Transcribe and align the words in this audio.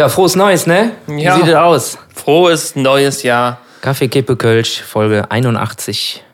Ja, 0.00 0.08
frohes 0.08 0.34
Neues, 0.34 0.66
ne? 0.66 0.92
Wie 1.08 1.24
Ja. 1.24 1.36
sieht 1.36 1.46
es 1.48 1.54
aus? 1.54 1.98
Frohes 2.14 2.74
neues 2.74 3.22
Jahr. 3.22 3.58
Kaffee, 3.82 4.08
Kippe, 4.08 4.34
Kölsch, 4.34 4.80
Folge 4.80 5.30
81. 5.30 6.24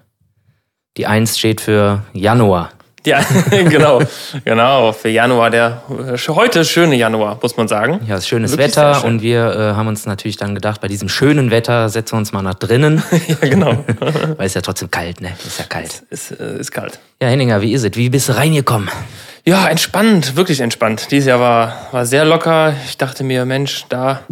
Die 0.97 1.09
1 1.09 1.37
steht 1.37 1.61
für 1.61 2.05
Januar. 2.13 2.71
Ja, 3.05 3.19
genau, 3.51 4.03
genau. 4.45 4.93
Für 4.93 5.09
Januar, 5.09 5.51
der 5.51 5.83
äh, 5.91 6.17
heute 6.29 6.65
schöne 6.65 6.95
Januar, 6.95 7.41
muss 7.43 7.57
man 7.57 7.67
sagen. 7.67 7.99
Ja, 8.07 8.15
es 8.15 8.21
ist 8.21 8.29
schönes 8.29 8.53
Wirklich 8.53 8.69
Wetter 8.77 8.95
schön. 9.01 9.11
und 9.11 9.23
wir 9.23 9.41
äh, 9.53 9.75
haben 9.75 9.89
uns 9.89 10.07
natürlich 10.07 10.37
dann 10.37 10.55
gedacht, 10.55 10.81
bei 10.81 10.87
diesem 10.87 11.09
schönen 11.09 11.51
Wetter 11.51 11.89
setzen 11.89 12.13
wir 12.15 12.19
uns 12.19 12.33
mal 12.33 12.43
nach 12.43 12.55
drinnen, 12.55 13.03
Ja, 13.27 13.49
genau. 13.49 13.85
weil 14.37 14.47
es 14.47 14.55
ja 14.55 14.61
trotzdem 14.61 14.93
kalt, 14.93 15.21
ne? 15.21 15.33
Ist 15.45 15.59
ja 15.59 15.65
kalt. 15.69 16.05
ist, 16.11 16.31
äh, 16.31 16.61
ist 16.61 16.71
kalt. 16.71 17.01
Ja, 17.21 17.27
Henninger, 17.27 17.61
wie 17.63 17.73
ist 17.73 17.83
es? 17.83 17.97
Wie 17.97 18.11
bist 18.11 18.29
du 18.29 18.37
reingekommen? 18.37 18.89
Ja, 19.49 19.69
entspannt, 19.69 20.35
wirklich 20.35 20.59
entspannt. 20.59 21.13
Dieses 21.13 21.29
Jahr 21.29 21.39
war, 21.39 21.87
war 21.93 22.05
sehr 22.05 22.25
locker. 22.25 22.75
Ich 22.87 22.99
dachte 22.99 23.23
mir, 23.23 23.45
Mensch, 23.45 23.85
da, 23.89 24.23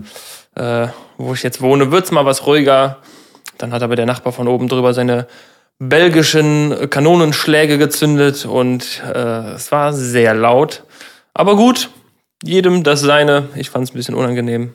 äh, 0.57 0.89
wo 1.19 1.35
ich 1.35 1.45
jetzt 1.45 1.61
wohne, 1.61 1.93
wird's 1.93 2.11
mal 2.11 2.25
was 2.25 2.49
ruhiger. 2.49 2.99
Dann 3.57 3.73
hat 3.73 3.85
aber 3.85 3.95
der 3.95 4.07
Nachbar 4.07 4.33
von 4.33 4.49
oben 4.49 4.67
drüber 4.67 4.93
seine 4.93 5.29
belgischen 5.79 6.91
Kanonenschläge 6.91 7.79
gezündet 7.79 8.45
und 8.45 9.05
äh, 9.15 9.53
es 9.53 9.71
war 9.71 9.93
sehr 9.93 10.35
laut. 10.35 10.83
Aber 11.33 11.55
gut, 11.55 11.91
jedem 12.43 12.83
das 12.83 13.01
seine. 13.01 13.49
Ich 13.55 13.71
fand 13.71 13.85
es 13.85 13.95
ein 13.95 13.97
bisschen 13.97 14.17
unangenehm. 14.17 14.75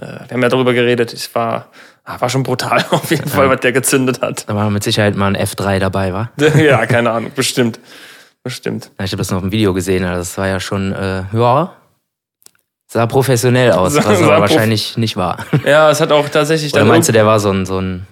Äh, 0.00 0.02
wir 0.02 0.30
haben 0.32 0.42
ja 0.42 0.48
darüber 0.48 0.74
geredet. 0.74 1.12
Es 1.12 1.32
war, 1.36 1.68
ah, 2.02 2.20
war 2.20 2.28
schon 2.28 2.42
brutal 2.42 2.84
auf 2.90 3.08
jeden 3.12 3.28
Fall, 3.28 3.48
was 3.48 3.60
der 3.60 3.70
gezündet 3.70 4.20
hat. 4.20 4.48
Da 4.48 4.56
war 4.56 4.68
mit 4.68 4.82
Sicherheit 4.82 5.14
mal 5.14 5.28
ein 5.28 5.36
F3 5.36 5.78
dabei, 5.78 6.12
war? 6.12 6.32
ja, 6.56 6.86
keine 6.86 7.12
Ahnung, 7.12 7.30
bestimmt. 7.36 7.78
Bestimmt. 8.46 8.92
Ja, 8.96 9.04
Ich 9.04 9.10
habe 9.10 9.18
das 9.18 9.32
noch 9.32 9.42
im 9.42 9.50
Video 9.50 9.74
gesehen, 9.74 10.04
also 10.04 10.20
das 10.20 10.38
war 10.38 10.46
ja 10.46 10.60
schon, 10.60 10.92
äh, 10.92 11.24
ja, 11.32 11.72
sah 12.86 13.06
professionell 13.06 13.72
aus, 13.72 13.96
was 13.96 14.22
aber 14.22 14.40
wahrscheinlich 14.40 14.96
nicht 14.96 15.16
war. 15.16 15.44
Ja, 15.66 15.90
es 15.90 16.00
hat 16.00 16.12
auch 16.12 16.28
tatsächlich 16.28 16.72
Oder 16.72 16.82
dann 16.82 16.88
meinst 16.88 17.08
du, 17.08 17.12
der 17.12 17.26
war 17.26 17.40
so 17.40 17.50
ein, 17.50 17.66
so 17.66 17.80
ein, 17.80 18.06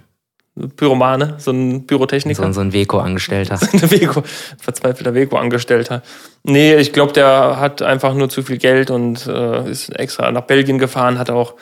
Pyromane, 0.74 1.36
so 1.38 1.52
ein 1.52 1.86
Pyrotechniker. 1.86 2.42
so 2.42 2.48
ein, 2.48 2.52
so 2.52 2.62
ein 2.62 2.72
Weko-Angestellter? 2.72 3.60
ein 3.72 3.90
Veko, 3.92 4.24
verzweifelter 4.58 5.14
Veko-Angestellter. 5.14 6.02
Nee, 6.42 6.74
ich 6.78 6.92
glaube, 6.92 7.12
der 7.12 7.60
hat 7.60 7.82
einfach 7.82 8.14
nur 8.14 8.28
zu 8.28 8.42
viel 8.42 8.58
Geld 8.58 8.90
und 8.90 9.28
äh, 9.28 9.70
ist 9.70 9.90
extra 9.90 10.32
nach 10.32 10.42
Belgien 10.42 10.80
gefahren, 10.80 11.20
hat 11.20 11.30
auch 11.30 11.54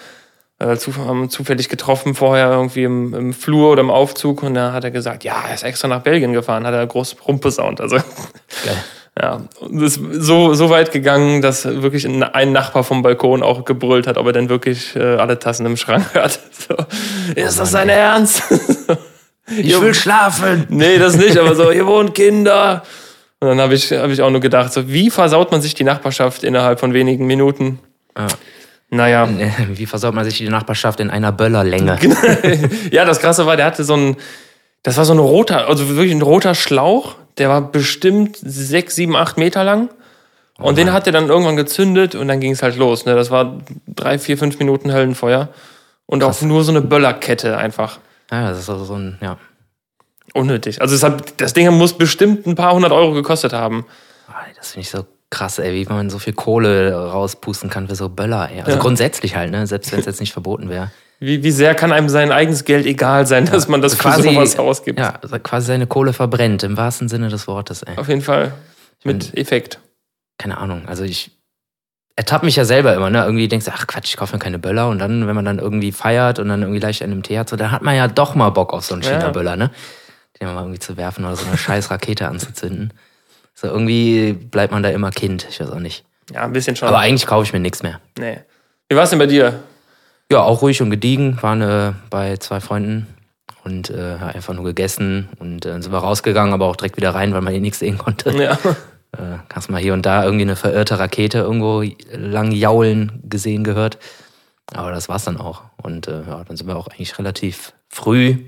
äh, 0.63 0.77
zu, 0.77 0.97
haben 0.97 1.29
zufällig 1.31 1.69
getroffen 1.69 2.15
vorher 2.15 2.51
irgendwie 2.51 2.85
im, 2.85 3.15
im 3.15 3.33
Flur 3.33 3.73
oder 3.73 3.81
im 3.81 3.91
Aufzug 3.91 4.43
und 4.43 4.55
da 4.55 4.73
hat 4.73 4.85
er 4.85 4.91
gesagt, 4.91 5.25
ja, 5.25 5.43
er 5.49 5.55
ist 5.55 5.65
extra 5.65 5.89
nach 5.89 6.03
Belgien 6.03 6.33
gefahren, 6.33 6.67
hat 6.67 6.75
er 6.75 6.87
groß 6.87 7.17
rumposaunt. 7.27 7.81
Also 7.81 7.97
Geil. 7.97 8.05
ja, 9.21 9.43
und 9.61 9.83
es 9.83 9.97
ist 9.97 10.25
so, 10.25 10.55
so 10.55 10.71
weit 10.71 10.93
gegangen, 10.93 11.43
dass 11.43 11.65
wirklich 11.65 12.07
ein 12.07 12.53
Nachbar 12.53 12.85
vom 12.85 13.03
Balkon 13.03 13.43
auch 13.43 13.65
gebrüllt 13.65 14.07
hat, 14.07 14.17
ob 14.17 14.27
er 14.27 14.33
denn 14.33 14.49
wirklich 14.49 14.95
äh, 14.97 15.17
alle 15.17 15.39
Tassen 15.39 15.67
im 15.67 15.77
Schrank 15.77 16.07
hat. 16.15 16.39
So, 16.69 16.77
ist 17.35 17.59
das 17.59 17.73
dein 17.73 17.89
Ernst? 17.89 18.43
Ich 19.57 19.79
will 19.81 19.95
schlafen! 19.95 20.67
Nee, 20.69 20.99
das 20.99 21.17
nicht, 21.17 21.37
aber 21.37 21.55
so, 21.55 21.73
hier 21.73 21.87
wohnen 21.87 22.13
Kinder. 22.13 22.85
Und 23.41 23.49
dann 23.49 23.61
habe 23.61 23.75
ich, 23.75 23.91
hab 23.91 24.11
ich 24.11 24.23
auch 24.23 24.31
nur 24.31 24.41
gedacht, 24.41 24.73
so, 24.73 24.89
wie 24.89 25.11
versaut 25.11 25.51
man 25.51 25.61
sich 25.61 25.75
die 25.75 25.83
Nachbarschaft 25.83 26.45
innerhalb 26.45 26.79
von 26.79 26.95
wenigen 26.95 27.27
Minuten? 27.27 27.81
Ja. 28.17 28.29
Naja. 28.93 29.27
Wie 29.69 29.87
versaut 29.87 30.15
man 30.15 30.27
sich 30.27 30.37
die 30.37 30.49
Nachbarschaft 30.51 31.01
in 31.01 31.09
einer 31.09 31.33
Böllerlänge? 31.33 31.99
ja, 32.91 33.07
das 33.07 33.21
Krasse 33.21 33.47
war, 33.47 33.57
der 33.57 33.65
hatte 33.65 33.85
so 33.85 33.97
ein, 33.97 34.17
das 34.83 34.99
war 34.99 35.07
so 35.07 35.15
ein 35.15 35.19
roter, 35.19 35.67
also 35.67 35.89
wirklich 35.89 36.13
ein 36.15 36.21
roter 36.21 36.55
Schlauch, 36.55 37.15
der 37.39 37.49
war 37.49 37.63
bestimmt 37.63 38.37
sechs, 38.43 38.95
sieben, 38.95 39.17
acht 39.17 39.39
Meter 39.39 39.65
lang. 39.65 39.89
Und 40.59 40.77
den 40.77 40.93
hat 40.93 41.07
er 41.07 41.13
dann 41.15 41.31
irgendwann 41.31 41.57
gezündet 41.57 42.15
und 42.15 42.29
dann 42.29 42.39
ging 42.39 42.53
es 42.53 42.63
halt 42.63 42.77
los. 42.77 43.07
Ne? 43.07 43.15
Das 43.15 43.31
war 43.31 43.63
drei, 43.89 44.19
vier, 44.19 44.37
fünf 44.37 44.59
Minuten 44.59 44.93
Höllenfeuer. 44.93 45.49
Und 46.05 46.23
auch 46.23 46.39
nur 46.43 46.63
so 46.63 46.71
eine 46.71 46.83
Böllerkette 46.83 47.57
einfach. 47.57 47.99
Ja, 48.31 48.51
das 48.51 48.59
ist 48.59 48.67
so 48.67 48.85
so 48.85 48.95
ein, 48.95 49.17
ja. 49.23 49.39
Unnötig. 50.35 50.83
Also 50.83 51.05
hat, 51.05 51.41
das 51.41 51.55
Ding 51.55 51.71
muss 51.77 51.97
bestimmt 51.97 52.47
ein 52.47 52.57
paar 52.57 52.75
hundert 52.75 52.93
Euro 52.93 53.13
gekostet 53.13 53.55
haben. 53.55 53.87
Das 54.57 54.73
finde 54.73 54.83
ich 54.83 54.91
so 54.91 55.07
krass, 55.33 55.59
ey, 55.59 55.73
wie 55.75 55.93
man 55.93 56.11
so 56.11 56.19
viel 56.21 56.35
Kohle 56.35 56.95
rauspusten 56.95 57.71
kann 57.71 57.89
für 57.89 57.97
so 57.97 58.09
Böller, 58.09 58.51
ey. 58.51 58.61
Also 58.61 58.73
Ja. 58.73 58.79
grundsätzlich 58.79 59.35
halt, 59.35 59.51
ne? 59.51 59.67
Selbst 59.67 59.91
wenn 59.91 59.99
es 60.01 60.07
jetzt 60.07 60.21
nicht 60.21 60.33
verboten 60.33 60.69
wäre. 60.69 60.91
Wie, 61.19 61.43
wie 61.43 61.51
sehr 61.51 61.75
kann 61.75 61.91
einem 61.93 62.09
sein 62.09 62.31
eigenes 62.33 62.65
Geld 62.65 62.85
egal 62.87 63.27
sein, 63.27 63.47
dass 63.47 63.67
man 63.69 63.81
das 63.81 63.95
für 63.95 64.13
sowas 64.23 64.59
ausgibt? 64.59 64.99
Ja, 64.99 65.15
also 65.23 65.39
quasi 65.39 65.69
seine 65.69 65.87
Kohle 65.87 66.13
verbrennt, 66.13 66.63
im 66.65 66.77
wahrsten 66.77 67.09
Sinne 67.09 67.29
des 67.29 67.47
Wortes, 67.49 67.83
ey. 67.83 67.97
Auf 67.97 68.09
jeden 68.09 68.23
Fall. 68.23 68.53
Mit 69.05 69.37
Effekt. 69.37 69.79
Keine 70.39 70.59
Ahnung. 70.59 70.83
Also 70.87 71.05
ich 71.05 71.31
ertappe 72.17 72.45
mich 72.45 72.57
ja 72.57 72.65
selber 72.65 72.95
immer, 72.95 73.09
ne? 73.11 73.25
Irgendwie 73.25 73.49
denkst 73.49 73.67
du, 73.67 73.73
ach 73.75 73.87
Quatsch, 73.87 74.09
ich 74.09 74.17
kaufe 74.17 74.35
mir 74.35 74.39
keine 74.39 74.59
Böller 74.59 74.89
und 74.89 74.99
dann, 74.99 75.27
wenn 75.27 75.35
man 75.35 75.45
dann 75.45 75.59
irgendwie 75.59 75.93
feiert 75.93 76.39
und 76.41 76.49
dann 76.49 76.61
irgendwie 76.63 76.81
leicht 76.81 77.03
einen 77.03 77.13
im 77.13 77.23
Tee 77.23 77.39
hat, 77.39 77.49
so, 77.49 77.57
dann 77.57 77.71
hat 77.71 77.83
man 77.83 77.95
ja 77.97 78.07
doch 78.09 78.35
mal 78.35 78.51
Bock 78.51 78.73
auf 78.73 78.85
so 78.85 78.95
einen 78.95 79.03
Ja. 79.03 79.11
China-Böller, 79.13 79.57
ne? 79.57 79.71
Den 80.41 80.49
mal 80.49 80.61
irgendwie 80.61 80.79
zu 80.81 80.97
werfen 80.97 81.25
oder 81.25 81.37
so 81.37 81.47
eine 81.47 81.57
scheiß 81.67 81.91
Rakete 81.91 82.29
anzuzünden. 82.29 82.93
So 83.63 83.69
irgendwie 83.69 84.33
bleibt 84.33 84.73
man 84.73 84.83
da 84.83 84.89
immer 84.89 85.13
Kind, 85.13 85.47
ich 85.49 85.61
weiß 85.61 85.71
auch 85.71 85.79
nicht. 85.79 86.05
Ja, 86.35 86.43
ein 86.43 86.53
bisschen 86.53 86.75
schon. 86.75 86.89
Aber 86.89 86.99
eigentlich 86.99 87.27
kaufe 87.27 87.45
ich 87.45 87.53
mir 87.53 87.61
nichts 87.61 87.83
mehr. 87.85 88.01
nee. 88.19 88.39
Wie 88.89 88.97
war 88.97 89.05
es 89.05 89.11
denn 89.11 89.21
bei 89.21 89.27
dir? 89.27 89.61
Ja, 90.31 90.43
auch 90.43 90.61
ruhig 90.61 90.83
und 90.83 90.91
gediegen, 90.91 91.41
waren 91.43 91.63
äh, 91.63 91.93
bei 92.11 92.37
zwei 92.39 92.61
Freunden 92.61 93.07
und 93.65 93.89
äh, 93.89 94.17
einfach 94.21 94.53
nur 94.53 94.65
gegessen 94.65 95.29
und 95.39 95.65
äh, 95.65 95.71
dann 95.71 95.81
sind 95.81 95.93
wir 95.93 95.99
rausgegangen, 95.99 96.53
aber 96.53 96.67
auch 96.67 96.77
direkt 96.77 96.97
wieder 96.97 97.15
rein, 97.15 97.33
weil 97.33 97.41
man 97.41 97.55
eh 97.55 97.61
nichts 97.61 97.79
sehen 97.79 97.99
konnte. 97.99 98.31
Ja. 98.37 98.59
Äh, 99.15 99.37
hast 99.53 99.69
mal 99.71 99.79
hier 99.79 99.93
und 99.93 100.07
da 100.07 100.25
irgendwie 100.25 100.45
eine 100.45 100.57
verirrte 100.57 100.99
Rakete 100.99 101.37
irgendwo 101.41 101.85
lang 102.13 102.51
jaulen 102.51 103.21
gesehen 103.29 103.63
gehört. 103.63 103.99
Aber 104.73 104.91
das 104.91 105.11
war's 105.11 105.25
dann 105.25 105.37
auch. 105.37 105.65
Und 105.83 106.09
äh, 106.09 106.23
ja, 106.27 106.43
dann 106.45 106.57
sind 106.57 106.67
wir 106.67 106.77
auch 106.79 106.87
eigentlich 106.89 107.19
relativ 107.19 107.75
früh 107.91 108.39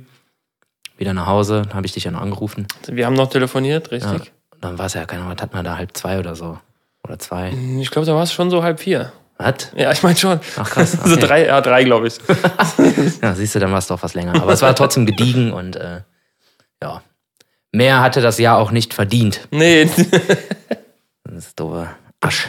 wieder 0.97 1.13
nach 1.13 1.27
Hause. 1.27 1.65
Dann 1.67 1.75
habe 1.75 1.85
ich 1.87 1.93
dich 1.93 2.05
ja 2.05 2.11
noch 2.13 2.23
angerufen. 2.23 2.67
Wir 2.87 3.05
haben 3.05 3.13
noch 3.13 3.29
telefoniert, 3.29 3.89
Ja, 3.93 4.11
richtig? 4.11 4.33
Dann 4.65 4.79
war 4.79 4.87
es 4.87 4.95
ja, 4.95 5.05
keine 5.05 5.23
Ahnung, 5.23 5.37
was 5.37 5.43
hat 5.43 5.53
man 5.53 5.65
da 5.65 5.77
halb 5.77 5.97
zwei 5.97 6.19
oder 6.19 6.35
so. 6.35 6.59
Oder 7.05 7.19
zwei. 7.19 7.53
Ich 7.81 7.91
glaube, 7.91 8.07
da 8.07 8.15
war 8.15 8.23
es 8.23 8.33
schon 8.33 8.51
so 8.51 8.63
halb 8.63 8.81
vier. 8.81 9.13
Was? 9.37 9.71
Ja, 9.77 9.91
ich 9.93 10.03
meine 10.03 10.17
schon. 10.17 10.41
Ach 10.57 10.71
krass. 10.71 10.93
So 11.05 11.15
Okay. 11.17 11.27
drei, 11.27 11.47
ja, 11.47 11.61
drei, 11.61 11.85
glaube 11.85 12.07
ich. 12.07 12.19
Ja, 13.23 13.35
siehst 13.35 13.55
du, 13.55 13.59
dann 13.59 13.73
war 13.73 13.79
es 13.79 13.87
doch 13.89 14.03
was 14.03 14.15
länger. 14.15 14.35
Aber 14.41 14.53
es 14.53 14.63
war 14.63 14.75
trotzdem 14.75 15.07
gediegen 15.07 15.53
und 15.53 15.77
äh, 15.77 16.01
ja. 16.83 17.03
Mehr 17.73 18.01
hatte 18.01 18.21
das 18.21 18.39
Jahr 18.39 18.59
auch 18.59 18.71
nicht 18.71 18.95
verdient. 18.95 19.47
Nee. 19.51 19.89
Das 21.27 21.47
ist 21.47 21.59
doofe 21.59 21.89
Asch. 22.21 22.47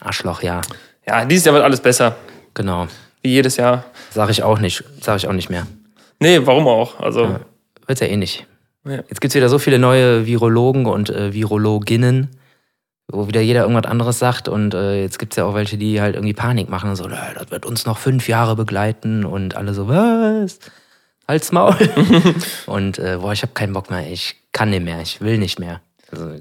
Aschloch, 0.00 0.42
ja. 0.42 0.60
Ja, 1.06 1.24
dieses 1.24 1.46
Jahr 1.46 1.54
wird 1.54 1.64
alles 1.64 1.80
besser. 1.80 2.16
Genau. 2.52 2.86
Wie 3.22 3.30
jedes 3.30 3.56
Jahr. 3.56 3.84
Sag 4.10 4.28
ich 4.30 4.42
auch 4.42 4.58
nicht. 4.58 4.84
Sag 5.00 5.16
ich 5.16 5.26
auch 5.26 5.32
nicht 5.32 5.48
mehr. 5.48 5.66
Nee, 6.18 6.40
warum 6.44 6.68
auch? 6.68 7.00
Also, 7.00 7.40
Wird's 7.86 8.00
ja 8.02 8.08
eh 8.08 8.16
nicht. 8.16 8.46
Ja. 8.84 9.02
Jetzt 9.08 9.20
gibt's 9.20 9.34
wieder 9.34 9.48
so 9.48 9.58
viele 9.58 9.78
neue 9.78 10.26
Virologen 10.26 10.86
und 10.86 11.10
äh, 11.10 11.32
Virologinnen, 11.34 12.28
wo 13.08 13.28
wieder 13.28 13.40
jeder 13.40 13.62
irgendwas 13.62 13.90
anderes 13.90 14.18
sagt. 14.18 14.48
Und 14.48 14.74
äh, 14.74 15.02
jetzt 15.02 15.18
gibt's 15.18 15.36
ja 15.36 15.44
auch 15.44 15.54
welche, 15.54 15.76
die 15.76 16.00
halt 16.00 16.14
irgendwie 16.14 16.34
Panik 16.34 16.68
machen 16.68 16.90
und 16.90 16.96
so, 16.96 17.04
"Nö, 17.04 17.16
das 17.34 17.50
wird 17.50 17.66
uns 17.66 17.84
noch 17.86 17.98
fünf 17.98 18.28
Jahre 18.28 18.56
begleiten 18.56 19.24
und 19.24 19.56
alle 19.56 19.74
so, 19.74 19.88
was? 19.88 20.58
Halt's 21.28 21.52
Maul. 21.52 21.76
und 22.66 22.98
äh, 22.98 23.18
boah, 23.20 23.32
ich 23.32 23.42
habe 23.42 23.52
keinen 23.52 23.72
Bock 23.72 23.90
mehr. 23.90 24.10
Ich 24.10 24.36
kann 24.52 24.70
nicht 24.70 24.82
mehr. 24.82 25.00
Ich 25.00 25.20
will 25.20 25.38
nicht 25.38 25.58
mehr. 25.58 25.80
Also, 26.10 26.32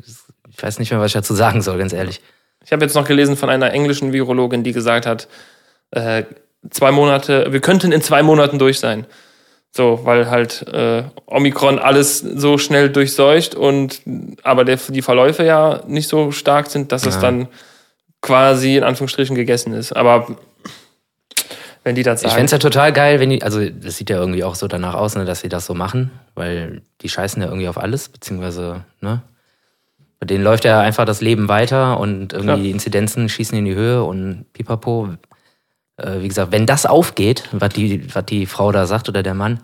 ich 0.50 0.63
weiß 0.63 0.79
nicht 0.79 0.91
mehr, 0.91 1.00
was 1.00 1.07
ich 1.07 1.13
dazu 1.13 1.35
sagen 1.35 1.61
soll, 1.61 1.77
ganz 1.77 1.94
ehrlich. 1.94 2.21
ich 2.66 2.71
habe 2.71 2.83
jetzt 2.83 2.95
noch 2.95 3.07
gelesen 3.07 3.38
von 3.38 3.50
einer 3.50 3.71
englischen 3.71 4.13
Virologin, 4.13 4.63
die 4.63 4.71
gesagt 4.71 5.06
hat, 5.06 5.27
äh, 5.91 6.23
zwei 6.69 6.91
Monate, 6.91 7.51
wir 7.51 7.61
könnten 7.61 7.91
in 7.91 8.01
zwei 8.01 8.23
Monaten 8.23 8.59
durch 8.59 8.79
sein. 8.79 9.06
So, 9.72 10.02
weil 10.03 10.30
halt 10.31 10.68
äh, 10.68 11.03
Omikron 11.28 11.78
alles 11.78 12.19
so 12.19 12.57
schnell 12.57 12.90
durchseucht 12.90 13.53
und 13.53 14.02
aber 14.44 14.66
der, 14.66 14.78
die 14.90 15.02
Verläufe 15.03 15.44
ja 15.46 15.81
nicht 15.88 16.07
so 16.07 16.31
stark 16.31 16.68
sind, 16.72 16.91
dass 16.91 17.06
es 17.06 17.16
Ja. 17.16 17.22
dann 17.22 17.47
quasi 18.22 18.78
in 18.78 18.84
Anführungsstrichen 18.84 19.35
gegessen 19.35 19.74
ist. 19.74 19.94
Aber 19.94 20.28
wenn 21.83 21.95
die 21.95 22.04
das 22.04 22.21
Ich 22.21 22.27
sagen. 22.30 22.39
fänd's 22.39 22.51
ja 22.51 22.57
total 22.57 22.92
geil, 22.92 23.19
wenn 23.19 23.30
die, 23.30 23.42
also 23.44 23.68
das 23.69 23.95
sieht 23.98 24.10
ja 24.10 24.18
irgendwie 24.18 24.44
auch 24.44 24.56
so 24.56 24.68
danach 24.68 24.95
aus, 24.95 25.16
ne, 25.16 25.24
dass 25.25 25.42
sie 25.42 25.50
das 25.50 25.66
so 25.66 25.74
machen, 25.74 26.12
weil 26.36 26.81
die 27.01 27.10
scheißen 27.10 27.42
ja 27.42 27.48
irgendwie 27.48 27.68
auf 27.69 27.77
alles, 27.77 28.10
beziehungsweise, 28.10 28.83
ne? 29.01 29.22
Bei 30.19 30.25
denen 30.25 30.44
läuft 30.44 30.65
ja 30.65 30.81
einfach 30.81 31.06
das 31.06 31.22
Leben 31.22 31.48
weiter 31.48 31.98
und 31.98 32.33
irgendwie 32.33 32.44
Klar. 32.48 32.57
die 32.57 32.72
Inzidenzen 32.72 33.30
schießen 33.30 33.57
in 33.57 33.63
die 33.63 33.75
Höhe 33.75 34.04
und 34.04 34.48
pipapo. 34.51 35.07
Äh, 36.00 36.22
wie 36.22 36.28
gesagt, 36.28 36.51
wenn 36.51 36.66
das 36.66 36.86
aufgeht, 36.86 37.44
was 37.51 37.69
die, 37.74 38.13
was 38.13 38.25
die 38.25 38.46
Frau 38.46 38.72
da 38.72 38.86
sagt 38.86 39.10
oder 39.10 39.24
der 39.24 39.34
Mann, 39.34 39.60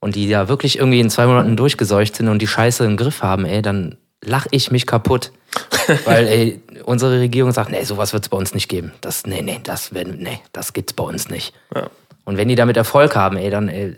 und 0.00 0.16
die 0.16 0.28
ja 0.28 0.48
wirklich 0.48 0.78
irgendwie 0.78 0.98
in 1.00 1.10
zwei 1.10 1.26
Monaten 1.26 1.56
durchgeseucht 1.56 2.16
sind 2.16 2.28
und 2.28 2.40
die 2.40 2.48
Scheiße 2.48 2.84
im 2.84 2.96
Griff 2.96 3.22
haben, 3.22 3.44
ey, 3.44 3.62
dann 3.62 3.96
lach 4.24 4.46
ich 4.50 4.70
mich 4.72 4.86
kaputt. 4.86 5.30
Weil, 6.06 6.26
ey, 6.26 6.62
unsere 6.84 7.20
Regierung 7.20 7.52
sagt, 7.52 7.70
nee, 7.70 7.84
sowas 7.84 8.12
wird's 8.12 8.28
bei 8.28 8.36
uns 8.36 8.52
nicht 8.54 8.68
geben. 8.68 8.92
Das, 9.00 9.26
nee, 9.26 9.42
nee, 9.42 9.60
das, 9.62 9.94
werden- 9.94 10.18
nee, 10.18 10.40
das 10.52 10.72
gibt's 10.72 10.92
bei 10.92 11.04
uns 11.04 11.28
nicht. 11.28 11.54
Ja. 11.74 11.88
Und 12.24 12.36
wenn 12.36 12.48
die 12.48 12.54
damit 12.56 12.76
Erfolg 12.76 13.14
haben, 13.14 13.36
ey, 13.36 13.48
dann, 13.50 13.68
ey, 13.68 13.94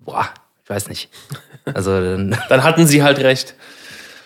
boah, 0.00 0.28
ich 0.64 0.68
weiß 0.70 0.88
nicht. 0.90 1.08
Also, 1.64 1.92
dann, 1.98 2.36
Dann 2.50 2.62
hatten 2.62 2.86
sie 2.86 3.02
halt 3.02 3.18
recht. 3.20 3.54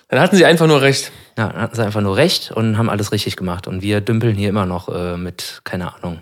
Dann 0.09 0.19
hatten 0.21 0.37
sie 0.37 0.44
einfach 0.44 0.67
nur 0.67 0.81
recht. 0.83 1.12
ja, 1.39 1.49
dann 1.49 1.62
hatten 1.62 1.77
sie 1.77 1.83
einfach 1.85 2.00
nur 2.03 2.17
recht 2.17 2.50
und 2.53 2.77
haben 2.79 2.91
alles 2.91 3.12
richtig 3.12 3.37
gemacht. 3.37 3.67
Und 3.69 3.81
wir 3.83 4.00
dümpeln 4.00 4.35
hier 4.37 4.49
immer 4.49 4.67
noch 4.67 4.89
äh, 4.89 5.17
mit, 5.17 5.61
keine 5.65 5.94
Ahnung, 5.94 6.21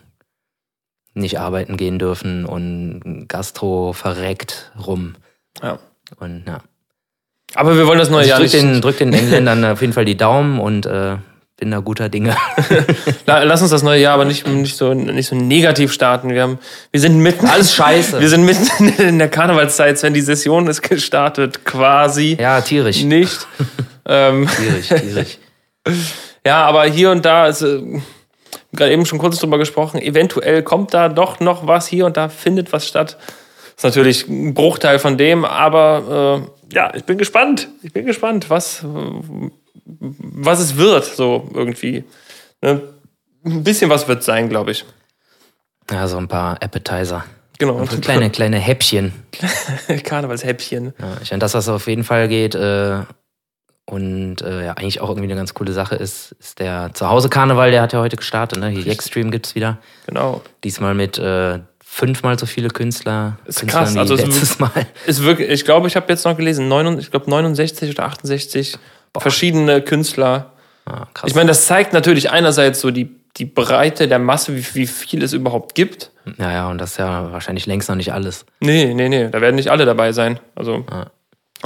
nicht 1.21 1.39
arbeiten 1.39 1.77
gehen 1.77 1.99
dürfen 1.99 2.45
und 2.45 3.27
Gastro 3.29 3.93
verreckt 3.93 4.73
rum. 4.87 5.15
Ja. 5.63 5.79
Und 6.19 6.45
ja. 6.47 6.61
Aber 7.55 7.77
wir 7.77 7.87
wollen 7.87 7.99
das 7.99 8.11
neue 8.11 8.21
Also 8.21 8.31
Jahr 8.31 8.39
drück 8.41 8.53
nicht. 8.53 8.63
den, 8.65 8.81
drück 8.81 8.99
den 8.99 9.13
Engländern 9.13 9.65
auf 9.65 9.81
jeden 9.81 9.93
Fall 9.93 10.05
die 10.05 10.17
Daumen 10.17 10.61
und 10.61 10.87
äh, 10.87 11.17
bin 11.57 11.71
da 11.73 11.81
guter 11.81 12.09
Dinge. 12.09 12.35
La- 13.27 13.43
Lass 13.43 13.61
uns 13.61 13.71
das 13.71 13.83
neue 13.83 14.01
Jahr 14.01 14.15
aber 14.15 14.25
nicht, 14.25 14.47
nicht, 14.47 14.77
so, 14.77 14.95
nicht 14.95 15.27
so 15.27 15.37
negativ 15.37 15.93
starten. 15.93 16.31
Wir, 16.31 16.43
haben, 16.43 16.59
wir 16.91 17.01
sind 17.01 17.19
mitten. 17.19 17.47
Alles 17.47 17.75
scheiße. 17.75 18.21
Wir 18.21 18.29
sind 18.29 18.45
mitten 18.45 18.89
in 19.03 19.19
der 19.19 19.29
Karnevalszeit, 19.29 19.99
Sven. 19.99 20.15
Die 20.15 20.21
Session 20.23 20.67
ist 20.69 20.83
gestartet, 20.83 21.65
quasi. 21.65 22.37
ja, 22.41 22.61
tierisch. 22.61 23.03
Nicht. 23.03 23.47
ähm, 24.09 24.49
Tierisch, 24.49 24.89
tierisch. 24.89 25.39
ja, 26.47 26.65
aber 26.65 26.85
hier 26.85 27.11
und 27.11 27.25
da 27.25 27.47
ist 27.49 27.63
äh, 27.63 27.83
gerade 28.73 28.93
eben 28.93 29.07
schon 29.07 29.19
kurz 29.19 29.39
drüber 29.39 29.59
gesprochen. 29.59 30.01
Eventuell 30.01 30.63
kommt 30.63 30.95
da 30.95 31.09
doch 31.09 31.41
noch 31.41 31.67
was 31.67 31.87
hier 31.87 32.07
und 32.07 32.17
da 32.17 32.29
findet 32.29 32.73
was 32.73 32.87
statt. 32.87 33.17
Ist 33.77 33.85
natürlich 33.85 34.29
ein 34.29 34.55
Bruchteil 34.55 34.99
von 34.99 35.17
dem, 35.17 35.45
aber 35.45 36.45
äh, 36.71 36.75
ja, 36.75 36.93
ich 36.95 37.05
bin 37.05 37.19
gespannt. 37.19 37.69
Ich 37.83 37.93
bin 37.93 38.07
gespannt, 38.07 38.51
was, 38.51 38.85
was 38.85 40.61
es 40.61 40.77
wird, 40.77 41.05
so 41.05 41.49
irgendwie. 41.55 42.05
Ne? 42.63 42.83
Ein 43.45 43.65
bisschen 43.65 43.91
was 43.91 44.07
wird 44.07 44.23
sein, 44.23 44.49
glaube 44.49 44.73
ich. 44.73 44.85
Ja, 45.91 46.07
so 46.07 46.19
ein 46.19 46.29
paar 46.29 46.63
Appetizer. 46.63 47.25
Genau. 47.59 47.85
So 47.85 47.99
kleine, 47.99 48.31
kleine 48.31 48.59
Häppchen. 48.59 49.13
Karnevalshäppchen. 50.05 50.95
Ja, 50.99 51.17
ich 51.23 51.31
meine, 51.31 51.41
das, 51.41 51.55
was 51.55 51.69
auf 51.69 51.87
jeden 51.89 52.05
Fall 52.05 52.29
geht 52.29 52.55
äh, 52.55 53.01
und 53.91 54.41
äh, 54.43 54.67
ja, 54.67 54.73
eigentlich 54.73 55.01
auch 55.01 55.09
irgendwie 55.09 55.25
eine 55.27 55.37
ganz 55.37 55.53
coole 55.55 55.73
Sache 55.73 55.97
ist, 55.97 56.33
ist 56.41 56.59
der 56.61 56.91
Zuhause-Karneval, 56.95 57.71
der 57.71 57.83
hat 57.83 57.93
ja 57.93 57.99
heute 58.01 58.17
gestartet. 58.17 58.59
Ne? 58.61 58.69
Hier 58.69 58.83
Jackstream 58.85 59.31
gibt's 59.31 59.55
wieder. 59.55 59.79
Genau. 60.07 60.43
Diesmal 60.65 60.95
mit 60.95 61.19
äh, 61.19 61.59
fünfmal 61.85 62.39
so 62.39 62.47
viele 62.47 62.69
Künstler. 62.69 63.39
Ist 63.47 63.61
Künstlern 63.61 63.85
krass, 63.85 63.97
also 63.97 64.15
es- 64.15 64.25
letztes 64.25 64.59
Mal. 64.61 64.71
Ist 65.07 65.23
wirklich, 65.25 65.51
ich 65.51 65.65
glaube, 65.65 65.89
ich 65.89 65.97
habe 65.97 66.07
jetzt 66.09 66.25
noch 66.25 66.37
gelesen, 66.37 66.69
69, 66.69 67.07
ich 67.07 67.11
glaube 67.11 67.29
69 67.31 67.91
oder 67.91 68.05
68 68.07 68.79
verschiedene 69.19 69.83
Künstler. 69.83 70.53
Ah, 70.87 71.07
krass. 71.13 71.29
Ich 71.29 71.35
meine, 71.35 71.49
das 71.49 71.67
zeigt 71.67 71.93
natürlich 71.93 72.31
einerseits 72.31 72.81
so 72.81 72.91
die, 72.93 73.11
die 73.37 73.45
Breite 73.45 74.07
der 74.09 74.19
Masse, 74.21 74.55
wie, 74.57 74.65
wie 74.75 74.87
viel 74.87 75.23
es 75.23 75.33
überhaupt 75.33 75.75
gibt. 75.75 76.11
ja, 76.39 76.53
ja, 76.53 76.69
und 76.71 76.79
das 76.79 76.93
ist 76.93 76.99
ja 76.99 77.33
wahrscheinlich 77.33 77.67
längst 77.67 77.89
noch 77.89 77.97
nicht 77.97 78.13
alles. 78.13 78.47
Nee, 78.61 78.95
nee, 78.95 79.09
nee, 79.09 79.29
da 79.29 79.41
werden 79.41 79.57
nicht 79.57 79.71
alle 79.71 79.85
dabei 79.85 80.13
sein. 80.13 80.39
Also, 80.55 80.85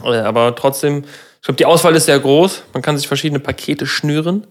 äh, 0.03 0.17
aber 0.19 0.55
trotzdem, 0.57 1.05
ich 1.45 1.47
glaube, 1.47 1.57
die 1.59 1.67
Auswahl 1.67 1.95
ist 1.95 2.07
sehr 2.07 2.19
groß. 2.19 2.63
Man 2.73 2.81
kann 2.83 2.97
sich 2.97 3.07
verschiedene 3.07 3.39
Pakete 3.39 3.85
schnüren. 3.87 4.47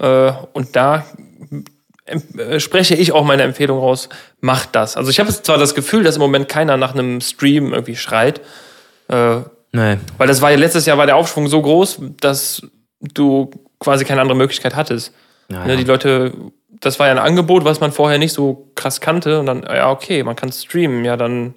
Äh, 0.00 0.32
und 0.52 0.74
da 0.74 1.06
em- 2.06 2.22
äh, 2.38 2.58
spreche 2.58 2.96
ich 2.96 3.12
auch 3.12 3.24
meine 3.24 3.44
Empfehlung 3.44 3.78
raus, 3.78 4.08
macht 4.40 4.74
das. 4.74 4.96
Also 4.96 5.10
ich 5.10 5.20
habe 5.20 5.28
zwar 5.30 5.58
das 5.58 5.76
Gefühl, 5.76 6.02
dass 6.02 6.16
im 6.16 6.20
Moment 6.22 6.48
keiner 6.48 6.76
nach 6.76 6.92
einem 6.92 7.20
Stream 7.20 7.72
irgendwie 7.72 7.94
schreit, 7.94 8.40
äh, 9.08 9.40
Nee. 9.70 9.98
weil 10.16 10.26
das 10.26 10.42
war 10.42 10.50
ja 10.50 10.56
letztes 10.56 10.86
Jahr 10.86 10.98
war 10.98 11.06
der 11.06 11.14
Aufschwung 11.16 11.46
so 11.46 11.62
groß, 11.62 12.00
dass 12.20 12.62
du 13.00 13.50
quasi 13.78 14.04
keine 14.04 14.20
andere 14.20 14.36
Möglichkeit 14.36 14.74
hattest. 14.74 15.12
Ja, 15.50 15.64
Ne, 15.66 15.76
die 15.76 15.84
Leute, 15.84 16.32
das 16.80 16.98
war 16.98 17.06
ja 17.06 17.12
ein 17.12 17.18
Angebot, 17.18 17.64
was 17.64 17.78
man 17.78 17.92
vorher 17.92 18.18
nicht 18.18 18.32
so 18.32 18.70
krass 18.74 19.00
kannte. 19.00 19.38
Und 19.38 19.46
dann, 19.46 19.62
ja, 19.62 19.88
okay, 19.90 20.24
man 20.24 20.34
kann 20.34 20.50
streamen, 20.50 21.04
ja, 21.04 21.16
dann, 21.16 21.54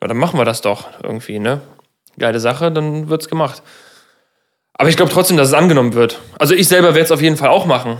ja, 0.00 0.08
dann 0.08 0.16
machen 0.16 0.38
wir 0.40 0.44
das 0.46 0.62
doch 0.62 0.86
irgendwie, 1.02 1.38
ne? 1.38 1.60
Geile 2.18 2.40
Sache, 2.40 2.70
dann 2.72 3.08
wird's 3.08 3.28
gemacht. 3.28 3.62
Aber 4.74 4.88
ich 4.88 4.96
glaube 4.96 5.12
trotzdem, 5.12 5.36
dass 5.36 5.48
es 5.48 5.54
angenommen 5.54 5.94
wird. 5.94 6.20
Also 6.38 6.54
ich 6.54 6.68
selber 6.68 6.88
werde 6.88 7.00
es 7.00 7.12
auf 7.12 7.22
jeden 7.22 7.36
Fall 7.36 7.48
auch 7.48 7.66
machen. 7.66 7.98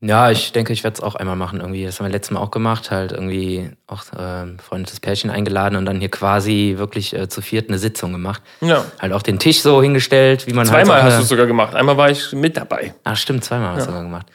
Ja, 0.00 0.30
ich 0.30 0.52
denke, 0.52 0.74
ich 0.74 0.84
werde 0.84 0.96
es 0.96 1.02
auch 1.02 1.14
einmal 1.14 1.36
machen. 1.36 1.60
Irgendwie, 1.60 1.86
das 1.86 1.98
haben 1.98 2.06
wir 2.06 2.12
letztes 2.12 2.32
Mal 2.32 2.40
auch 2.40 2.50
gemacht, 2.50 2.90
halt 2.90 3.12
irgendwie 3.12 3.70
auch 3.86 4.02
ähm, 4.18 4.58
freundliches 4.58 5.00
Pärchen 5.00 5.30
eingeladen 5.30 5.76
und 5.76 5.86
dann 5.86 5.98
hier 5.98 6.10
quasi 6.10 6.74
wirklich 6.76 7.14
äh, 7.14 7.28
zu 7.30 7.40
viert 7.40 7.70
eine 7.70 7.78
Sitzung 7.78 8.12
gemacht. 8.12 8.42
Ja. 8.60 8.84
Halt 8.98 9.14
auch 9.14 9.22
den 9.22 9.38
Tisch 9.38 9.62
so 9.62 9.80
hingestellt, 9.80 10.46
wie 10.46 10.52
man 10.52 10.66
Zweimal 10.66 10.96
halt 10.96 11.04
hast 11.04 11.12
auch, 11.14 11.18
du 11.18 11.22
es 11.22 11.28
sogar 11.30 11.46
gemacht. 11.46 11.74
Einmal 11.74 11.96
war 11.96 12.10
ich 12.10 12.32
mit 12.32 12.54
dabei. 12.58 12.94
Ah, 13.04 13.16
stimmt, 13.16 13.44
zweimal 13.44 13.68
haben 13.68 13.76
wir 13.76 13.80
es 13.80 13.86
sogar 13.86 14.02
gemacht. 14.02 14.26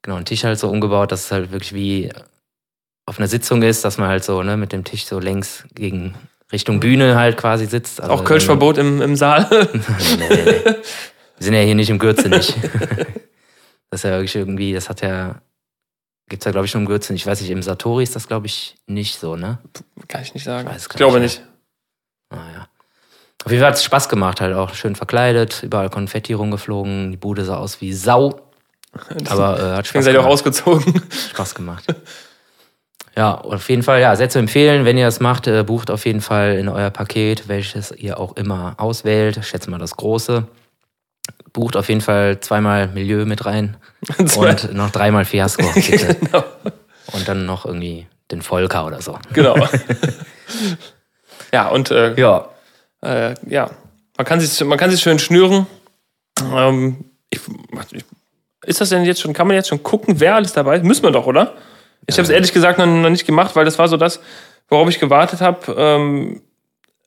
Genau, 0.00 0.16
einen 0.16 0.24
Tisch 0.24 0.44
halt 0.44 0.58
so 0.58 0.70
umgebaut, 0.70 1.12
dass 1.12 1.24
es 1.26 1.30
halt 1.30 1.52
wirklich 1.52 1.74
wie 1.74 2.10
auf 3.04 3.18
einer 3.18 3.28
Sitzung 3.28 3.62
ist, 3.62 3.84
dass 3.84 3.98
man 3.98 4.08
halt 4.08 4.24
so 4.24 4.42
ne, 4.42 4.56
mit 4.56 4.72
dem 4.72 4.84
Tisch 4.84 5.04
so 5.04 5.18
längs 5.18 5.64
gegen 5.74 6.14
Richtung 6.52 6.80
Bühne 6.80 7.16
halt 7.16 7.36
quasi 7.36 7.66
sitzt. 7.66 8.00
Also, 8.00 8.12
Auch 8.12 8.24
Kölschverbot 8.24 8.78
im, 8.78 9.02
im 9.02 9.16
Saal. 9.16 9.46
nee, 9.72 9.80
nee, 10.18 10.42
nee. 10.44 10.64
Wir 10.64 11.44
sind 11.44 11.54
ja 11.54 11.60
hier 11.60 11.74
nicht 11.74 11.90
im 11.90 11.98
Gürze 11.98 12.28
nicht. 12.28 12.54
Das 13.90 14.00
ist 14.00 14.04
ja 14.04 14.16
wirklich 14.16 14.36
irgendwie, 14.36 14.74
das 14.74 14.90
hat 14.90 15.00
ja, 15.00 15.36
gibt's 16.28 16.44
ja 16.44 16.50
glaube 16.50 16.66
ich 16.66 16.74
nur 16.74 16.82
im 16.82 16.86
Gürze 16.86 17.14
Ich 17.14 17.26
weiß 17.26 17.40
nicht, 17.40 17.50
im 17.50 17.62
Satori 17.62 18.02
ist 18.02 18.14
das 18.14 18.28
glaube 18.28 18.44
ich 18.44 18.76
nicht 18.86 19.18
so, 19.18 19.34
ne? 19.34 19.60
Kann 20.08 20.20
ich 20.20 20.34
nicht 20.34 20.44
sagen. 20.44 20.68
Ich 20.68 20.74
weiß 20.74 20.82
Ich, 20.82 20.88
glaube 20.90 21.20
nicht. 21.20 21.42
Naja. 22.30 22.68
Auf 23.44 23.50
jeden 23.50 23.62
Fall 23.62 23.70
hat 23.70 23.76
es 23.78 23.84
Spaß 23.84 24.10
gemacht, 24.10 24.42
halt 24.42 24.54
auch 24.54 24.74
schön 24.74 24.94
verkleidet, 24.94 25.62
überall 25.62 25.88
Konfetti 25.88 26.34
rumgeflogen, 26.34 27.12
die 27.12 27.16
Bude 27.16 27.46
sah 27.46 27.56
aus 27.56 27.80
wie 27.80 27.94
Sau. 27.94 28.40
Aber 29.30 29.58
äh, 29.58 29.76
hat 29.76 29.86
Spaß 29.86 30.04
seid 30.04 30.12
ihr 30.12 30.20
auch 30.20 30.24
gemacht. 30.24 30.34
ausgezogen. 30.34 31.02
Spaß 31.30 31.54
gemacht. 31.54 31.84
Ja, 33.18 33.34
auf 33.34 33.68
jeden 33.68 33.82
Fall, 33.82 34.00
ja, 34.00 34.14
sehr 34.14 34.28
zu 34.30 34.38
empfehlen, 34.38 34.84
wenn 34.84 34.96
ihr 34.96 35.04
das 35.06 35.18
macht, 35.18 35.48
äh, 35.48 35.64
bucht 35.64 35.90
auf 35.90 36.06
jeden 36.06 36.20
Fall 36.20 36.56
in 36.56 36.68
euer 36.68 36.90
Paket, 36.90 37.48
welches 37.48 37.90
ihr 37.90 38.20
auch 38.20 38.36
immer 38.36 38.74
auswählt. 38.76 39.40
Schätze 39.44 39.68
mal 39.70 39.78
das 39.80 39.96
große. 39.96 40.46
Bucht 41.52 41.76
auf 41.76 41.88
jeden 41.88 42.00
Fall 42.00 42.38
zweimal 42.38 42.86
Milieu 42.86 43.24
mit 43.24 43.44
rein 43.44 43.76
und 44.18 44.72
noch 44.72 44.90
dreimal 44.90 45.24
bitte. 45.74 46.14
genau. 46.14 46.44
Und 47.12 47.26
dann 47.26 47.44
noch 47.44 47.66
irgendwie 47.66 48.06
den 48.30 48.40
Volker 48.40 48.86
oder 48.86 49.02
so. 49.02 49.18
genau. 49.32 49.56
ja, 51.52 51.68
und 51.70 51.90
äh, 51.90 52.14
Ja. 52.14 52.48
äh, 53.02 53.34
ja, 53.48 53.68
man 54.16 54.26
kann 54.26 54.38
sich, 54.38 54.64
man 54.64 54.78
kann 54.78 54.92
sich 54.92 55.00
schön 55.00 55.18
schnüren. 55.18 55.66
Ähm, 56.54 57.04
ich, 57.30 57.40
ist 58.64 58.80
das 58.80 58.90
denn 58.90 59.04
jetzt 59.04 59.20
schon, 59.20 59.32
kann 59.32 59.48
man 59.48 59.56
jetzt 59.56 59.70
schon 59.70 59.82
gucken, 59.82 60.20
wer 60.20 60.36
alles 60.36 60.52
dabei 60.52 60.76
ist? 60.76 60.84
Müssen 60.84 61.02
wir 61.02 61.10
doch, 61.10 61.26
oder? 61.26 61.54
Ich 62.08 62.16
habe 62.16 62.24
es 62.24 62.30
ehrlich 62.30 62.52
gesagt 62.52 62.78
noch, 62.78 62.86
noch 62.86 63.10
nicht 63.10 63.26
gemacht, 63.26 63.54
weil 63.54 63.64
das 63.64 63.78
war 63.78 63.86
so 63.86 63.96
das, 63.96 64.18
worauf 64.68 64.88
ich 64.88 64.98
gewartet 64.98 65.40
habe, 65.40 65.72
ähm, 65.76 66.42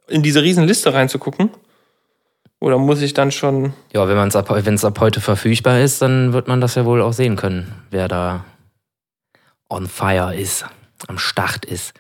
in 0.07 0.21
diese 0.23 0.41
riesen 0.43 0.65
Liste 0.65 0.93
reinzugucken. 0.93 1.49
Oder 2.59 2.77
muss 2.77 3.01
ich 3.01 3.13
dann 3.15 3.31
schon. 3.31 3.73
Ja, 3.91 4.07
wenn 4.07 4.17
es 4.27 4.35
ab, 4.35 4.45
wenn's 4.49 4.85
ab 4.85 4.99
heute 4.99 5.19
verfügbar 5.19 5.79
ist, 5.79 6.01
dann 6.03 6.31
wird 6.33 6.47
man 6.47 6.61
das 6.61 6.75
ja 6.75 6.85
wohl 6.85 7.01
auch 7.01 7.13
sehen 7.13 7.35
können, 7.35 7.73
wer 7.89 8.07
da 8.07 8.45
on 9.69 9.87
fire 9.87 10.35
ist, 10.35 10.65
am 11.07 11.17
Start 11.17 11.65
ist. 11.65 11.93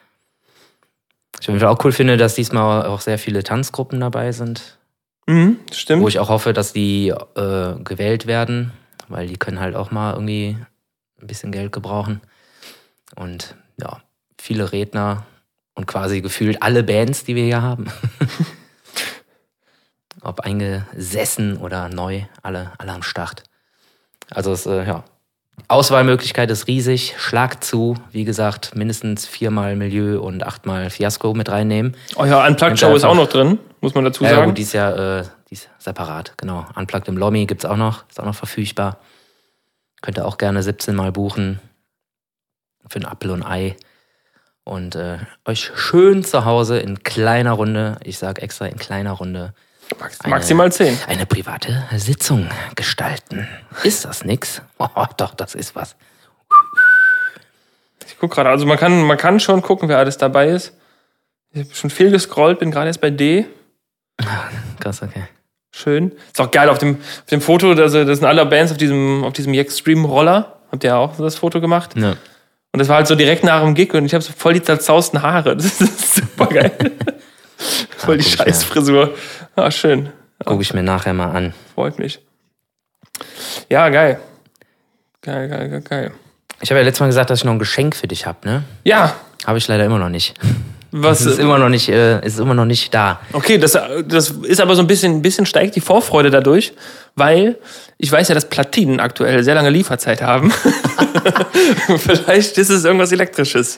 Ich 1.39 1.47
auf 1.49 1.53
jeden 1.55 1.59
Fall 1.59 1.69
auch 1.69 1.83
cool 1.83 1.91
finde, 1.91 2.17
dass 2.17 2.35
diesmal 2.35 2.85
auch 2.85 3.01
sehr 3.01 3.17
viele 3.17 3.41
Tanzgruppen 3.43 3.99
dabei 3.99 4.31
sind, 4.31 4.77
Mhm, 5.27 5.57
stimmt. 5.73 6.03
wo 6.03 6.07
ich 6.07 6.19
auch 6.19 6.29
hoffe, 6.29 6.53
dass 6.53 6.73
die 6.73 7.07
äh, 7.09 7.73
gewählt 7.83 8.27
werden, 8.27 8.71
weil 9.07 9.25
die 9.25 9.37
können 9.37 9.59
halt 9.59 9.75
auch 9.75 9.89
mal 9.89 10.13
irgendwie 10.13 10.57
ein 11.19 11.27
bisschen 11.27 11.51
Geld 11.51 11.71
gebrauchen. 11.71 12.21
Und 13.15 13.55
ja, 13.77 14.01
viele 14.39 14.71
Redner 14.71 15.25
und 15.73 15.87
quasi 15.87 16.21
gefühlt 16.21 16.61
alle 16.61 16.83
Bands, 16.83 17.23
die 17.23 17.35
wir 17.35 17.43
hier 17.43 17.61
haben. 17.61 17.87
Ob 20.21 20.41
eingesessen 20.41 21.57
oder 21.57 21.89
neu, 21.89 22.23
alle, 22.43 22.71
alle 22.77 22.91
am 22.91 23.03
Start. 23.03 23.43
Also 24.29 24.51
es, 24.51 24.65
äh, 24.65 24.85
ja. 24.85 25.03
Auswahlmöglichkeit 25.67 26.49
ist 26.51 26.67
riesig. 26.67 27.15
Schlag 27.17 27.63
zu. 27.63 27.95
Wie 28.11 28.23
gesagt, 28.23 28.75
mindestens 28.75 29.25
viermal 29.25 29.75
Milieu 29.75 30.19
und 30.19 30.43
achtmal 30.43 30.89
Fiasco 30.89 31.33
mit 31.33 31.49
reinnehmen. 31.49 31.95
Oh 32.15 32.25
ja, 32.25 32.45
Unplugged 32.45 32.79
Show 32.79 32.95
ist 32.95 33.03
auch 33.03 33.15
noch 33.15 33.29
drin, 33.29 33.57
muss 33.79 33.95
man 33.95 34.03
dazu 34.03 34.23
Ja, 34.23 34.29
ja, 34.29 34.35
sagen. 34.37 34.47
gut, 34.49 34.57
die 34.57 34.61
ist 34.63 34.73
ja 34.73 35.19
äh, 35.19 35.23
die 35.49 35.55
ist 35.55 35.69
separat, 35.79 36.33
genau. 36.37 36.65
Unplugged 36.75 37.07
im 37.09 37.17
Lobby 37.17 37.45
gibt's 37.45 37.65
auch 37.65 37.75
noch, 37.75 38.07
ist 38.09 38.19
auch 38.19 38.25
noch 38.25 38.35
verfügbar. 38.35 38.99
Könnt 40.01 40.17
ihr 40.17 40.25
auch 40.25 40.37
gerne 40.37 40.63
17 40.63 40.95
Mal 40.95 41.11
buchen. 41.11 41.59
Für 42.91 42.99
ein 42.99 43.05
Apfel 43.05 43.31
und 43.31 43.43
Ei. 43.43 43.77
Und 44.65 44.95
äh, 44.95 45.19
euch 45.45 45.71
schön 45.75 46.25
zu 46.25 46.43
Hause 46.43 46.77
in 46.79 47.03
kleiner 47.03 47.53
Runde, 47.53 47.97
ich 48.03 48.17
sag 48.17 48.41
extra 48.43 48.65
in 48.65 48.77
kleiner 48.77 49.13
Runde, 49.13 49.53
Max, 49.97 50.19
maximal 50.27 50.69
10. 50.69 50.99
eine 51.07 51.25
private 51.25 51.85
Sitzung 51.95 52.49
gestalten. 52.75 53.47
Ist 53.83 54.03
das 54.03 54.25
nix? 54.25 54.61
Oh, 54.77 55.05
doch, 55.15 55.35
das 55.35 55.55
ist 55.55 55.73
was. 55.73 55.95
Ich 58.05 58.17
guck 58.19 58.31
gerade, 58.31 58.49
also 58.49 58.65
man 58.65 58.77
kann, 58.77 59.03
man 59.03 59.17
kann 59.17 59.39
schon 59.39 59.61
gucken, 59.61 59.87
wer 59.87 59.99
alles 59.99 60.17
dabei 60.17 60.49
ist. 60.49 60.73
Ich 61.53 61.63
habe 61.63 61.75
schon 61.75 61.89
viel 61.91 62.11
gescrollt, 62.11 62.59
bin 62.59 62.71
gerade 62.71 62.87
erst 62.87 62.99
bei 62.99 63.09
D. 63.09 63.45
Krass, 64.81 65.01
okay. 65.01 65.27
Schön. 65.71 66.11
Ist 66.27 66.41
auch 66.41 66.51
geil 66.51 66.67
auf 66.67 66.79
dem, 66.79 66.95
auf 66.95 67.25
dem 67.29 67.39
Foto, 67.39 67.73
da 67.73 67.87
sind 67.87 68.07
das 68.07 68.17
sind 68.19 68.27
alle 68.27 68.45
Bands 68.45 68.73
auf 68.73 68.77
diesem, 68.77 69.23
auf 69.23 69.31
diesem 69.31 69.53
Stream 69.69 70.03
Roller. 70.03 70.57
Habt 70.73 70.83
ihr 70.83 70.89
ja 70.89 70.97
auch 70.97 71.15
das 71.15 71.35
Foto 71.35 71.61
gemacht? 71.61 71.91
Ja. 71.95 72.15
Und 72.73 72.79
das 72.79 72.87
war 72.87 72.97
halt 72.97 73.07
so 73.07 73.15
direkt 73.15 73.43
nach 73.43 73.61
dem 73.61 73.73
Gig 73.75 73.93
und 73.93 74.05
ich 74.05 74.13
habe 74.13 74.23
so 74.23 74.31
voll 74.35 74.53
die 74.53 74.61
zerzausten 74.61 75.21
Haare. 75.21 75.55
Das 75.57 75.81
ist 75.81 76.15
super 76.15 76.47
geil. 76.47 76.71
voll 77.97 78.17
die. 78.17 78.23
Scheißfrisur. 78.23 79.15
Ah, 79.55 79.69
schön. 79.71 80.09
Gucke 80.45 80.61
ich 80.61 80.73
mir 80.73 80.83
nachher 80.83 81.13
mal 81.13 81.31
an. 81.31 81.53
Freut 81.75 81.99
mich. 81.99 82.19
Ja, 83.69 83.89
geil. 83.89 84.19
Geil, 85.21 85.49
geil, 85.49 85.69
geil, 85.69 85.81
geil. 85.81 86.11
Ich 86.61 86.71
habe 86.71 86.79
ja 86.79 86.85
letztes 86.85 86.99
Mal 87.01 87.07
gesagt, 87.07 87.29
dass 87.29 87.39
ich 87.39 87.45
noch 87.45 87.53
ein 87.53 87.59
Geschenk 87.59 87.95
für 87.95 88.07
dich 88.07 88.25
habe, 88.25 88.47
ne? 88.47 88.63
Ja, 88.83 89.15
Habe 89.45 89.57
ich 89.57 89.67
leider 89.67 89.85
immer 89.85 89.99
noch 89.99 90.09
nicht. 90.09 90.39
Was 90.91 91.21
ist 91.25 91.39
immer 91.39 91.57
noch 91.57 91.69
nicht, 91.69 91.89
äh, 91.89 92.25
ist 92.25 92.39
immer 92.39 92.53
noch 92.53 92.65
nicht 92.65 92.93
da. 92.93 93.19
Okay, 93.33 93.57
das, 93.57 93.77
das 94.05 94.29
ist 94.29 94.59
aber 94.61 94.75
so 94.75 94.81
ein 94.81 94.87
bisschen, 94.87 95.13
ein 95.17 95.21
bisschen 95.21 95.45
steigt 95.45 95.75
die 95.75 95.81
Vorfreude 95.81 96.29
dadurch, 96.29 96.73
weil 97.15 97.57
ich 97.97 98.11
weiß 98.11 98.27
ja, 98.27 98.35
dass 98.35 98.49
Platinen 98.49 98.99
aktuell 98.99 99.43
sehr 99.43 99.55
lange 99.55 99.69
Lieferzeit 99.69 100.21
haben. 100.21 100.51
Vielleicht 101.97 102.57
ist 102.57 102.69
es 102.69 102.83
irgendwas 102.85 103.11
Elektrisches. 103.11 103.77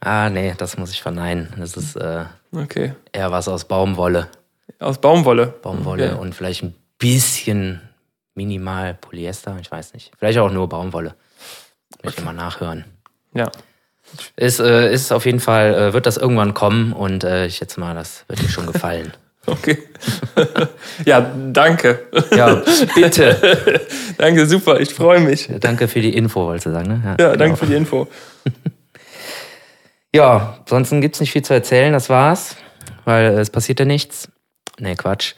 Ah, 0.00 0.28
nee, 0.30 0.54
das 0.56 0.76
muss 0.78 0.90
ich 0.90 1.02
verneinen. 1.02 1.48
Das 1.58 1.76
ist 1.76 1.96
äh, 1.96 2.24
Okay. 2.52 2.94
eher 3.12 3.30
was 3.30 3.48
aus 3.48 3.64
Baumwolle. 3.64 4.28
Aus 4.78 4.98
Baumwolle. 4.98 5.46
Baumwolle 5.62 6.12
Okay. 6.12 6.20
und 6.20 6.34
vielleicht 6.34 6.62
ein 6.62 6.74
bisschen 6.98 7.80
minimal 8.34 8.94
Polyester, 8.94 9.56
ich 9.60 9.70
weiß 9.70 9.92
nicht. 9.94 10.10
Vielleicht 10.18 10.38
auch 10.38 10.50
nur 10.50 10.68
Baumwolle. 10.68 11.14
Möchte 12.02 12.22
mal 12.22 12.32
nachhören. 12.32 12.84
Ja. 13.34 13.50
Ist, 14.36 14.60
äh, 14.60 14.92
ist 14.92 15.12
auf 15.12 15.26
jeden 15.26 15.40
Fall, 15.40 15.74
äh, 15.74 15.92
wird 15.92 16.06
das 16.06 16.16
irgendwann 16.16 16.54
kommen 16.54 16.92
und 16.92 17.24
äh, 17.24 17.46
ich 17.46 17.56
schätze 17.56 17.80
mal, 17.80 17.94
das 17.94 18.24
wird 18.28 18.42
dir 18.42 18.48
schon 18.48 18.66
gefallen. 18.66 19.12
Okay. 19.46 19.78
ja, 21.06 21.32
danke. 21.50 22.00
ja, 22.36 22.62
bitte. 22.94 23.80
danke, 24.18 24.46
super. 24.46 24.78
Ich 24.80 24.92
freue 24.92 25.18
mich. 25.20 25.48
Danke 25.60 25.88
für 25.88 26.00
die 26.02 26.14
Info, 26.14 26.44
wolltest 26.44 26.66
du 26.66 26.70
sagen, 26.72 26.88
ne? 26.88 27.00
Ja, 27.04 27.14
genau. 27.16 27.36
danke 27.36 27.56
für 27.56 27.66
die 27.66 27.74
Info. 27.74 28.06
Ja, 30.14 30.58
ansonsten 30.60 31.00
gibt's 31.00 31.20
nicht 31.20 31.32
viel 31.32 31.42
zu 31.42 31.54
erzählen, 31.54 31.92
das 31.92 32.10
war's. 32.10 32.56
Weil 33.04 33.32
äh, 33.32 33.40
es 33.40 33.50
passiert 33.50 33.80
ja 33.80 33.86
nichts. 33.86 34.28
Nee, 34.78 34.94
Quatsch. 34.94 35.34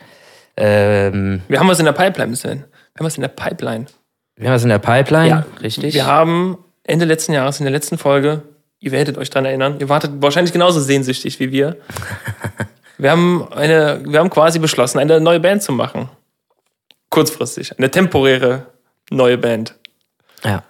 Ähm, 0.57 1.43
Wir 1.49 1.61
haben 1.61 1.69
was 1.69 1.79
in 1.79 1.85
der 1.85 1.93
Pipeline, 1.93 2.35
Sven. 2.37 2.59
Wir 2.59 2.99
haben 2.99 3.07
was 3.07 3.17
in 3.17 3.23
der 3.23 3.29
Pipeline. 3.29 3.87
wir 4.37 4.49
haben 4.49 4.55
was 4.55 4.63
in 4.65 4.69
der 4.69 4.79
Pipeline, 4.79 5.29
Ja, 5.29 5.47
richtig? 5.63 5.95
Wir 5.95 6.07
haben 6.07 6.59
Ende 6.85 7.05
letzten 7.05 7.33
Jahres 7.33 7.61
in 7.61 7.65
der 7.65 7.73
letzten 7.73 7.99
Folge, 7.99 8.43
ihr 8.83 8.93
werdet 8.93 9.17
euch 9.17 9.31
dran 9.31 9.45
erinnern, 9.45 9.77
ihr 9.79 9.89
wartet 9.89 10.11
wahrscheinlich 10.17 10.53
genauso 10.53 10.81
sehnsüchtig 10.81 11.41
wie 11.41 11.51
wir. 11.53 11.77
Wir 12.99 13.11
haben 13.11 13.49
eine, 13.53 14.01
wir 14.05 14.21
haben 14.21 14.31
quasi 14.31 14.61
beschlossen, 14.61 15.01
eine 15.01 15.21
neue 15.21 15.41
Band 15.41 15.61
zu 15.61 15.73
machen. 15.73 16.09
Kurzfristig. 17.11 17.77
Eine 17.77 17.91
temporäre 17.91 18.67
neue 19.11 19.39
Band. 19.39 19.75
Ja. 20.45 20.63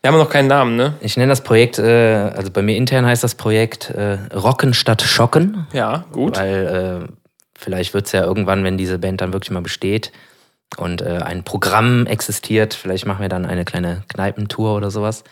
Wir 0.00 0.10
haben 0.10 0.16
noch 0.16 0.30
keinen 0.30 0.46
Namen, 0.48 0.74
ne? 0.76 0.94
Ich 1.00 1.18
nenne 1.18 1.28
das 1.28 1.42
Projekt, 1.42 1.78
äh, 1.78 2.30
also 2.34 2.50
bei 2.50 2.62
mir 2.62 2.76
intern 2.76 3.04
heißt 3.04 3.22
das 3.22 3.34
Projekt 3.34 3.90
äh, 3.90 4.16
Rocken 4.34 4.72
statt 4.72 5.02
Schocken. 5.02 5.66
Ja, 5.74 6.06
gut. 6.12 6.38
Weil 6.38 7.04
äh, 7.06 7.12
vielleicht 7.58 7.92
wird's 7.92 8.12
ja 8.12 8.24
irgendwann, 8.24 8.64
wenn 8.64 8.78
diese 8.78 8.98
Band 8.98 9.20
dann 9.20 9.34
wirklich 9.34 9.50
mal 9.50 9.60
besteht 9.60 10.12
und 10.78 11.02
äh, 11.02 11.18
ein 11.22 11.44
Programm 11.44 12.06
existiert, 12.06 12.72
vielleicht 12.72 13.04
machen 13.04 13.20
wir 13.20 13.28
dann 13.28 13.44
eine 13.44 13.66
kleine 13.66 14.02
Kneipentour 14.08 14.76
oder 14.76 14.90
sowas. 14.90 15.24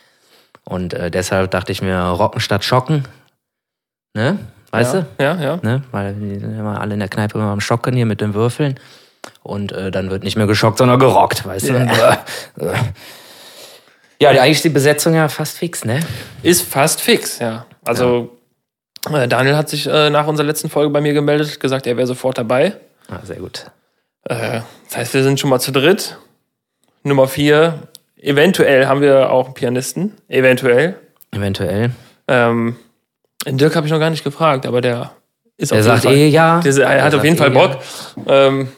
Und 0.64 0.94
äh, 0.94 1.10
deshalb 1.10 1.50
dachte 1.50 1.72
ich 1.72 1.82
mir, 1.82 1.98
Rocken 1.98 2.40
statt 2.40 2.64
Schocken. 2.64 3.04
Ne? 4.14 4.38
Weißt 4.70 4.94
ja, 4.94 5.00
du? 5.00 5.22
Ja, 5.22 5.34
ja. 5.36 5.58
Ne? 5.62 5.82
Weil 5.90 6.14
die 6.14 6.38
sind 6.38 6.56
immer 6.56 6.80
alle 6.80 6.94
in 6.94 7.00
der 7.00 7.08
Kneipe 7.08 7.38
immer 7.38 7.50
am 7.50 7.60
Schocken 7.60 7.94
hier 7.94 8.06
mit 8.06 8.20
den 8.20 8.34
Würfeln. 8.34 8.78
Und 9.42 9.72
äh, 9.72 9.90
dann 9.90 10.10
wird 10.10 10.22
nicht 10.22 10.36
mehr 10.36 10.46
geschockt, 10.46 10.78
sondern 10.78 10.98
gerockt, 10.98 11.44
weißt 11.44 11.68
du? 11.70 11.74
Äh, 11.74 12.16
äh. 12.56 12.74
Ja, 14.20 14.32
die, 14.32 14.40
eigentlich 14.40 14.58
ist 14.58 14.64
die 14.64 14.70
Besetzung 14.70 15.14
ja 15.14 15.28
fast 15.28 15.58
fix, 15.58 15.84
ne? 15.84 16.00
Ist 16.42 16.62
fast 16.62 17.00
fix, 17.00 17.38
ja. 17.38 17.64
Also, 17.84 18.38
äh, 19.10 19.26
Daniel 19.28 19.56
hat 19.56 19.68
sich 19.68 19.86
äh, 19.86 20.10
nach 20.10 20.26
unserer 20.26 20.46
letzten 20.46 20.68
Folge 20.68 20.90
bei 20.90 21.00
mir 21.00 21.14
gemeldet, 21.14 21.58
gesagt, 21.58 21.86
er 21.86 21.96
wäre 21.96 22.06
sofort 22.06 22.38
dabei. 22.38 22.76
Ah, 23.08 23.20
sehr 23.24 23.36
gut. 23.36 23.66
Äh, 24.24 24.60
das 24.88 24.96
heißt, 24.96 25.14
wir 25.14 25.22
sind 25.22 25.40
schon 25.40 25.50
mal 25.50 25.60
zu 25.60 25.72
dritt. 25.72 26.18
Nummer 27.02 27.28
vier. 27.28 27.88
Eventuell 28.20 28.86
haben 28.86 29.00
wir 29.00 29.30
auch 29.30 29.46
einen 29.46 29.54
Pianisten. 29.54 30.16
Eventuell. 30.28 30.96
Eventuell. 31.32 31.90
Ähm, 32.28 32.76
Dirk 33.46 33.76
habe 33.76 33.86
ich 33.86 33.92
noch 33.92 34.00
gar 34.00 34.10
nicht 34.10 34.24
gefragt, 34.24 34.66
aber 34.66 34.80
der 34.80 35.12
ist 35.56 35.72
Er 35.72 35.78
auf 35.78 35.84
sagt 35.84 36.04
jeden 36.04 36.14
Fall. 36.14 36.20
eh 36.20 36.28
ja. 36.28 36.60
Der, 36.60 36.86
er 36.86 37.04
hat 37.04 37.14
auf 37.14 37.24
jeden 37.24 37.36
eh 37.36 37.38
Fall 37.38 37.54
ja. 37.54 37.66
Bock. 37.66 37.78
Ähm, 38.26 38.68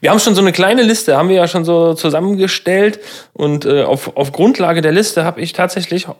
wir 0.00 0.10
haben 0.10 0.18
schon 0.20 0.34
so 0.34 0.40
eine 0.40 0.52
kleine 0.52 0.82
Liste, 0.82 1.16
haben 1.16 1.28
wir 1.28 1.36
ja 1.36 1.48
schon 1.48 1.64
so 1.64 1.94
zusammengestellt. 1.94 3.00
Und 3.32 3.64
äh, 3.64 3.82
auf, 3.82 4.16
auf 4.16 4.32
Grundlage 4.32 4.80
der 4.80 4.92
Liste 4.92 5.24
habe 5.24 5.40
ich 5.40 5.52
tatsächlich 5.52 6.06
oh, 6.08 6.14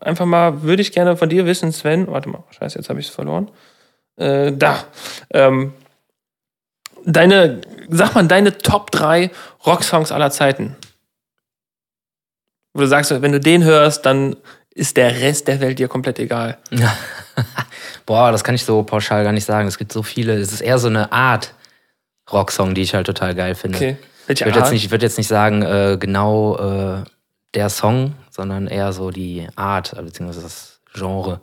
einfach 0.00 0.26
mal, 0.26 0.62
würde 0.62 0.82
ich 0.82 0.92
gerne 0.92 1.16
von 1.16 1.28
dir 1.28 1.46
wissen, 1.46 1.72
Sven. 1.72 2.06
Warte 2.08 2.28
mal, 2.28 2.42
scheiße, 2.58 2.78
jetzt 2.78 2.88
habe 2.88 3.00
ich 3.00 3.08
es 3.08 3.14
verloren. 3.14 3.50
Äh, 4.16 4.52
da. 4.52 4.84
Ähm, 5.30 5.72
deine, 7.04 7.60
sag 7.88 8.14
mal, 8.14 8.26
deine 8.26 8.58
Top 8.58 8.90
3 8.90 9.30
Rocksongs 9.66 10.10
aller 10.10 10.30
Zeiten. 10.30 10.76
Wo 12.74 12.80
du 12.80 12.86
sagst, 12.86 13.10
wenn 13.10 13.32
du 13.32 13.40
den 13.40 13.64
hörst, 13.64 14.06
dann 14.06 14.36
ist 14.74 14.96
der 14.96 15.20
Rest 15.20 15.48
der 15.48 15.60
Welt 15.60 15.78
dir 15.78 15.88
komplett 15.88 16.18
egal. 16.18 16.58
Boah, 18.06 18.32
das 18.32 18.42
kann 18.42 18.54
ich 18.54 18.64
so 18.64 18.82
pauschal 18.82 19.24
gar 19.24 19.32
nicht 19.32 19.44
sagen. 19.44 19.68
Es 19.68 19.78
gibt 19.78 19.92
so 19.92 20.02
viele. 20.02 20.34
Es 20.34 20.52
ist 20.52 20.62
eher 20.62 20.78
so 20.78 20.88
eine 20.88 21.12
Art 21.12 21.54
Rocksong, 22.32 22.74
die 22.74 22.82
ich 22.82 22.94
halt 22.94 23.06
total 23.06 23.34
geil 23.34 23.54
finde. 23.54 23.76
Okay. 23.76 23.96
Welche 24.26 24.44
Ich 24.44 24.46
würde 24.46 24.60
jetzt 24.60 24.72
nicht, 24.72 24.84
ich 24.84 24.90
würd 24.90 25.02
jetzt 25.02 25.18
nicht 25.18 25.28
sagen, 25.28 25.62
äh, 25.62 25.96
genau 25.98 26.56
äh, 26.56 27.04
der 27.54 27.68
Song, 27.68 28.14
sondern 28.30 28.66
eher 28.66 28.92
so 28.92 29.10
die 29.10 29.48
Art, 29.56 29.92
äh, 29.92 30.02
beziehungsweise 30.02 30.42
das 30.42 30.80
Genre. 30.94 31.40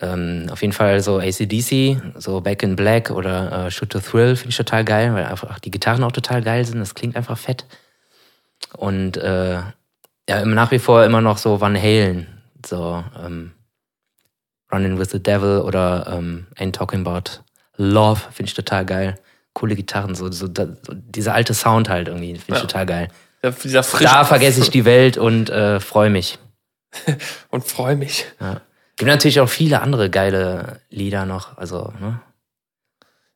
Ähm, 0.00 0.46
auf 0.50 0.62
jeden 0.62 0.72
Fall 0.72 1.00
so 1.00 1.18
ACDC, 1.18 2.00
so 2.16 2.40
Back 2.40 2.62
in 2.62 2.76
Black 2.76 3.10
oder 3.10 3.66
äh, 3.66 3.70
Shoot 3.70 3.90
to 3.90 4.00
Thrill 4.00 4.36
finde 4.36 4.50
ich 4.50 4.56
total 4.56 4.84
geil, 4.84 5.12
weil 5.12 5.26
einfach 5.26 5.58
die 5.58 5.70
Gitarren 5.70 6.04
auch 6.04 6.12
total 6.12 6.42
geil 6.42 6.64
sind. 6.64 6.78
Das 6.78 6.94
klingt 6.94 7.16
einfach 7.16 7.36
fett. 7.36 7.66
Und 8.76 9.16
äh, 9.16 9.58
ja, 10.30 10.38
immer 10.40 10.54
nach 10.54 10.70
wie 10.70 10.78
vor 10.78 11.04
immer 11.04 11.20
noch 11.20 11.38
so 11.38 11.60
Van 11.60 11.76
Halen, 11.76 12.26
so 12.64 13.02
ähm, 13.24 13.52
Running 14.72 14.98
with 14.98 15.10
the 15.10 15.20
Devil 15.22 15.60
oder 15.62 16.06
ähm, 16.16 16.46
Ain't 16.56 16.72
Talking 16.76 17.04
About 17.06 17.42
Love 17.76 18.20
finde 18.32 18.48
ich 18.48 18.54
total 18.54 18.86
geil. 18.86 19.14
Coole 19.54 19.74
Gitarren, 19.74 20.14
so, 20.14 20.30
so, 20.30 20.46
da, 20.46 20.66
so 20.86 20.92
dieser 20.94 21.34
alte 21.34 21.54
Sound 21.54 21.88
halt 21.88 22.06
irgendwie, 22.08 22.34
finde 22.36 22.44
ich 22.52 22.54
Ja. 22.56 22.60
total 22.60 22.86
geil. 22.86 23.08
Der- 23.42 23.50
Dieser 23.50 23.82
frische 23.82 24.04
Da 24.04 24.24
vergesse 24.24 24.60
ich 24.60 24.70
die 24.70 24.84
Welt 24.84 25.18
und 25.18 25.50
äh, 25.50 25.80
freue 25.80 26.10
mich. 26.10 26.38
und 27.50 27.64
freue 27.64 27.96
mich. 27.96 28.26
Ja. 28.40 28.60
Gibt 28.96 29.08
natürlich 29.10 29.40
auch 29.40 29.48
viele 29.48 29.80
andere 29.80 30.10
geile 30.10 30.80
Lieder 30.90 31.24
noch. 31.26 31.56
Also, 31.58 31.92
ne? 32.00 32.20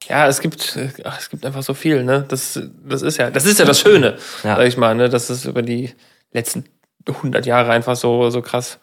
Ja, 0.06 0.28
es 0.28 0.40
gibt, 0.40 0.78
ach, 1.04 1.18
es 1.18 1.30
gibt 1.30 1.44
einfach 1.46 1.62
so 1.62 1.72
viel, 1.74 2.04
ne? 2.04 2.24
Das, 2.28 2.60
das 2.84 3.00
ist 3.02 3.16
ja, 3.16 3.30
das 3.30 3.46
ist 3.46 3.58
ja 3.58 3.64
das 3.64 3.80
Schöne, 3.80 4.18
Ja. 4.44 4.56
sag 4.56 4.66
ich 4.66 4.76
mal, 4.76 4.94
ne? 4.94 5.08
Dass 5.08 5.30
es 5.30 5.46
über 5.46 5.62
die 5.62 5.94
letzten 6.32 6.64
100 7.06 7.46
Jahre 7.46 7.70
einfach 7.72 7.96
so, 7.96 8.30
so 8.30 8.42
krass, 8.42 8.78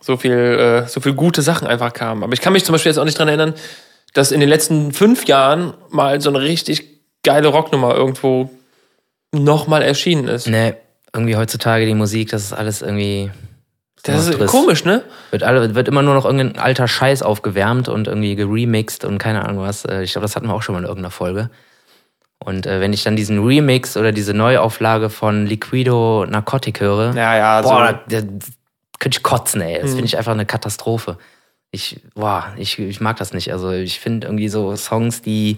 so 0.00 0.16
viel, 0.16 0.32
äh, 0.32 0.88
so 0.88 1.00
viel 1.00 1.14
gute 1.14 1.42
Sachen 1.42 1.66
einfach 1.66 1.92
kamen. 1.92 2.22
Aber 2.22 2.32
ich 2.32 2.40
kann 2.40 2.52
mich 2.52 2.64
zum 2.64 2.72
Beispiel 2.72 2.90
jetzt 2.90 2.98
auch 2.98 3.04
nicht 3.04 3.18
dran 3.18 3.28
erinnern, 3.28 3.54
dass 4.14 4.32
in 4.32 4.40
den 4.40 4.48
letzten 4.48 4.92
fünf 4.92 5.26
Jahren 5.26 5.74
mal 5.90 6.20
so 6.20 6.30
eine 6.30 6.40
richtig 6.40 7.02
geile 7.22 7.48
Rocknummer 7.48 7.94
irgendwo 7.94 8.50
nochmal 9.32 9.82
erschienen 9.82 10.28
ist. 10.28 10.48
Ne, 10.48 10.76
irgendwie 11.14 11.36
heutzutage 11.36 11.86
die 11.86 11.94
Musik, 11.94 12.30
das 12.30 12.42
ist 12.42 12.52
alles 12.52 12.82
irgendwie. 12.82 13.30
Das 14.04 14.26
ist 14.26 14.36
Trist. 14.36 14.50
komisch, 14.50 14.84
ne? 14.84 15.04
Wird, 15.30 15.44
alle, 15.44 15.76
wird 15.76 15.86
immer 15.86 16.02
nur 16.02 16.14
noch 16.14 16.24
irgendein 16.24 16.58
alter 16.60 16.88
Scheiß 16.88 17.22
aufgewärmt 17.22 17.88
und 17.88 18.08
irgendwie 18.08 18.34
geremixed 18.34 19.04
und 19.04 19.18
keine 19.18 19.44
Ahnung 19.44 19.62
was. 19.64 19.84
Äh, 19.84 20.02
Ich 20.02 20.12
glaube, 20.12 20.24
das 20.24 20.34
hatten 20.34 20.48
wir 20.48 20.54
auch 20.54 20.62
schon 20.62 20.72
mal 20.72 20.80
in 20.80 20.86
irgendeiner 20.86 21.12
Folge. 21.12 21.50
Und 22.44 22.66
äh, 22.66 22.80
wenn 22.80 22.92
ich 22.92 23.04
dann 23.04 23.14
diesen 23.16 23.44
Remix 23.44 23.96
oder 23.96 24.10
diese 24.12 24.34
Neuauflage 24.34 25.10
von 25.10 25.46
Liquido 25.46 26.26
Narcotic 26.28 26.80
höre, 26.80 27.14
Ja, 27.14 27.36
ja, 27.36 27.62
so. 27.62 27.68
boah, 27.68 28.00
da, 28.08 28.20
da 28.20 28.26
könnte 28.98 29.16
ich 29.18 29.22
kotzen, 29.22 29.60
ey. 29.60 29.80
Das 29.80 29.90
Mhm. 29.90 29.94
finde 29.94 30.04
ich 30.06 30.16
einfach 30.18 30.32
eine 30.32 30.46
Katastrophe. 30.46 31.18
Ich, 31.70 32.00
boah, 32.14 32.52
ich, 32.56 32.78
ich 32.78 33.00
mag 33.00 33.16
das 33.16 33.32
nicht. 33.32 33.52
Also 33.52 33.70
ich 33.70 33.98
finde 34.00 34.26
irgendwie 34.26 34.48
so 34.48 34.74
Songs, 34.76 35.22
die 35.22 35.56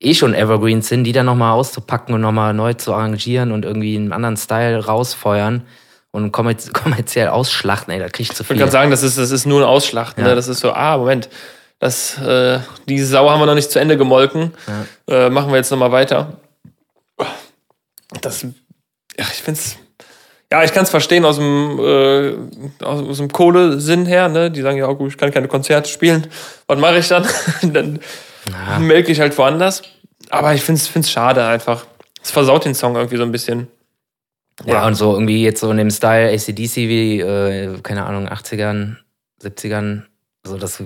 eh 0.00 0.14
schon 0.14 0.34
Evergreens 0.34 0.88
sind, 0.88 1.04
die 1.04 1.12
dann 1.12 1.26
nochmal 1.26 1.52
auszupacken 1.52 2.14
und 2.14 2.20
nochmal 2.20 2.54
neu 2.54 2.74
zu 2.74 2.92
arrangieren 2.94 3.52
und 3.52 3.64
irgendwie 3.64 3.96
einen 3.96 4.12
anderen 4.12 4.36
Style 4.36 4.84
rausfeuern 4.84 5.62
und 6.10 6.32
kommerz 6.32 6.72
kommerziell 6.72 7.28
ausschlachten, 7.28 7.92
ey, 7.92 7.98
da 8.00 8.08
krieg 8.08 8.28
ich 8.30 8.34
zu 8.36 8.42
Ich 8.42 8.48
wollte 8.50 8.54
viel. 8.54 8.58
gerade 8.58 8.72
sagen, 8.72 8.90
das 8.90 9.02
ist, 9.02 9.18
das 9.18 9.30
ist 9.30 9.46
nur 9.46 9.60
ein 9.62 9.66
Ausschlachten. 9.66 10.22
Ja. 10.22 10.30
Ne? 10.30 10.34
Das 10.36 10.48
ist 10.48 10.60
so, 10.60 10.72
ah, 10.72 10.96
Moment, 10.96 11.28
das, 11.82 12.16
äh, 12.18 12.60
die 12.88 13.02
Sau 13.02 13.28
haben 13.28 13.40
wir 13.40 13.46
noch 13.46 13.56
nicht 13.56 13.72
zu 13.72 13.80
Ende 13.80 13.96
gemolken. 13.96 14.52
Äh, 15.08 15.30
machen 15.30 15.50
wir 15.50 15.56
jetzt 15.56 15.70
nochmal 15.72 15.90
weiter. 15.90 16.38
Das, 18.20 18.42
ja, 18.42 19.24
ich 19.32 19.42
find's, 19.42 19.76
ja, 20.52 20.62
ich 20.62 20.72
kann 20.72 20.84
es 20.84 20.90
verstehen 20.90 21.24
aus 21.24 21.36
dem, 21.38 21.78
äh, 21.80 22.84
aus, 22.84 23.08
aus 23.08 23.16
dem 23.16 23.32
Kohlesinn 23.32 24.06
her, 24.06 24.28
ne? 24.28 24.50
Die 24.50 24.60
sagen 24.62 24.76
ja 24.78 24.86
auch 24.86 24.96
gut, 24.96 25.10
ich 25.10 25.18
kann 25.18 25.32
keine 25.32 25.48
Konzerte 25.48 25.88
spielen. 25.90 26.28
Was 26.68 26.78
mache 26.78 26.98
ich 26.98 27.08
dann? 27.08 27.26
dann 27.72 27.98
Ja. 28.48 28.78
melke 28.78 29.10
ich 29.10 29.18
halt 29.18 29.36
woanders. 29.36 29.82
Aber 30.30 30.54
ich 30.54 30.62
find's, 30.62 30.86
find's 30.86 31.10
schade 31.10 31.44
einfach. 31.44 31.84
Es 32.22 32.30
versaut 32.30 32.64
den 32.64 32.76
Song 32.76 32.94
irgendwie 32.94 33.16
so 33.16 33.24
ein 33.24 33.32
bisschen. 33.32 33.66
Ja, 34.64 34.86
und 34.86 34.94
so 34.94 35.14
irgendwie 35.14 35.42
jetzt 35.42 35.60
so 35.60 35.70
in 35.72 35.78
dem 35.78 35.90
Style 35.90 36.30
ACDC 36.32 36.76
wie, 36.76 37.18
äh, 37.20 37.76
keine 37.82 38.04
Ahnung, 38.04 38.28
80ern, 38.28 38.98
70ern, 39.42 40.02
so 40.44 40.56
das, 40.58 40.80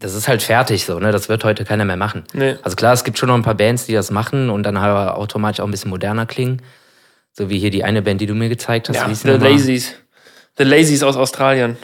das 0.00 0.14
ist 0.14 0.26
halt 0.28 0.42
fertig 0.42 0.84
so, 0.86 0.98
ne? 0.98 1.12
Das 1.12 1.28
wird 1.28 1.44
heute 1.44 1.64
keiner 1.64 1.84
mehr 1.84 1.96
machen. 1.96 2.24
Nee. 2.32 2.56
Also 2.62 2.74
klar, 2.76 2.92
es 2.92 3.04
gibt 3.04 3.18
schon 3.18 3.28
noch 3.28 3.36
ein 3.36 3.42
paar 3.42 3.54
Bands, 3.54 3.86
die 3.86 3.92
das 3.92 4.10
machen 4.10 4.50
und 4.50 4.62
dann 4.64 4.80
halt 4.80 5.10
automatisch 5.10 5.60
auch 5.60 5.66
ein 5.66 5.70
bisschen 5.70 5.90
moderner 5.90 6.26
klingen. 6.26 6.62
So 7.32 7.48
wie 7.50 7.58
hier 7.58 7.70
die 7.70 7.84
eine 7.84 8.02
Band, 8.02 8.20
die 8.20 8.26
du 8.26 8.34
mir 8.34 8.48
gezeigt 8.48 8.88
hast. 8.88 8.96
Ja, 8.96 9.08
The? 9.14 9.28
Lazies. 9.30 9.94
The 10.58 10.64
Lazies 10.64 11.02
aus 11.02 11.16
Australien. 11.16 11.76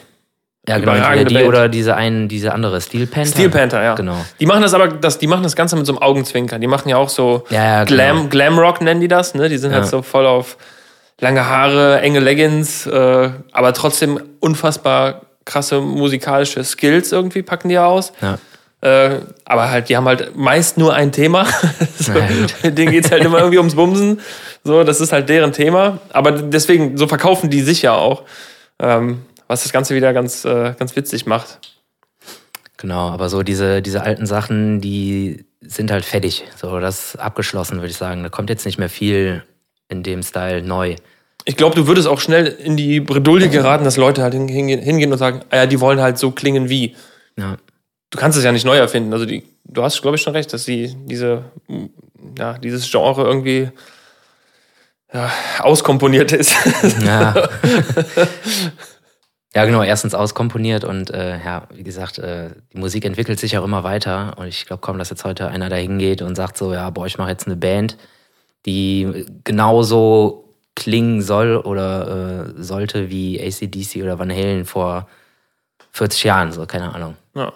Ja, 0.69 0.79
genau. 0.79 0.95
Entweder 0.95 1.25
die 1.25 1.35
Band. 1.35 1.47
oder 1.47 1.69
diese 1.69 1.95
einen, 1.95 2.27
diese 2.29 2.53
andere, 2.53 2.81
Steel 2.81 3.07
Panther. 3.07 3.31
Steel 3.31 3.51
Panther, 3.51 3.83
ja. 3.85 3.95
Genau. 3.95 4.17
Die 4.41 4.47
machen 4.47 4.63
das 4.63 4.75
aber, 4.75 4.89
das, 4.89 5.19
die 5.19 5.29
machen 5.29 5.45
das 5.45 5.55
Ganze 5.55 5.77
mit 5.77 5.87
so 5.87 5.93
einem 5.93 6.03
Augenzwinkern. 6.03 6.61
Die 6.61 6.67
machen 6.67 6.89
ja 6.89 6.97
auch 6.97 7.09
so 7.09 7.45
Ja, 7.51 7.65
ja, 7.65 7.85
Glam, 7.85 8.17
genau. 8.17 8.29
Glamrock 8.31 8.81
nennen 8.81 9.01
die 9.01 9.07
das, 9.09 9.35
ne? 9.35 9.49
Die 9.49 9.59
sind 9.59 9.73
halt 9.73 9.85
Ja. 9.85 9.89
so 9.91 10.03
voll 10.03 10.27
auf 10.27 10.57
lange 11.21 11.47
Haare, 11.49 12.01
enge 12.01 12.19
Leggings, 12.19 12.87
äh, 12.87 13.31
aber 13.53 13.73
trotzdem 13.75 14.21
unfassbar 14.41 15.26
krasse 15.47 15.81
musikalische 15.81 16.63
Skills 16.63 17.13
irgendwie 17.13 17.43
packen 17.43 17.71
die 17.71 17.79
aus. 17.79 18.13
Ja. 18.21 18.39
Äh, 18.83 19.21
aber 19.47 19.71
halt, 19.71 19.89
die 19.89 19.97
haben 19.97 20.05
halt 20.05 20.37
meist 20.37 20.77
nur 20.77 20.95
ein 20.95 21.11
Thema. 21.13 21.47
so, 21.99 22.13
ja, 22.13 22.71
denen 22.71 22.93
geht's 22.93 23.11
halt 23.11 23.25
immer 23.25 23.39
irgendwie 23.39 23.59
ums 23.59 23.75
Bumsen. 23.75 24.21
So, 24.63 24.85
das 24.85 25.01
ist 25.01 25.13
halt 25.13 25.31
deren 25.31 25.53
Thema. 25.53 26.01
Aber 26.11 26.33
deswegen, 26.33 26.99
so 26.99 27.09
verkaufen 27.09 27.49
die 27.49 27.63
sich 27.63 27.83
ja 27.83 27.95
auch. 27.95 28.25
Ähm, 28.79 29.23
was 29.49 29.63
das 29.63 29.73
Ganze 29.73 29.95
wieder 29.95 30.13
ganz, 30.13 30.45
äh, 30.45 30.75
ganz 30.79 30.95
witzig 30.95 31.25
macht. 31.25 31.61
Genau, 32.77 33.09
aber 33.09 33.29
so 33.31 33.43
diese, 33.43 33.81
diese 33.81 34.03
alten 34.03 34.27
Sachen, 34.27 34.81
die 34.81 35.47
sind 35.63 35.91
halt 35.91 36.05
fertig. 36.05 36.45
So, 36.57 36.79
das 36.79 37.15
ist 37.15 37.17
abgeschlossen, 37.17 37.77
würde 37.77 37.89
ich 37.89 37.97
sagen. 37.97 38.23
Da 38.23 38.29
kommt 38.29 38.51
jetzt 38.51 38.67
nicht 38.67 38.79
mehr 38.79 38.91
viel 38.91 39.43
in 39.89 40.03
dem 40.03 40.23
Style 40.23 40.63
neu. 40.63 40.97
Ich 41.49 41.57
glaube, 41.57 41.77
du 41.77 41.87
würdest 41.87 42.09
auch 42.09 42.19
schnell 42.19 42.47
in 42.47 42.77
die 42.77 42.99
Bredouille 42.99 43.49
geraten, 43.49 43.85
dass 43.85 43.97
Leute 43.97 44.23
halt 44.23 44.35
hingehen, 44.35 44.83
hingehen 44.83 45.13
und 45.13 45.19
sagen, 45.19 45.43
ah 45.51 45.59
ja, 45.59 45.67
die 45.67 45.81
wollen 45.81 46.01
halt 46.01 46.19
so 46.19 46.33
klingen 46.33 46.69
wie. 46.69 46.97
Ja. 47.39 47.57
Du 48.11 48.19
kannst 48.19 48.37
es 48.37 48.43
ja 48.43 48.51
nicht 48.51 48.67
neu 48.67 48.77
erfinden. 48.77 49.13
Also 49.13 49.27
die, 49.27 49.45
du 49.65 49.83
hast, 49.85 50.03
glaube 50.03 50.17
ich, 50.17 50.23
schon 50.23 50.33
recht, 50.33 50.53
dass 50.53 50.65
sie 50.65 50.97
diese, 51.05 51.45
ja, 52.37 52.59
dieses 52.59 52.91
Genre 52.91 53.23
irgendwie 53.23 53.71
ja, 55.13 55.31
auskomponiert 55.61 56.33
ist. 56.33 56.53
Ja. 57.05 57.35
ja, 59.55 59.65
genau, 59.65 59.85
erstens 59.85 60.15
auskomponiert 60.15 60.83
und 60.85 61.11
äh, 61.11 61.39
ja, 61.45 61.69
wie 61.73 61.85
gesagt, 61.85 62.19
äh, 62.19 62.51
die 62.73 62.79
Musik 62.79 63.05
entwickelt 63.05 63.39
sich 63.39 63.57
auch 63.57 63.65
immer 63.65 63.85
weiter 63.85 64.35
und 64.37 64.49
ich 64.49 64.67
glaube 64.67 64.81
kaum, 64.81 64.99
dass 64.99 65.11
jetzt 65.11 65.25
heute 65.25 65.49
einer 65.49 65.69
da 65.69 65.77
hingeht 65.77 66.23
und 66.23 66.35
sagt 66.35 66.57
so, 66.57 66.73
ja, 66.73 66.91
boah, 66.91 67.07
ich 67.07 67.19
mache 67.19 67.31
jetzt 67.31 67.47
eine 67.47 67.57
Band, 67.57 67.97
die 68.67 69.27
genauso 69.45 70.46
klingen 70.77 71.23
soll 71.23 71.57
oder 71.57 72.53
äh, 72.57 72.63
sollte 72.63 73.11
wie 73.11 73.41
ACDC 73.41 74.03
oder 74.03 74.21
Van 74.21 74.31
Halen 74.31 74.65
vor 74.65 75.09
40 75.93 76.25
Jahren, 76.25 76.53
so, 76.53 76.67
keine 76.67 76.95
Ahnung. 76.95 77.17
Ja. 77.35 77.53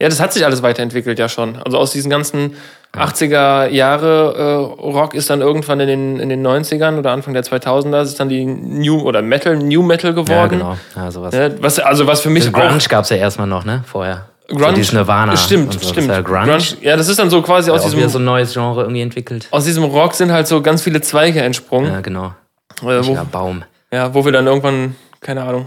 ja, 0.00 0.08
das 0.08 0.20
hat 0.20 0.32
sich 0.32 0.44
alles 0.44 0.62
weiterentwickelt 0.62 1.18
ja 1.18 1.28
schon. 1.28 1.56
Also 1.56 1.78
aus 1.78 1.92
diesen 1.92 2.10
ganzen 2.10 2.56
80er 2.94 3.68
Jahre 3.68 4.34
äh, 4.36 4.82
Rock 4.82 5.14
ist 5.14 5.30
dann 5.30 5.40
irgendwann 5.40 5.78
in 5.78 5.86
den, 5.86 6.20
in 6.20 6.28
den 6.28 6.44
90ern 6.44 6.98
oder 6.98 7.12
Anfang 7.12 7.32
der 7.34 7.44
2000er 7.44 8.02
ist 8.02 8.18
dann 8.18 8.28
die 8.28 8.44
New 8.44 9.00
oder 9.00 9.22
Metal, 9.22 9.56
New 9.56 9.82
Metal 9.82 10.12
geworden. 10.12 10.32
Ja, 10.32 10.46
genau. 10.46 10.76
Ja, 10.96 11.10
sowas. 11.12 11.32
Ja, 11.32 11.50
was, 11.62 11.78
also 11.78 12.06
was 12.08 12.20
für 12.20 12.30
mich 12.30 12.48
auch 12.48 12.52
Grunge 12.52 12.78
gab 12.88 13.04
es 13.04 13.10
ja 13.10 13.16
erstmal 13.16 13.46
noch, 13.46 13.64
ne? 13.64 13.84
Vorher. 13.86 14.26
Grunge, 14.48 14.82
so 14.82 14.96
Nirvana. 14.96 15.36
Stimmt, 15.36 15.74
so. 15.74 15.88
stimmt. 15.88 16.08
Ja 16.08 16.20
Grunge. 16.22 16.58
Ja, 16.80 16.96
das 16.96 17.06
ist 17.08 17.20
dann 17.20 17.30
so 17.30 17.40
quasi 17.42 17.70
aus 17.70 17.82
Auch 17.82 17.86
wieder 17.92 17.98
diesem, 17.98 18.10
so 18.10 18.18
ein 18.18 18.24
neues 18.24 18.52
Genre 18.52 18.82
irgendwie 18.82 19.02
entwickelt. 19.02 19.46
aus 19.52 19.64
diesem 19.64 19.84
Rock 19.84 20.14
sind 20.14 20.32
halt 20.32 20.48
so 20.48 20.60
ganz 20.60 20.82
viele 20.82 21.00
Zweige 21.00 21.40
entsprungen. 21.40 21.92
Ja, 21.92 22.00
genau. 22.00 22.34
Äh, 22.82 23.06
wo, 23.06 23.14
Baum. 23.30 23.64
ja, 23.92 24.14
wo 24.14 24.24
wir 24.24 24.32
dann 24.32 24.46
irgendwann, 24.46 24.96
keine 25.20 25.42
Ahnung, 25.42 25.66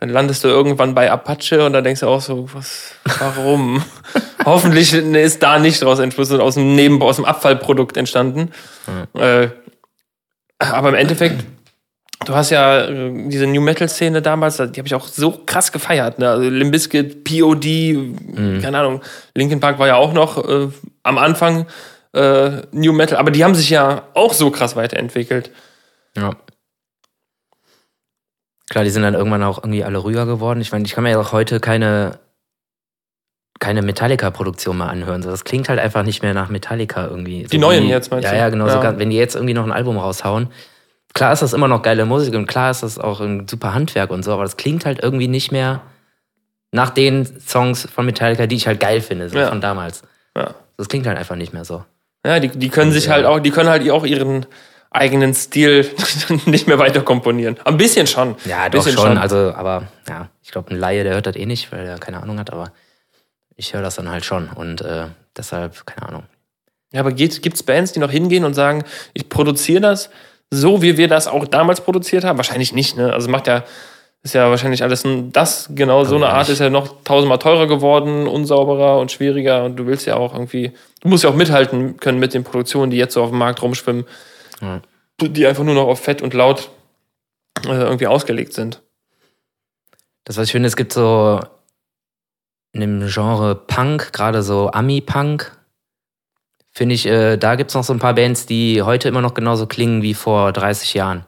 dann 0.00 0.08
landest 0.08 0.44
du 0.44 0.48
irgendwann 0.48 0.94
bei 0.94 1.10
Apache 1.10 1.64
und 1.64 1.72
da 1.72 1.80
denkst 1.80 2.00
du 2.00 2.08
auch 2.08 2.20
so, 2.20 2.48
was, 2.52 2.94
warum? 3.18 3.82
Hoffentlich 4.44 4.92
ist 4.92 5.42
da 5.42 5.58
nicht 5.58 5.82
draus 5.82 5.98
entschlossen, 5.98 6.40
aus 6.40 6.54
dem 6.54 6.74
Nebenbau, 6.74 7.08
aus 7.08 7.16
dem 7.16 7.24
Abfallprodukt 7.24 7.96
entstanden. 7.96 8.50
Äh, 9.14 9.48
aber 10.58 10.90
im 10.90 10.94
Endeffekt, 10.94 11.44
du 12.26 12.34
hast 12.34 12.50
ja 12.50 12.84
äh, 12.84 13.28
diese 13.28 13.46
New 13.46 13.62
Metal 13.62 13.88
Szene 13.88 14.20
damals, 14.20 14.56
die 14.56 14.62
habe 14.62 14.86
ich 14.86 14.94
auch 14.94 15.06
so 15.06 15.42
krass 15.46 15.72
gefeiert. 15.72 16.18
Ne? 16.18 16.28
Also 16.28 16.48
Limp 16.48 16.72
Bizkit, 16.72 17.24
POD, 17.24 17.64
keine 18.60 18.78
Ahnung, 18.78 19.00
Linkin 19.34 19.60
Park 19.60 19.78
war 19.78 19.86
ja 19.86 19.96
auch 19.96 20.12
noch 20.12 20.46
äh, 20.46 20.68
am 21.02 21.18
Anfang 21.18 21.66
äh, 22.12 22.62
New 22.72 22.92
Metal, 22.92 23.18
aber 23.18 23.30
die 23.30 23.44
haben 23.44 23.54
sich 23.54 23.70
ja 23.70 24.02
auch 24.14 24.32
so 24.34 24.50
krass 24.50 24.76
weiterentwickelt. 24.76 25.50
Ja. 26.16 26.36
Klar, 28.70 28.84
die 28.84 28.90
sind 28.90 29.02
dann 29.02 29.14
irgendwann 29.14 29.42
auch 29.42 29.58
irgendwie 29.58 29.84
alle 29.84 29.98
ruhiger 29.98 30.26
geworden. 30.26 30.60
Ich 30.60 30.72
meine, 30.72 30.84
ich 30.84 30.92
kann 30.92 31.04
mir 31.04 31.10
ja 31.10 31.20
auch 31.20 31.32
heute 31.32 31.60
keine, 31.60 32.18
keine 33.60 33.82
Metallica-Produktion 33.82 34.76
mal 34.76 34.88
anhören. 34.88 35.22
So, 35.22 35.30
das 35.30 35.44
klingt 35.44 35.68
halt 35.68 35.78
einfach 35.78 36.02
nicht 36.02 36.22
mehr 36.22 36.34
nach 36.34 36.48
Metallica 36.48 37.06
irgendwie. 37.06 37.42
So 37.42 37.48
Die 37.48 37.58
neuen 37.58 37.86
jetzt, 37.86 38.10
meinst 38.10 38.24
ja, 38.24 38.32
du? 38.32 38.38
Ja, 38.38 38.48
genau. 38.48 38.66
Ja. 38.66 38.72
Sogar, 38.72 38.98
wenn 38.98 39.10
die 39.10 39.16
jetzt 39.16 39.34
irgendwie 39.34 39.54
noch 39.54 39.64
ein 39.64 39.72
Album 39.72 39.98
raushauen. 39.98 40.48
Klar 41.12 41.32
ist 41.32 41.42
das 41.42 41.52
immer 41.52 41.68
noch 41.68 41.82
geile 41.82 42.06
Musik 42.06 42.34
und 42.34 42.46
klar 42.46 42.70
ist 42.72 42.82
das 42.82 42.98
auch 42.98 43.20
ein 43.20 43.46
super 43.46 43.72
Handwerk 43.74 44.10
und 44.10 44.24
so, 44.24 44.32
aber 44.32 44.42
das 44.42 44.56
klingt 44.56 44.84
halt 44.84 45.00
irgendwie 45.00 45.28
nicht 45.28 45.52
mehr 45.52 45.82
nach 46.72 46.90
den 46.90 47.24
Songs 47.38 47.88
von 47.88 48.04
Metallica, 48.04 48.48
die 48.48 48.56
ich 48.56 48.66
halt 48.66 48.80
geil 48.80 49.00
finde, 49.00 49.28
so 49.28 49.38
Ja. 49.38 49.48
von 49.48 49.60
damals. 49.60 50.02
Ja. 50.36 50.56
Das 50.76 50.88
klingt 50.88 51.06
halt 51.06 51.16
einfach 51.16 51.36
nicht 51.36 51.52
mehr 51.52 51.64
so. 51.64 51.84
Ja, 52.26 52.40
die, 52.40 52.48
die 52.48 52.68
können 52.68 52.90
sich 52.90 53.04
Ja. 53.06 53.12
halt 53.12 53.26
auch, 53.26 53.38
die 53.38 53.52
können 53.52 53.68
halt 53.68 53.88
auch 53.90 54.04
ihren 54.04 54.46
eigenen 54.94 55.34
Stil 55.34 55.90
nicht 56.46 56.66
mehr 56.68 56.78
weiter 56.78 57.02
komponieren. 57.02 57.56
Ein 57.64 57.76
bisschen 57.76 58.06
schon. 58.06 58.36
Ja, 58.44 58.64
Ein 58.64 58.70
doch 58.70 58.84
bisschen 58.84 58.98
schon. 58.98 59.18
Also, 59.18 59.52
aber 59.54 59.88
ja, 60.08 60.28
ich 60.42 60.50
glaube, 60.50 60.70
ein 60.70 60.78
Laie, 60.78 61.04
der 61.04 61.14
hört 61.14 61.26
das 61.26 61.36
eh 61.36 61.46
nicht, 61.46 61.72
weil 61.72 61.86
er 61.86 61.98
keine 61.98 62.22
Ahnung 62.22 62.38
hat, 62.38 62.52
aber 62.52 62.72
ich 63.56 63.74
höre 63.74 63.82
das 63.82 63.96
dann 63.96 64.10
halt 64.10 64.24
schon 64.24 64.48
und 64.48 64.80
äh, 64.82 65.06
deshalb, 65.36 65.84
keine 65.86 66.08
Ahnung. 66.08 66.22
Ja, 66.92 67.00
aber 67.00 67.12
gibt 67.12 67.54
es 67.54 67.62
Bands, 67.62 67.92
die 67.92 67.98
noch 67.98 68.10
hingehen 68.10 68.44
und 68.44 68.54
sagen, 68.54 68.84
ich 69.14 69.28
produziere 69.28 69.80
das 69.80 70.10
so, 70.50 70.80
wie 70.80 70.96
wir 70.96 71.08
das 71.08 71.26
auch 71.26 71.46
damals 71.46 71.80
produziert 71.80 72.22
haben? 72.22 72.36
Wahrscheinlich 72.36 72.72
nicht, 72.72 72.96
ne? 72.96 73.12
Also 73.12 73.28
macht 73.28 73.48
ja, 73.48 73.64
ist 74.22 74.34
ja 74.34 74.48
wahrscheinlich 74.48 74.84
alles 74.84 75.04
ein, 75.04 75.32
das, 75.32 75.70
genau, 75.74 76.04
so 76.04 76.14
eine 76.14 76.28
Art 76.28 76.42
nicht. 76.42 76.50
ist 76.50 76.60
ja 76.60 76.70
noch 76.70 77.02
tausendmal 77.02 77.38
teurer 77.38 77.66
geworden, 77.66 78.28
unsauberer 78.28 78.98
und 79.00 79.10
schwieriger 79.10 79.64
und 79.64 79.76
du 79.76 79.86
willst 79.86 80.06
ja 80.06 80.16
auch 80.16 80.32
irgendwie, 80.32 80.72
du 81.00 81.08
musst 81.08 81.24
ja 81.24 81.30
auch 81.30 81.34
mithalten 81.34 81.96
können 81.96 82.20
mit 82.20 82.32
den 82.32 82.44
Produktionen, 82.44 82.92
die 82.92 82.96
jetzt 82.96 83.14
so 83.14 83.22
auf 83.22 83.30
dem 83.30 83.38
Markt 83.38 83.60
rumschwimmen, 83.60 84.04
Ja. 84.60 84.80
die 85.20 85.46
einfach 85.46 85.64
nur 85.64 85.74
noch 85.74 85.88
auf 85.88 86.00
fett 86.00 86.22
und 86.22 86.34
laut 86.34 86.70
äh, 87.66 87.70
irgendwie 87.70 88.06
ausgelegt 88.06 88.52
sind. 88.52 88.82
Das, 90.24 90.36
was 90.36 90.46
ich 90.46 90.52
finde, 90.52 90.68
es 90.68 90.76
gibt 90.76 90.92
so 90.92 91.40
in 92.72 92.80
dem 92.80 93.06
Genre 93.06 93.54
Punk, 93.54 94.12
gerade 94.12 94.42
so 94.42 94.70
Ami-Punk, 94.70 95.56
finde 96.72 96.94
ich, 96.94 97.06
äh, 97.06 97.36
da 97.36 97.54
gibt 97.54 97.70
es 97.70 97.74
noch 97.74 97.84
so 97.84 97.92
ein 97.92 98.00
paar 98.00 98.14
Bands, 98.14 98.46
die 98.46 98.82
heute 98.82 99.08
immer 99.08 99.20
noch 99.20 99.34
genauso 99.34 99.66
klingen 99.66 100.02
wie 100.02 100.14
vor 100.14 100.52
30 100.52 100.94
Jahren. 100.94 101.24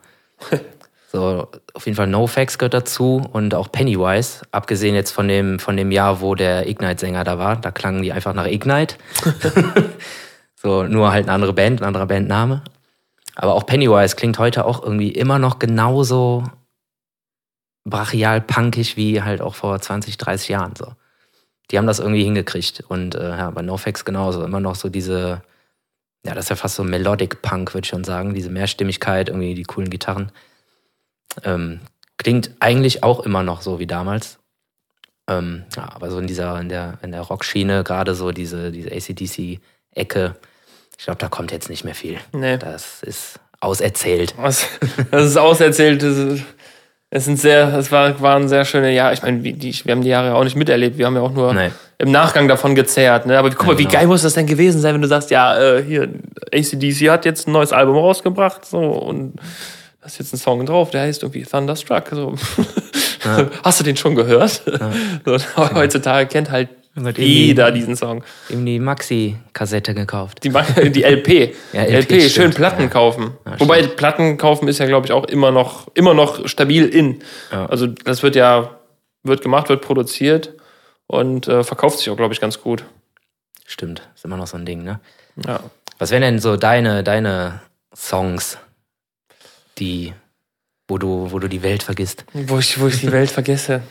so, 1.13 1.49
auf 1.73 1.87
jeden 1.87 1.97
Fall 1.97 2.09
NoFX 2.09 2.59
gehört 2.59 2.75
dazu 2.75 3.25
und 3.33 3.55
auch 3.55 3.71
Pennywise, 3.71 4.43
abgesehen 4.51 4.95
jetzt 4.95 5.13
von 5.13 5.29
dem, 5.29 5.61
von 5.61 5.77
dem 5.77 5.93
Jahr, 5.93 6.21
wo 6.21 6.35
der 6.35 6.69
Ignite-Sänger 6.69 7.23
da 7.23 7.39
war. 7.39 7.57
Da 7.57 7.71
klangen 7.71 8.03
die 8.03 8.13
einfach 8.13 8.35
nach 8.35 8.47
Ignite. 8.47 8.97
so, 10.57 10.83
nur 10.83 11.13
halt 11.13 11.27
eine 11.27 11.33
andere 11.33 11.53
Band, 11.53 11.81
ein 11.81 11.85
anderer 11.85 12.07
Bandname. 12.07 12.63
Aber 13.37 13.55
auch 13.55 13.67
Pennywise 13.67 14.17
klingt 14.17 14.39
heute 14.39 14.65
auch 14.65 14.83
irgendwie 14.83 15.13
immer 15.13 15.39
noch 15.39 15.59
genauso 15.59 16.45
brachial 17.85 18.41
punkig 18.41 18.97
wie 18.97 19.23
halt 19.23 19.41
auch 19.41 19.55
vor 19.55 19.81
20, 19.81 20.17
30 20.17 20.49
Jahren 20.49 20.75
so. 20.75 20.95
Die 21.71 21.79
haben 21.79 21.87
das 21.87 22.01
irgendwie 22.01 22.25
hingekriegt 22.25 22.85
und 22.89 23.15
äh, 23.15 23.31
ja, 23.31 23.51
bei 23.51 23.63
NoFX 23.63 24.05
genauso 24.05 24.45
immer 24.45 24.61
noch 24.61 24.75
so 24.75 24.89
diese 24.89 25.43
ja, 26.27 26.35
das 26.35 26.47
ist 26.47 26.51
ja 26.51 26.57
fast 26.57 26.75
so 26.75 26.83
Melodic 26.83 27.41
Punk, 27.41 27.73
würde 27.73 27.85
ich 27.85 27.91
schon 27.91 28.03
sagen, 28.03 28.35
diese 28.35 28.51
Mehrstimmigkeit, 28.51 29.29
irgendwie 29.29 29.55
die 29.55 29.63
coolen 29.63 29.91
Gitarren. 29.91 30.33
Ähm, 31.45 31.81
klingt 32.17 32.51
eigentlich 32.59 33.05
auch 33.05 33.21
immer 33.21 33.45
noch 33.45 33.63
so 33.63 33.79
wie 33.79 33.87
damals. 33.87 34.41
Ähm, 35.29 35.65
ja, 35.77 35.89
aber 35.95 36.11
so 36.11 36.19
in 36.19 36.27
dieser 36.27 36.61
in 36.61 36.69
der 36.69 36.99
in 37.03 37.13
der 37.13 37.23
Rockschiene 37.23 37.85
gerade 37.85 38.15
so 38.15 38.33
diese 38.33 38.73
diese 38.73 38.91
ACDC 38.91 39.61
Ecke, 39.93 40.37
ich 40.99 41.05
glaube, 41.05 41.19
da 41.19 41.29
kommt 41.29 41.53
jetzt 41.53 41.69
nicht 41.71 41.85
mehr 41.85 41.95
viel. 41.95 42.19
Nee. 42.33 42.57
Das 42.59 43.03
ist 43.03 43.39
auserzählt. 43.61 44.35
Was, 44.39 44.67
das 45.11 45.27
ist 45.27 45.37
auserzählt. 45.37 46.03
Das 46.03 46.17
es 47.09 47.25
sind 47.25 47.39
sehr, 47.39 47.73
es 47.75 47.93
war, 47.93 48.21
waren 48.21 48.49
sehr 48.49 48.65
schöne 48.65 48.93
Jahre. 48.93 49.15
Ich 49.15 49.23
meine, 49.23 49.43
wie- 49.45 49.53
die, 49.53 49.73
wir 49.85 49.93
haben 49.93 50.03
die 50.03 50.09
Jahre 50.09 50.29
ja 50.29 50.35
auch 50.35 50.43
nicht 50.45 50.57
miterlebt. 50.57 50.99
Wir 50.99 51.07
haben 51.07 51.15
ja 51.15 51.23
auch 51.23 51.31
nur 51.33 51.55
Nee. 51.55 51.71
im 51.99 52.11
Nachgang 52.11 52.49
davon 52.49 52.75
gezehrt. 52.75 53.27
Ne? 53.27 53.39
Aber 53.39 53.49
guck 53.51 53.65
mal, 53.67 53.73
Ja, 53.75 53.79
wie 53.79 53.85
genau. 53.85 53.95
geil 53.99 54.07
muss 54.09 54.23
das 54.23 54.35
denn 54.35 54.47
gewesen 54.47 54.81
sein, 54.81 54.95
wenn 54.95 55.03
du 55.03 55.09
sagst, 55.09 55.31
ja, 55.31 55.57
äh, 55.57 55.83
hier, 55.85 56.09
ACDC 56.53 57.09
hat 57.11 57.25
jetzt 57.25 57.47
ein 57.47 57.53
neues 57.53 57.73
Album 57.73 57.97
rausgebracht, 57.97 58.67
so, 58.67 58.79
und 58.81 59.37
da 60.01 60.07
ist 60.07 60.19
jetzt 60.19 60.35
ein 60.35 60.37
Song 60.39 60.67
drauf, 60.67 60.91
der 60.91 61.03
heißt 61.03 61.23
irgendwie 61.23 61.45
Thunderstruck. 61.45 62.09
So. 62.11 62.35
Hast 63.63 63.81
du 63.81 63.85
den 63.85 63.97
schon 63.97 64.15
gehört? 64.17 64.63
So, 65.25 65.39
heutzutage 65.75 66.29
kennt 66.29 66.51
halt 66.51 66.69
Wird 66.99 67.19
jeder 67.19 67.67
irgendwie- 67.67 67.81
diesen 67.81 67.97
Song. 67.97 68.25
Ihm 68.49 68.65
die 68.65 68.79
Maxi-Kassette 68.79 69.95
gekauft. 69.95 70.43
Die, 70.45 70.51
die 70.91 71.03
LP. 71.05 71.55
Ja, 71.73 71.83
LP, 71.83 72.11
LP, 72.15 72.31
schön. 72.31 72.51
Platten 72.53 72.83
Ja. 72.83 72.89
kaufen. 72.89 73.33
Ja, 73.45 73.61
Wobei 73.61 73.87
Platten 73.87 74.39
kaufen 74.39 74.67
ist 74.67 74.79
ja, 74.79 74.87
glaube 74.87 75.07
ich, 75.07 75.13
auch 75.13 75.25
immer 75.27 75.51
noch, 75.51 75.89
immer 75.95 76.15
noch 76.15 76.49
stabil 76.49 76.87
in. 76.87 77.23
Also 77.51 77.87
das 77.87 78.23
wird 78.23 78.35
ja, 78.35 78.79
wird 79.23 79.43
gemacht, 79.43 79.69
wird 79.69 79.83
produziert 79.83 80.55
und 81.07 81.47
äh, 81.49 81.63
verkauft 81.65 81.99
sich 81.99 82.09
auch, 82.11 82.17
glaube 82.17 82.33
ich, 82.35 82.41
ganz 82.41 82.61
gut. 82.61 82.85
Stimmt, 83.67 84.09
ist 84.15 84.25
immer 84.25 84.37
noch 84.37 84.47
so 84.47 84.57
ein 84.57 84.65
Ding, 84.65 84.83
ne? 84.83 85.01
Ja. 85.47 85.61
Was 85.99 86.11
wären 86.11 86.23
denn 86.23 86.39
so 86.39 86.57
deine, 86.57 87.03
deine 87.05 87.61
Songs, 87.95 88.59
die, 89.79 90.13
wo 90.89 90.99
du, 90.99 91.31
wo 91.31 91.39
du 91.39 91.49
die 91.49 91.63
Welt 91.63 91.83
vergisst. 91.83 92.25
Wo 92.33 92.59
ich, 92.59 92.81
wo 92.81 92.87
ich 92.87 93.01
die 93.01 93.13
Welt 93.13 93.31
vergesse. 93.31 93.83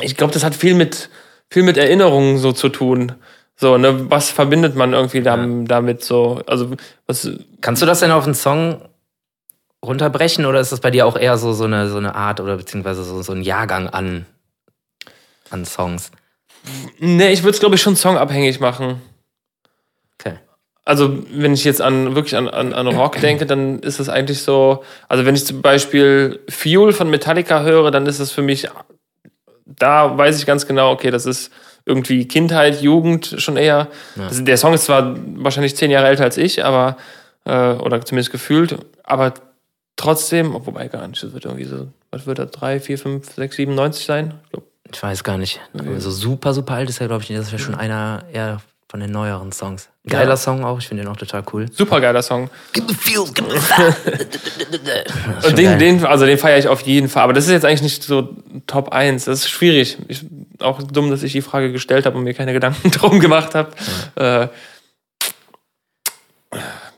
Ich 0.00 0.16
glaube, 0.16 0.32
das 0.32 0.44
hat 0.44 0.54
viel 0.54 0.74
mit, 0.74 1.10
viel 1.50 1.62
mit 1.62 1.76
Erinnerungen 1.76 2.38
so 2.38 2.52
zu 2.52 2.68
tun. 2.68 3.12
So, 3.56 3.76
ne, 3.76 4.10
was 4.10 4.30
verbindet 4.30 4.74
man 4.74 4.94
irgendwie 4.94 5.20
dam- 5.20 5.66
damit 5.66 6.02
so? 6.02 6.40
Also, 6.46 6.70
was, 7.06 7.28
Kannst 7.60 7.82
du 7.82 7.86
das 7.86 8.00
denn 8.00 8.10
auf 8.10 8.24
einen 8.24 8.34
Song 8.34 8.80
runterbrechen 9.84 10.46
oder 10.46 10.60
ist 10.60 10.72
das 10.72 10.80
bei 10.80 10.90
dir 10.90 11.06
auch 11.06 11.16
eher 11.16 11.36
so, 11.36 11.52
so, 11.52 11.64
eine, 11.64 11.88
so 11.88 11.96
eine 11.98 12.14
Art 12.14 12.40
oder 12.40 12.56
beziehungsweise 12.56 13.02
so, 13.04 13.20
so 13.22 13.32
ein 13.32 13.42
Jahrgang 13.42 13.88
an, 13.88 14.26
an 15.50 15.64
Songs? 15.64 16.10
ne, 16.98 17.32
ich 17.32 17.42
würde 17.42 17.52
es, 17.54 17.60
glaube 17.60 17.74
ich, 17.74 17.82
schon 17.82 17.96
songabhängig 17.96 18.60
machen. 18.60 19.00
Okay. 20.18 20.36
Also, 20.84 21.18
wenn 21.30 21.52
ich 21.52 21.64
jetzt 21.64 21.80
an 21.82 22.14
wirklich 22.14 22.36
an, 22.36 22.48
an, 22.48 22.72
an 22.72 22.86
Rock 22.86 23.16
denke, 23.20 23.46
dann 23.46 23.80
ist 23.80 24.00
es 24.00 24.08
eigentlich 24.08 24.42
so, 24.42 24.84
also 25.08 25.24
wenn 25.26 25.34
ich 25.34 25.44
zum 25.46 25.62
Beispiel 25.62 26.40
Fuel 26.48 26.92
von 26.92 27.10
Metallica 27.10 27.62
höre, 27.62 27.90
dann 27.90 28.06
ist 28.06 28.20
es 28.20 28.30
für 28.32 28.42
mich, 28.42 28.68
da 29.78 30.16
weiß 30.16 30.38
ich 30.38 30.46
ganz 30.46 30.66
genau, 30.66 30.92
okay, 30.92 31.10
das 31.10 31.26
ist 31.26 31.50
irgendwie 31.84 32.28
Kindheit, 32.28 32.82
Jugend 32.82 33.34
schon 33.38 33.56
eher. 33.56 33.88
Das, 34.16 34.44
der 34.44 34.56
Song 34.56 34.74
ist 34.74 34.84
zwar 34.84 35.16
wahrscheinlich 35.36 35.76
zehn 35.76 35.90
Jahre 35.90 36.08
älter 36.08 36.24
als 36.24 36.36
ich, 36.36 36.64
aber, 36.64 36.96
äh, 37.44 37.72
oder 37.72 38.04
zumindest 38.04 38.32
gefühlt, 38.32 38.76
aber 39.02 39.34
trotzdem, 39.96 40.54
oh, 40.54 40.62
wobei 40.64 40.88
gar 40.88 41.06
nicht, 41.08 41.22
das 41.22 41.32
wird 41.32 41.44
irgendwie 41.44 41.64
so, 41.64 41.88
was 42.10 42.26
wird 42.26 42.38
das, 42.38 42.50
drei, 42.50 42.80
vier, 42.80 42.98
fünf, 42.98 43.32
sechs, 43.34 43.56
sieben, 43.56 43.74
neunzig 43.74 44.04
sein? 44.06 44.34
Ich 44.44 44.50
glaub, 44.50 44.64
Ich 44.92 45.02
weiß 45.02 45.24
gar 45.24 45.38
nicht. 45.38 45.60
So 45.98 46.10
super, 46.10 46.52
super 46.52 46.74
alt 46.74 46.88
ist 46.88 47.00
er, 47.00 47.06
glaube 47.08 47.22
ich, 47.22 47.30
nicht. 47.30 47.40
Das 47.40 47.52
wäre 47.52 47.62
schon 47.62 47.74
einer 47.74 48.24
eher 48.32 48.60
von 48.90 48.98
den 49.00 49.12
neueren 49.12 49.52
Songs. 49.52 49.88
Geiler 50.08 50.30
Ja. 50.30 50.36
Song 50.36 50.64
auch, 50.64 50.78
ich 50.80 50.88
finde 50.88 51.04
den 51.04 51.12
auch 51.12 51.16
total 51.16 51.44
cool. 51.52 51.66
super 51.70 52.00
geiler 52.00 52.22
Song. 52.22 52.50
Give 52.72 52.86
me 52.88 52.94
feel, 52.94 53.24
give 53.32 53.46
me 53.46 53.54
that. 53.68 55.46
Und 55.46 55.56
den, 55.56 55.78
den, 55.78 56.04
also 56.04 56.26
den 56.26 56.36
feiere 56.38 56.58
ich 56.58 56.66
auf 56.66 56.80
jeden 56.80 57.08
Fall. 57.08 57.22
Aber 57.22 57.32
das 57.32 57.44
ist 57.46 57.52
jetzt 57.52 57.64
eigentlich 57.64 57.82
nicht 57.82 58.02
so 58.02 58.36
Top 58.66 58.88
1. 58.92 59.26
Das 59.26 59.40
ist 59.40 59.48
schwierig. 59.48 59.98
Ich, 60.08 60.24
auch 60.58 60.82
dumm, 60.82 61.10
dass 61.10 61.22
ich 61.22 61.30
die 61.32 61.42
Frage 61.42 61.70
gestellt 61.70 62.04
habe 62.04 62.18
und 62.18 62.24
mir 62.24 62.34
keine 62.34 62.52
Gedanken 62.52 62.90
drum 62.90 63.20
gemacht 63.20 63.54
habe. 63.54 63.70
Äh, 64.16 64.48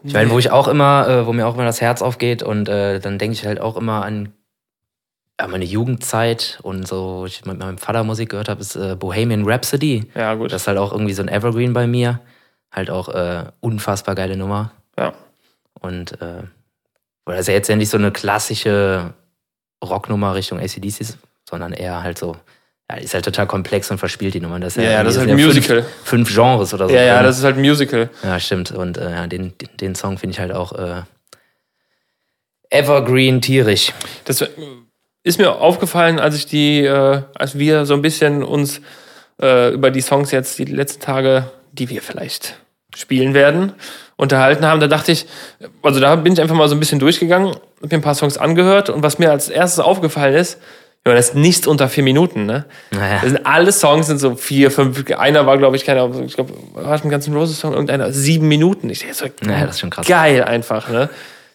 Ich 0.05 0.15
meine, 0.15 0.31
wo 0.31 0.39
ich 0.39 0.51
auch 0.51 0.67
immer, 0.67 1.07
äh, 1.09 1.27
wo 1.27 1.33
mir 1.33 1.47
auch 1.47 1.55
immer 1.55 1.65
das 1.65 1.81
Herz 1.81 2.01
aufgeht 2.03 2.43
und 2.43 2.69
äh, 2.69 2.99
dann 3.01 3.19
denke 3.19 3.35
ich 3.35 3.47
halt 3.47 3.61
auch 3.61 3.77
immer 3.77 4.05
an 4.05 4.33
ja, 5.43 5.49
meine 5.49 5.65
Jugendzeit 5.65 6.61
und 6.63 6.87
so, 6.87 7.25
ich 7.27 7.45
mit 7.45 7.59
meinem 7.59 7.77
Vater 7.79 8.05
Musik 8.05 8.29
gehört 8.31 8.49
habe, 8.49 8.61
ist 8.61 8.77
äh, 8.77 8.95
Bohemian 8.95 9.43
Rhapsody. 9.45 10.09
ja, 10.15 10.35
gut. 10.35 10.53
Das 10.53 10.63
ist 10.63 10.69
halt 10.69 10.79
auch 10.79 10.93
irgendwie 10.93 11.15
so 11.15 11.23
ein 11.23 11.29
Evergreen 11.29 11.73
bei 11.73 11.89
mir. 11.89 12.21
Halt 12.71 12.91
auch 12.91 13.09
äh, 13.09 13.45
unfassbar 13.61 14.15
geile 14.15 14.37
Nummer. 14.37 14.71
ja. 14.97 15.13
Und 15.81 16.13
äh, 16.23 16.45
weil 17.25 17.37
das 17.39 17.49
ja 17.49 17.55
jetzt 17.55 17.67
ja 17.69 17.75
nicht 17.75 17.89
so 17.91 17.97
eine 17.99 18.13
klassische 18.13 19.15
Rocknummer 19.85 20.37
Richtung 20.37 20.61
ACDC 20.61 21.01
ist, 21.01 21.19
sondern 21.49 21.73
eher 21.73 22.05
halt 22.05 22.19
so, 22.19 22.37
ja, 22.89 22.99
ist 22.99 23.15
halt 23.15 23.25
total 23.25 23.49
komplex 23.49 23.91
und 23.91 23.99
verspielt 23.99 24.35
die 24.35 24.41
Nummer. 24.41 24.61
Das 24.61 24.77
Ja, 24.77 24.85
ja, 24.85 25.03
das 25.03 25.15
ist 25.15 25.21
halt 25.21 25.31
ein 25.31 25.37
fünf- 25.39 25.47
Musical. 25.49 25.85
Fünf, 26.05 26.33
Genres 26.33 26.73
oder 26.73 26.89
so. 26.89 26.95
Ja, 26.95 27.03
ja, 27.03 27.23
das 27.25 27.39
ist 27.39 27.45
halt 27.45 27.57
ein 27.57 27.63
Musical. 27.63 28.11
Ja, 28.23 28.39
stimmt. 28.39 28.71
Und 28.71 28.97
äh, 28.97 29.11
ja, 29.11 29.27
den, 29.27 29.59
den, 29.59 29.69
den 29.81 29.95
Song 29.97 30.19
finde 30.19 30.35
ich 30.35 30.41
halt 30.41 30.53
auch 30.53 30.73
äh, 30.73 31.03
evergreen 32.71 33.41
tierisch. 33.41 33.93
Das 34.25 34.45
ist 35.25 35.39
mir 35.39 35.53
aufgefallen, 35.53 36.19
als 36.19 36.37
ich 36.37 36.47
die, 36.47 36.85
äh, 36.85 37.23
als 37.35 37.59
wir 37.59 37.87
so 37.87 37.95
ein 37.95 38.03
bisschen 38.03 38.43
uns 38.43 38.81
äh, 39.41 39.73
über 39.73 39.91
die 39.91 40.01
Songs 40.01 40.31
jetzt 40.31 40.59
die 40.59 40.65
letzten 40.65 41.01
Tage, 41.01 41.51
die 41.73 41.89
wir 41.89 42.03
vielleicht 42.03 42.57
spielen 42.95 43.33
werden, 43.35 43.73
unterhalten 44.17 44.67
haben. 44.67 44.81
Da 44.81 44.87
dachte 44.89 45.13
ich, 45.13 45.27
also 45.83 46.01
da 46.01 46.15
bin 46.17 46.33
ich 46.33 46.41
einfach 46.41 46.55
mal 46.55 46.69
so 46.69 46.75
ein 46.75 46.81
bisschen 46.81 46.99
durchgegangen, 46.99 47.49
hab 47.83 47.91
mir 47.91 47.99
ein 47.99 48.03
paar 48.03 48.15
Songs 48.15 48.37
angehört 48.37 48.91
und 48.91 49.03
was 49.03 49.19
mir 49.19 49.31
als 49.31 49.49
erstes 49.49 49.83
aufgefallen 49.83 50.35
ist, 50.35 50.59
ja, 51.05 51.15
das 51.15 51.31
ist 51.31 51.35
nichts 51.35 51.67
unter 51.67 51.89
vier 51.89 52.05
Minuten, 52.05 52.47
ne? 52.47 52.65
Naja. 52.93 53.19
Das 53.23 53.31
sind 53.31 53.45
alle 53.45 53.73
Songs 53.73 54.07
sind 54.07 54.19
so 54.19 54.37
vier, 54.37 54.71
fünf. 54.71 55.05
Einer 55.19 55.47
war, 55.47 55.59
glaube 55.59 55.75
ich, 55.75 55.85
keiner, 55.85 56.09
ich 56.25 56.35
glaube, 56.35 56.53
war 56.75 56.95
es 56.95 57.03
im 57.03 57.11
ganzen 57.11 57.35
Roses 57.35 57.59
Song 57.59 57.73
irgendeiner 57.73 58.13
sieben 58.13 58.47
Minuten. 58.47 58.89
Ich 58.89 59.01
denke 59.01 59.15
so, 59.15 59.27
Naja, 59.41 59.67
das 59.67 59.75
ist 59.77 59.81
schon 59.81 59.91
krass. 59.91 60.07
geil 60.07 60.45
einfach, 60.45 60.89
ne? 60.91 61.09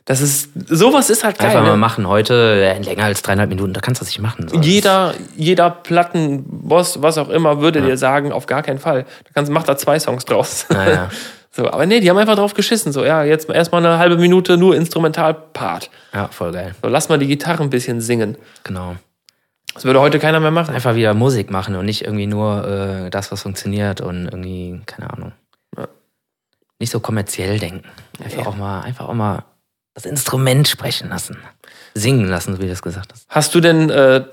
Das 0.07 0.21
ist 0.21 0.51
sowas 0.69 1.09
ist 1.09 1.25
halt 1.25 1.37
geil. 1.37 1.49
Einfach 1.49 1.63
ne? 1.63 1.69
mal 1.71 1.77
machen. 1.77 2.07
Heute 2.07 2.33
äh, 2.33 2.81
länger 2.81 3.03
als 3.03 3.21
dreieinhalb 3.21 3.49
Minuten, 3.49 3.73
da 3.73 3.81
kannst 3.81 3.99
du 3.99 4.05
das 4.05 4.09
nicht 4.09 4.21
machen. 4.21 4.47
So. 4.47 4.57
Jeder, 4.61 5.13
jeder 5.35 5.69
Plattenboss, 5.69 7.01
was 7.01 7.17
auch 7.17 7.27
immer, 7.27 7.59
würde 7.59 7.81
dir 7.81 7.97
sagen, 7.97 8.31
auf 8.31 8.45
gar 8.45 8.63
keinen 8.63 8.79
Fall. 8.79 9.03
Da 9.03 9.31
kannst, 9.33 9.51
mach 9.51 9.63
da 9.63 9.75
zwei 9.75 9.99
Songs 9.99 10.25
draus. 10.25 10.65
Naja. 10.69 11.09
So, 11.49 11.71
aber 11.71 11.87
nee, 11.87 11.99
die 12.01 12.07
haben 12.07 12.17
einfach 12.19 12.35
drauf 12.35 12.53
geschissen. 12.53 12.91
So, 12.91 13.03
ja, 13.03 13.23
jetzt 13.23 13.49
erstmal 13.49 13.83
eine 13.83 13.97
halbe 13.97 14.15
Minute 14.17 14.57
nur 14.57 14.75
Instrumentalpart. 14.75 15.89
Ja, 16.13 16.27
voll 16.27 16.51
geil. 16.51 16.75
So, 16.83 16.87
lass 16.87 17.09
mal 17.09 17.17
die 17.17 17.25
Gitarre 17.25 17.63
ein 17.63 17.71
bisschen 17.71 17.99
singen. 17.99 18.37
Genau. 18.63 18.95
Das 19.73 19.83
würde 19.83 19.99
heute 19.99 20.19
keiner 20.19 20.39
mehr 20.39 20.51
machen. 20.51 20.75
Einfach 20.75 20.93
wieder 20.93 21.15
Musik 21.15 21.49
machen 21.49 21.75
und 21.75 21.85
nicht 21.85 22.03
irgendwie 22.03 22.27
nur 22.27 22.67
äh, 22.67 23.09
das, 23.09 23.31
was 23.31 23.41
funktioniert 23.41 24.01
und 24.01 24.25
irgendwie, 24.25 24.79
keine 24.85 25.11
Ahnung. 25.11 25.31
Ja. 25.75 25.87
Nicht 26.77 26.91
so 26.91 26.99
kommerziell 26.99 27.57
denken. 27.57 27.81
Einfach 28.23 28.43
Ja. 28.43 28.45
auch 28.45 28.55
mal, 28.55 28.81
einfach 28.81 29.09
auch 29.09 29.15
mal 29.15 29.43
das 29.97 30.05
Instrument 30.05 30.67
sprechen 30.67 31.09
lassen. 31.09 31.37
Singen 31.95 32.29
lassen, 32.29 32.53
so 32.53 32.59
wie 32.59 32.65
du 32.65 32.69
das 32.69 32.83
gesagt 32.83 33.11
hast. 33.11 33.25
Hast 33.29 33.55
du 33.55 33.59
denn 33.59 33.89
äh, 33.89 34.23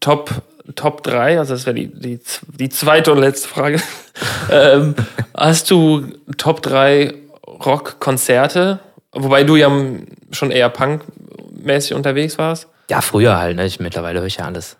Top, 0.00 0.30
Top 0.76 1.02
3, 1.02 1.38
also 1.38 1.52
das 1.52 1.66
wäre 1.66 1.74
die, 1.74 1.88
die, 1.88 2.20
die 2.46 2.70
zweite 2.70 3.12
und 3.12 3.18
letzte 3.18 3.46
Frage. 3.46 3.82
ähm, 4.50 4.94
hast 5.34 5.70
du 5.70 6.06
Top 6.38 6.62
3 6.62 7.12
Rockkonzerte? 7.46 8.78
Wobei 9.12 9.44
du 9.44 9.56
ja 9.56 9.70
schon 10.30 10.50
eher 10.50 10.70
punkmäßig 10.70 11.92
unterwegs 11.92 12.38
warst. 12.38 12.68
Ja, 12.88 13.02
früher 13.02 13.36
halt, 13.36 13.56
ne? 13.56 13.66
Ich, 13.66 13.78
mittlerweile 13.78 14.20
höre 14.20 14.26
ich 14.26 14.36
ja 14.36 14.46
alles. 14.46 14.78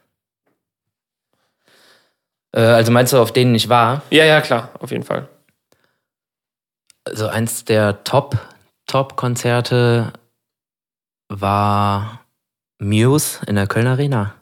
Äh, 2.53 2.63
also 2.63 2.91
meinst 2.93 3.13
du, 3.13 3.19
auf 3.19 3.33
denen 3.33 3.55
ich 3.55 3.69
war? 3.69 4.01
Ja, 4.09 4.25
ja, 4.25 4.41
klar, 4.41 4.71
auf 4.79 4.91
jeden 4.91 5.05
Fall. 5.05 5.29
Also 7.05 7.27
eins 7.27 7.67
der 7.67 8.05
Top, 8.05 8.39
Top-Konzerte 8.87 10.15
war 11.31 12.21
Muse 12.79 13.39
in 13.47 13.55
der 13.57 13.67
Kölner 13.67 13.93
Arena. 13.93 14.35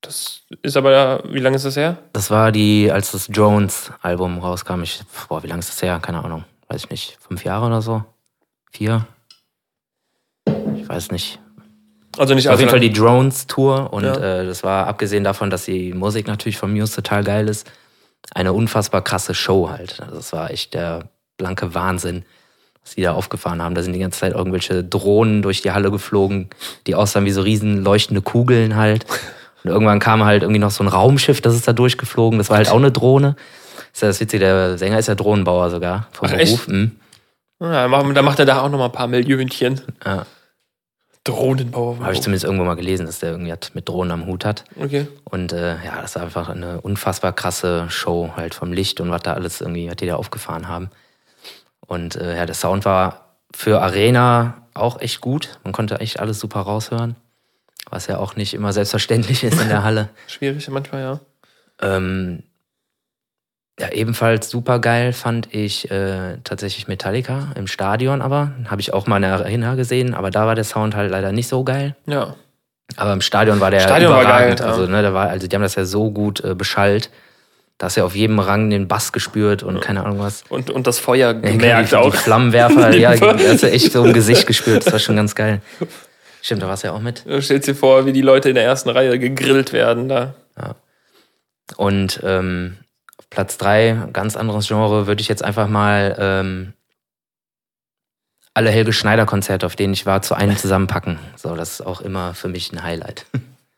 Das 0.00 0.40
ist 0.62 0.76
aber, 0.76 1.22
wie 1.28 1.38
lange 1.38 1.54
ist 1.56 1.64
das 1.64 1.76
her? 1.76 1.98
Das 2.12 2.30
war 2.30 2.50
die, 2.50 2.90
als 2.90 3.12
das 3.12 3.28
Jones-Album 3.30 4.38
rauskam. 4.40 4.82
Ich, 4.82 5.00
boah, 5.28 5.42
wie 5.42 5.46
lange 5.46 5.60
ist 5.60 5.70
das 5.70 5.80
her? 5.82 6.00
Keine 6.02 6.24
Ahnung. 6.24 6.44
Weiß 6.68 6.84
ich 6.84 6.90
nicht. 6.90 7.18
Fünf 7.20 7.44
Jahre 7.44 7.66
oder 7.66 7.82
so? 7.82 8.04
Vier? 8.72 9.06
Ich 10.76 10.88
weiß 10.88 11.12
nicht. 11.12 11.38
Also 12.18 12.34
nicht 12.34 12.48
Auf 12.48 12.58
jeden 12.58 12.70
Fall 12.70 12.80
die 12.80 12.92
Drones-Tour 12.92 13.92
und 13.92 14.04
Ja. 14.04 14.16
äh, 14.16 14.46
das 14.46 14.64
war 14.64 14.86
abgesehen 14.86 15.24
davon, 15.24 15.50
dass 15.50 15.64
die 15.66 15.92
Musik 15.94 16.26
natürlich 16.26 16.58
von 16.58 16.72
Muse 16.72 16.96
total 16.96 17.22
geil 17.24 17.48
ist, 17.48 17.70
eine 18.34 18.52
unfassbar 18.52 19.02
krasse 19.02 19.34
Show 19.34 19.70
halt. 19.70 20.00
Also 20.00 20.16
das 20.16 20.32
war 20.32 20.50
echt 20.50 20.74
der 20.74 21.08
blanke 21.36 21.74
Wahnsinn, 21.74 22.24
was 22.82 22.94
die 22.94 23.02
da 23.02 23.12
aufgefahren 23.12 23.62
haben. 23.62 23.74
Da 23.74 23.82
sind 23.82 23.92
die 23.92 23.98
ganze 23.98 24.20
Zeit 24.20 24.32
irgendwelche 24.32 24.82
Drohnen 24.84 25.42
durch 25.42 25.62
die 25.62 25.72
Halle 25.72 25.90
geflogen, 25.90 26.50
die 26.86 26.94
aussahen 26.94 27.24
wie 27.24 27.30
so 27.30 27.42
riesen 27.42 27.82
leuchtende 27.82 28.22
Kugeln 28.22 28.76
halt. 28.76 29.06
Und 29.64 29.70
irgendwann 29.70 30.00
kam 30.00 30.24
halt 30.24 30.42
irgendwie 30.42 30.58
noch 30.58 30.70
so 30.72 30.82
ein 30.82 30.88
Raumschiff, 30.88 31.40
das 31.40 31.54
ist 31.54 31.68
da 31.68 31.72
durchgeflogen. 31.72 32.38
Das 32.38 32.50
war 32.50 32.56
halt 32.56 32.70
auch 32.70 32.76
eine 32.76 32.90
Drohne. 32.90 33.36
Ist 33.92 34.02
ja 34.02 34.08
das 34.08 34.20
Witzige, 34.20 34.40
der 34.40 34.78
Sänger 34.78 34.98
ist 34.98 35.08
ja 35.08 35.14
Drohnenbauer 35.14 35.70
sogar 35.70 36.08
vom 36.12 36.28
Ach? 36.30 36.36
Beruf. 36.36 36.66
Mhm. 36.68 36.92
Ja, 37.60 37.86
da 37.86 38.22
macht 38.22 38.40
er 38.40 38.44
da 38.46 38.60
auch 38.60 38.68
noch 38.68 38.78
mal 38.78 38.86
ein 38.86 38.92
paar 38.92 39.06
Millionchen. 39.06 39.80
Ja, 40.04 40.26
Drohnenbauer. 41.24 42.00
habe 42.00 42.14
ich 42.14 42.20
zumindest 42.20 42.44
irgendwo 42.44 42.64
mal 42.64 42.74
gelesen, 42.74 43.06
dass 43.06 43.20
der 43.20 43.30
irgendwie 43.30 43.54
mit 43.74 43.88
Drohnen 43.88 44.10
am 44.10 44.26
Hut 44.26 44.44
hat. 44.44 44.64
Okay. 44.76 45.06
Und 45.22 45.52
äh, 45.52 45.76
ja, 45.84 46.00
das 46.02 46.16
war 46.16 46.22
einfach 46.22 46.48
eine 46.48 46.80
unfassbar 46.80 47.32
krasse 47.32 47.86
Show 47.90 48.30
halt 48.34 48.54
vom 48.54 48.72
Licht 48.72 49.00
und 49.00 49.10
was 49.10 49.22
da 49.22 49.34
alles 49.34 49.60
irgendwie, 49.60 49.88
was 49.88 49.96
die 49.96 50.06
da 50.06 50.16
aufgefahren 50.16 50.66
haben. 50.66 50.90
Und 51.92 52.16
äh, 52.16 52.38
ja, 52.38 52.46
der 52.46 52.54
Sound 52.54 52.86
war 52.86 53.36
für 53.54 53.82
Arena 53.82 54.62
auch 54.72 54.98
echt 55.02 55.20
gut. 55.20 55.58
Man 55.62 55.74
konnte 55.74 56.00
echt 56.00 56.20
alles 56.20 56.40
super 56.40 56.60
raushören. 56.60 57.16
Was 57.90 58.06
ja 58.06 58.16
auch 58.16 58.34
nicht 58.34 58.54
immer 58.54 58.72
selbstverständlich 58.72 59.44
ist 59.44 59.60
in 59.60 59.68
der 59.68 59.84
Halle. 59.84 60.08
Schwierig 60.26 60.66
manchmal, 60.70 61.02
ja. 61.02 61.20
Ähm, 61.82 62.44
ja, 63.78 63.90
ebenfalls 63.90 64.48
super 64.48 64.78
geil 64.78 65.12
fand 65.12 65.54
ich 65.54 65.90
äh, 65.90 66.38
tatsächlich 66.44 66.88
Metallica 66.88 67.52
im 67.56 67.66
Stadion, 67.66 68.22
aber 68.22 68.52
habe 68.70 68.80
ich 68.80 68.94
auch 68.94 69.06
mal 69.06 69.16
in 69.16 69.22
der 69.22 69.34
Arena 69.34 69.74
gesehen, 69.74 70.14
aber 70.14 70.30
da 70.30 70.46
war 70.46 70.54
der 70.54 70.64
Sound 70.64 70.96
halt 70.96 71.10
leider 71.10 71.30
nicht 71.30 71.48
so 71.48 71.62
geil. 71.62 71.94
Ja. 72.06 72.36
Aber 72.96 73.12
im 73.12 73.20
Stadion 73.20 73.60
war 73.60 73.70
der 73.70 73.80
Stadion 73.80 74.12
war 74.12 74.22
überragend. 74.22 74.60
geil, 74.60 74.66
ja. 74.66 74.72
Also, 74.72 74.90
ne, 74.90 75.02
da 75.02 75.12
war, 75.12 75.28
also 75.28 75.46
die 75.46 75.54
haben 75.54 75.62
das 75.62 75.74
ja 75.74 75.84
so 75.84 76.10
gut 76.10 76.42
äh, 76.42 76.54
beschallt. 76.54 77.10
Da 77.82 77.86
hast 77.86 77.96
du 77.96 78.02
ja 78.02 78.06
auf 78.06 78.14
jedem 78.14 78.38
Rang 78.38 78.70
den 78.70 78.86
Bass 78.86 79.10
gespürt 79.10 79.64
und 79.64 79.80
keine 79.80 80.04
Ahnung 80.04 80.20
was. 80.20 80.44
Und, 80.48 80.70
und 80.70 80.86
das 80.86 81.00
Feuer 81.00 81.32
Ja, 81.32 81.32
gemerkt 81.32 81.90
die, 81.90 81.96
auch. 81.96 82.10
Die 82.12 82.16
Flammenwerfer, 82.16 82.94
ja, 82.94 83.10
hast 83.10 83.64
du 83.64 83.72
echt 83.72 83.90
so 83.90 84.04
im 84.04 84.12
Gesicht 84.12 84.46
gespürt. 84.46 84.86
Das 84.86 84.92
war 84.92 85.00
schon 85.00 85.16
ganz 85.16 85.34
geil. 85.34 85.60
Stimmt, 86.42 86.62
da 86.62 86.68
warst 86.68 86.84
du 86.84 86.86
ja 86.86 86.94
auch 86.94 87.00
mit. 87.00 87.26
Du 87.26 87.42
stellst 87.42 87.66
dir 87.66 87.74
vor, 87.74 88.06
wie 88.06 88.12
die 88.12 88.20
Leute 88.20 88.50
in 88.50 88.54
der 88.54 88.62
ersten 88.62 88.88
Reihe 88.88 89.18
gegrillt 89.18 89.72
werden 89.72 90.08
da. 90.08 90.36
Und 91.76 92.20
ähm, 92.22 92.76
auf 93.18 93.28
Platz 93.30 93.58
drei, 93.58 93.98
ganz 94.12 94.36
anderes 94.36 94.68
Genre, 94.68 95.08
würde 95.08 95.20
ich 95.20 95.26
jetzt 95.26 95.42
einfach 95.42 95.66
mal 95.66 96.14
ähm, 96.20 96.74
alle 98.54 98.70
Helge 98.70 98.92
Schneider-Konzerte, 98.92 99.66
auf 99.66 99.74
denen 99.74 99.92
ich 99.92 100.06
war, 100.06 100.22
zu 100.22 100.36
einem 100.36 100.56
zusammenpacken. 100.56 101.18
So, 101.34 101.56
das 101.56 101.72
ist 101.72 101.80
auch 101.80 102.00
immer 102.00 102.34
für 102.34 102.46
mich 102.46 102.72
ein 102.72 102.84
Highlight. 102.84 103.26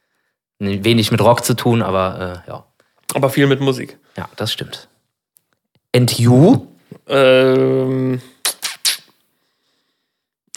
Wenig 0.59 1.11
mit 1.11 1.23
Rock 1.23 1.43
zu 1.43 1.55
tun, 1.55 1.81
aber 1.81 2.43
äh, 2.47 2.51
ja. 2.51 2.65
Aber 3.15 3.31
viel 3.31 3.47
mit 3.47 3.61
Musik. 3.61 3.99
Ja, 4.17 4.29
das 4.37 4.53
stimmt. 4.53 4.89
And 5.95 6.19
you? 6.19 6.67
Ähm, 7.09 8.21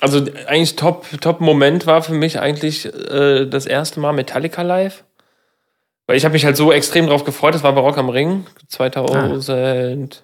also 0.02 0.20
eigentlich 0.48 0.76
Top, 0.76 1.06
Top 1.22 1.40
Moment 1.42 1.88
war 1.88 2.02
für 2.02 2.14
mich 2.14 2.40
eigentlich 2.40 2.86
äh, 2.86 3.46
das 3.46 3.66
erste 3.66 4.00
Mal 4.00 4.14
Metallica 4.14 4.62
live. 4.62 5.04
Weil 6.08 6.18
ich 6.18 6.26
habe 6.26 6.34
mich 6.34 6.46
halt 6.46 6.56
so 6.56 6.72
extrem 6.72 7.08
drauf 7.08 7.24
gefreut, 7.26 7.54
das 7.54 7.64
war 7.64 7.74
bei 7.74 7.82
Rock 7.82 7.98
am 7.98 8.10
Ring 8.10 8.46
2008, 8.70 10.24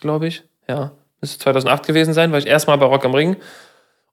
glaube 0.00 0.26
ich. 0.26 0.42
Ja, 0.68 0.92
müsste 1.20 1.38
2008 1.38 1.86
gewesen 1.86 2.12
sein, 2.12 2.30
war 2.30 2.38
ich 2.38 2.46
erstmal 2.46 2.76
bei 2.76 2.86
Rock 2.86 3.04
am 3.04 3.14
Ring 3.14 3.36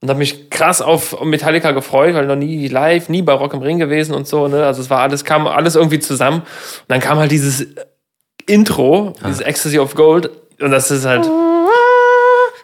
und 0.03 0.09
habe 0.09 0.19
mich 0.19 0.49
krass 0.49 0.81
auf 0.81 1.23
Metallica 1.23 1.71
gefreut, 1.71 2.13
weil 2.13 2.25
noch 2.25 2.35
nie 2.35 2.67
live, 2.67 3.07
nie 3.07 3.21
bei 3.21 3.31
Rock 3.31 3.53
am 3.53 3.61
Ring 3.61 3.79
gewesen 3.79 4.13
und 4.13 4.27
so, 4.27 4.49
ne? 4.49 4.65
Also 4.65 4.81
es 4.81 4.89
war 4.89 4.99
alles 4.99 5.23
kam 5.23 5.47
alles 5.47 5.77
irgendwie 5.77 5.99
zusammen 5.99 6.39
und 6.41 6.89
dann 6.89 6.99
kam 6.99 7.19
halt 7.19 7.31
dieses 7.31 7.65
Intro, 8.45 9.13
dieses 9.25 9.39
Ecstasy 9.39 9.79
of 9.79 9.95
Gold 9.95 10.29
und 10.59 10.71
das 10.71 10.91
ist 10.91 11.05
halt 11.05 11.25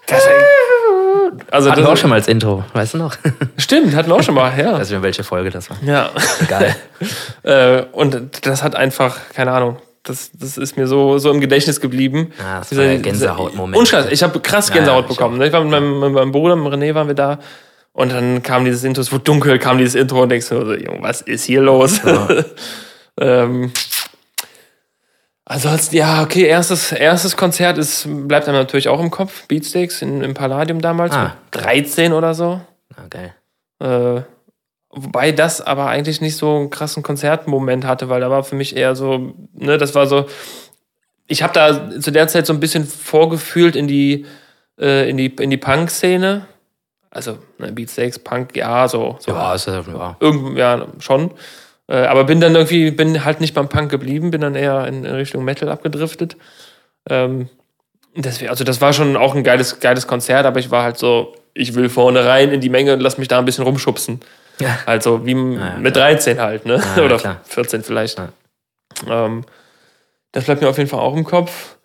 das, 0.06 0.28
also 1.50 1.72
hatten 1.72 1.82
wir 1.82 1.90
auch 1.90 1.96
schon 1.96 2.10
mal 2.10 2.18
als 2.18 2.28
Intro, 2.28 2.66
weißt 2.74 2.96
du 2.96 2.98
noch? 2.98 3.16
Stimmt, 3.58 3.96
hatten 3.96 4.10
wir 4.10 4.16
auch 4.16 4.24
schon 4.24 4.36
mal, 4.36 4.52
ja. 4.60 4.78
Weiß 4.78 4.90
nicht 4.90 5.02
welche 5.02 5.24
Folge 5.24 5.50
das 5.50 5.70
war. 5.70 5.78
Ja. 5.82 6.10
Geil. 6.50 6.76
äh, 7.44 7.84
und 7.94 8.46
das 8.46 8.64
hat 8.64 8.76
einfach, 8.76 9.18
keine 9.34 9.52
Ahnung, 9.52 9.78
das, 10.04 10.32
das 10.34 10.58
ist 10.58 10.78
mir 10.78 10.88
so, 10.88 11.18
so 11.18 11.32
im 11.32 11.40
Gedächtnis 11.42 11.80
geblieben. 11.82 12.32
Ah, 12.40 12.60
das 12.60 12.76
war 12.76 12.84
der 12.84 12.98
Gänsehautmoment. 13.00 13.78
Unscheiß, 13.78 14.08
ich 14.12 14.24
habe 14.24 14.40
krass 14.40 14.72
Gänsehaut 14.72 15.04
Ja, 15.06 15.08
bekommen. 15.10 15.42
Ich 15.42 15.52
war 15.52 15.62
mit 15.62 15.72
meinem, 15.72 16.00
mit 16.00 16.12
meinem 16.14 16.32
Bruder, 16.32 16.56
mit 16.56 16.72
René 16.74 16.94
waren 16.96 17.08
wir 17.08 17.16
da. 17.16 17.40
Und 17.92 18.12
dann 18.12 18.42
kam 18.44 18.66
dieses 18.66 18.84
Intro, 18.84 19.02
es 19.02 19.12
wurde 19.12 19.24
dunkel, 19.26 19.60
kam 19.60 19.78
dieses 19.78 19.96
Intro 19.96 20.22
und 20.24 20.30
denkst 20.30 20.48
du 20.50 20.66
so, 20.66 20.74
Junge, 20.74 21.00
was 21.02 21.22
ist 21.22 21.44
hier 21.46 21.62
los? 21.62 22.00
ähm, 23.20 23.72
ansonsten, 25.46 25.96
ja, 25.96 26.22
okay, 26.24 26.44
erstes, 26.46 26.92
erstes 26.92 27.36
Konzert 27.36 27.78
ist, 27.78 28.08
bleibt 28.28 28.48
einem 28.48 28.58
natürlich 28.58 28.88
auch 28.88 29.00
im 29.02 29.10
Kopf. 29.12 29.48
Beatsteaks 29.48 30.02
in, 30.02 30.22
im 30.22 30.34
Palladium 30.34 30.82
damals, 30.82 31.14
Ah. 31.14 31.36
mit 31.52 31.64
13 31.64 32.14
oder 32.14 32.34
so. 32.34 32.62
Ah, 32.96 33.08
geil. 33.10 33.34
Äh, 33.82 34.22
wobei 34.92 35.32
das 35.32 35.62
aber 35.62 35.88
eigentlich 35.88 36.22
nicht 36.22 36.36
so 36.36 36.56
einen 36.56 36.70
krassen 36.70 37.04
Konzertmoment 37.04 37.86
hatte, 37.86 38.10
weil 38.10 38.22
da 38.22 38.30
war 38.30 38.44
für 38.44 38.56
mich 38.56 38.76
eher 38.76 38.96
so, 38.96 39.34
ne, 39.54 39.78
das 39.78 39.96
war 39.96 40.08
so, 40.08 40.26
ich 41.28 41.44
habe 41.44 41.54
da 41.54 42.00
zu 42.00 42.12
der 42.12 42.28
Zeit 42.28 42.46
so 42.46 42.54
ein 42.54 42.60
bisschen 42.60 42.86
vorgefühlt 42.86 43.76
in 43.76 43.88
die, 43.88 44.26
äh, 44.80 45.10
in 45.10 45.18
die, 45.18 45.28
in 45.28 45.50
die 45.50 45.58
Punk-Szene. 45.58 46.46
Also, 47.12 47.40
ne, 47.58 47.72
Beatsteaks, 47.72 48.20
Punk, 48.20 48.56
ja, 48.56 48.88
so, 48.88 49.18
so 49.20 49.32
Ja, 49.32 49.54
ist 49.54 49.68
ja, 49.68 49.82
ja. 49.82 50.18
irgend, 50.20 50.58
ja, 50.58 50.88
schon. 51.00 51.32
Äh, 51.88 52.06
aber 52.06 52.24
bin 52.24 52.40
dann 52.40 52.56
irgendwie, 52.56 52.92
bin 52.92 53.26
halt 53.26 53.42
nicht 53.42 53.54
beim 53.54 53.70
Punk 53.70 53.90
geblieben, 53.90 54.32
bin 54.32 54.42
dann 54.42 54.56
eher 54.56 54.88
in, 54.88 55.06
in 55.06 55.16
Richtung 55.16 55.44
Metal 55.44 55.70
abgedriftet. 55.70 56.38
Ähm, 57.10 57.50
deswegen, 58.16 58.50
also 58.50 58.64
das 58.64 58.82
war 58.82 58.94
schon 58.94 59.18
auch 59.18 59.36
ein 59.36 59.44
geiles, 59.44 59.80
geiles 59.80 60.08
Konzert, 60.08 60.46
aber 60.46 60.60
ich 60.60 60.70
war 60.70 60.84
halt 60.84 60.98
so, 60.98 61.36
ich 61.54 61.74
will 61.74 61.90
vorne 61.90 62.26
rein 62.26 62.52
in 62.52 62.62
die 62.62 62.70
Menge 62.70 62.94
und 62.94 63.00
lass 63.00 63.18
mich 63.18 63.28
da 63.28 63.40
ein 63.40 63.46
bisschen 63.46 63.64
rumschubsen. 63.64 64.22
Ja. 64.60 64.78
Also 64.86 65.26
wie 65.26 65.32
m- 65.32 65.54
ja, 65.60 65.78
mit 65.78 65.96
13 65.96 66.40
halt, 66.40 66.66
ne? 66.66 66.82
Ja, 66.96 67.04
Oder 67.04 67.18
klar. 67.18 67.38
14 67.46 67.84
vielleicht. 67.84 68.22
Ähm, 69.08 69.46
das 70.32 70.46
bleibt 70.46 70.62
mir 70.62 70.70
auf 70.70 70.78
jeden 70.78 70.90
Fall 70.90 71.00
auch 71.00 71.16
im 71.16 71.24
Kopf. 71.24 71.78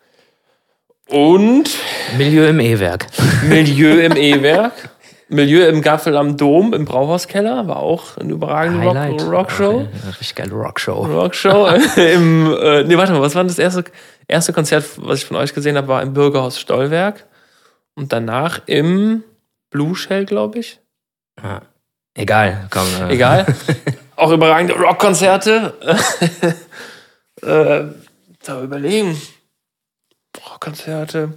Und 1.07 1.69
Milieu 2.17 2.47
im 2.47 2.59
E-Werk. 2.59 3.07
Milieu 3.47 3.99
im 4.01 4.15
E-Werk. 4.15 4.73
Milieu 5.27 5.67
im 5.67 5.81
Gaffel 5.81 6.15
am 6.17 6.37
Dom, 6.37 6.73
im 6.73 6.85
Brauhauskeller, 6.85 7.67
war 7.67 7.77
auch 7.77 8.17
eine 8.17 8.31
überragende. 8.33 8.85
Rock 8.87 9.31
Rockshow. 9.31 9.87
Richtig 10.07 10.35
geile 10.35 10.53
Rockshow. 10.53 11.03
Rockshow. 11.05 11.67
Im, 11.95 12.55
äh, 12.59 12.83
nee, 12.83 12.95
warte 12.97 13.11
mal, 13.13 13.21
was 13.21 13.33
war 13.33 13.41
denn 13.43 13.47
das 13.47 13.57
erste, 13.57 13.85
erste 14.27 14.53
Konzert, 14.53 14.85
was 14.97 15.19
ich 15.19 15.25
von 15.25 15.37
euch 15.37 15.53
gesehen 15.55 15.77
habe, 15.77 15.87
war 15.87 16.01
im 16.03 16.13
Bürgerhaus 16.13 16.59
Stollwerk. 16.59 17.25
Und 17.95 18.13
danach 18.13 18.61
im 18.67 19.23
Blue 19.71 19.95
Shell, 19.95 20.25
glaube 20.25 20.59
ich. 20.59 20.79
Ja. 21.43 21.61
Egal, 22.15 22.67
komm. 22.71 22.87
Äh, 23.01 23.13
Egal. 23.13 23.45
Auch 24.15 24.31
überragende 24.31 24.73
Rockkonzerte. 24.73 25.73
äh, 27.41 27.83
da 28.45 28.63
überlegen. 28.63 29.19
Rockkonzerte. 30.49 31.33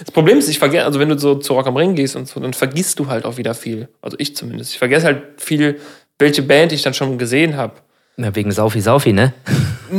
Das 0.00 0.10
Problem 0.10 0.38
ist, 0.38 0.48
ich 0.48 0.58
vergesse, 0.58 0.84
also 0.84 0.98
wenn 1.00 1.08
du 1.08 1.18
so 1.18 1.36
zu 1.36 1.54
Rock 1.54 1.66
am 1.66 1.76
Ring 1.76 1.94
gehst 1.94 2.16
und 2.16 2.28
so, 2.28 2.40
dann 2.40 2.52
vergisst 2.52 2.98
du 2.98 3.06
halt 3.06 3.24
auch 3.24 3.36
wieder 3.36 3.54
viel. 3.54 3.88
Also 4.02 4.16
ich 4.20 4.36
zumindest. 4.36 4.72
Ich 4.72 4.78
vergesse 4.78 5.06
halt 5.06 5.40
viel, 5.40 5.80
welche 6.18 6.42
Band 6.42 6.72
ich 6.72 6.82
dann 6.82 6.94
schon 6.94 7.16
gesehen 7.16 7.56
habe. 7.56 7.74
Na, 8.16 8.34
wegen 8.34 8.50
Saufi 8.50 8.80
Saufi, 8.80 9.12
ne? 9.12 9.32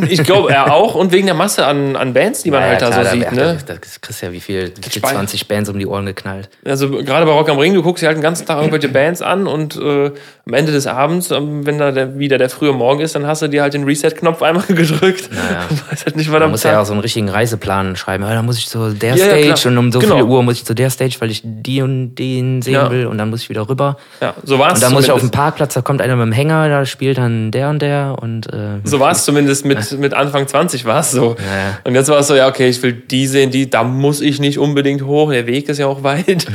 Ich 0.10 0.23
glaube, 0.23 0.52
er 0.52 0.73
auch 0.73 0.95
und 0.95 1.12
wegen 1.12 1.25
der 1.25 1.36
Masse 1.36 1.65
an, 1.65 1.95
an 1.95 2.13
Bands, 2.13 2.43
die 2.43 2.52
man 2.52 2.62
halt 2.62 2.82
da 2.82 2.89
klar, 2.89 3.06
so 3.06 3.12
sieht, 3.12 3.32
ne? 3.32 3.58
Da, 3.65 3.73
da 3.73 3.80
kriegst 3.80 4.21
du 4.21 4.25
ja 4.25 4.32
wie 4.32 4.39
viel, 4.39 4.71
wie 4.75 4.89
viel 4.89 5.02
Spein- 5.02 5.15
20 5.15 5.47
Bands 5.47 5.69
um 5.69 5.80
die 5.80 5.86
Ohren 5.88 6.06
geknallt. 6.06 6.49
Also 6.65 6.89
gerade 6.89 7.25
bei 7.25 7.32
Rock 7.32 7.49
am 7.49 7.58
Ring, 7.58 7.73
du 7.73 7.82
guckst 7.84 8.02
dir 8.04 8.08
halt 8.08 8.17
den 8.17 8.21
ganzen 8.23 8.45
Tag 8.45 8.58
irgendwelche 8.58 8.89
Bands 8.89 9.21
an 9.21 9.47
und 9.47 9.75
äh, 9.78 10.12
am 10.45 10.54
Ende 10.54 10.71
des 10.71 10.88
Abends, 10.88 11.32
ähm, 11.32 11.65
wenn 11.65 11.78
da 11.78 11.91
der, 11.91 12.17
wieder 12.19 12.38
der 12.38 12.49
frühe 12.49 12.73
Morgen 12.73 13.02
ist, 13.02 13.15
dann 13.15 13.25
hast 13.28 13.41
du 13.41 13.47
dir 13.47 13.62
halt 13.62 13.73
den 13.73 13.84
Reset-Knopf 13.84 14.41
einmal 14.41 14.63
gedrückt. 14.67 15.30
Naja. 15.32 15.65
Und 15.69 15.91
weißt 15.91 16.06
halt 16.06 16.15
nicht, 16.15 16.32
was 16.32 16.39
Man 16.39 16.52
muss 16.52 16.63
ja 16.63 16.71
Tag- 16.71 16.82
auch 16.82 16.86
so 16.86 16.93
einen 16.93 17.02
richtigen 17.02 17.30
Reiseplan 17.30 17.95
schreiben. 17.95 18.23
Ja, 18.23 18.34
da 18.34 18.41
muss 18.41 18.58
ich 18.58 18.67
zu 18.67 18.93
der 18.93 19.15
Ja, 19.15 19.25
ja, 19.25 19.32
Stage 19.32 19.54
klar. 19.62 19.71
und 19.73 19.78
um 19.78 19.91
so 19.91 19.99
Genau. 19.99 20.15
viel 20.15 20.23
Uhr 20.23 20.43
muss 20.43 20.56
ich 20.56 20.65
zu 20.65 20.73
der 20.73 20.89
Stage, 20.89 21.15
weil 21.19 21.32
ich 21.32 21.41
die 21.43 21.82
und 21.82 22.15
den 22.15 22.62
sehen 22.62 22.73
Ja. 22.73 22.91
will 22.91 23.06
und 23.08 23.17
dann 23.17 23.30
muss 23.30 23.41
ich 23.41 23.49
wieder 23.49 23.67
rüber. 23.69 23.97
Ja, 24.21 24.34
so 24.43 24.58
war 24.60 24.67
es 24.69 24.75
Und 24.75 24.84
dann 24.84 24.93
muss 24.93 25.04
ich 25.06 25.12
auf 25.12 25.17
dem 25.17 25.21
zumindest. 25.21 25.34
Parkplatz, 25.39 25.73
da 25.73 25.82
kommt 25.82 26.02
einer 26.02 26.15
mit 26.15 26.25
dem 26.28 26.32
Hänger, 26.32 26.67
da 26.69 26.86
spielt 26.86 27.17
dann 27.17 27.52
der 27.52 27.69
und 27.69 27.82
der 27.82 28.15
und 28.21 28.52
äh, 28.52 28.80
So 28.84 28.99
war 28.99 29.12
es 29.12 29.23
zumindest 29.25 29.65
mit, 29.65 29.78
mit 29.97 30.13
Anfang 30.13 30.47
20 30.47 30.85
war 30.85 30.99
es 31.01 31.11
so. 31.11 31.35
Ja, 31.39 31.57
ja. 31.57 31.79
Und 31.83 31.95
jetzt 31.95 32.09
war 32.09 32.19
es 32.19 32.27
so, 32.27 32.35
ja, 32.35 32.47
okay, 32.47 32.69
ich 32.69 32.81
will 32.83 32.93
die 32.93 33.27
sehen, 33.27 33.51
die, 33.51 33.69
da 33.69 33.83
muss 33.83 34.21
ich 34.21 34.39
nicht 34.39 34.57
unbedingt 34.57 35.03
hoch, 35.03 35.31
der 35.31 35.47
Weg 35.47 35.69
ist 35.69 35.77
ja 35.77 35.87
auch 35.87 36.03
weit. 36.03 36.47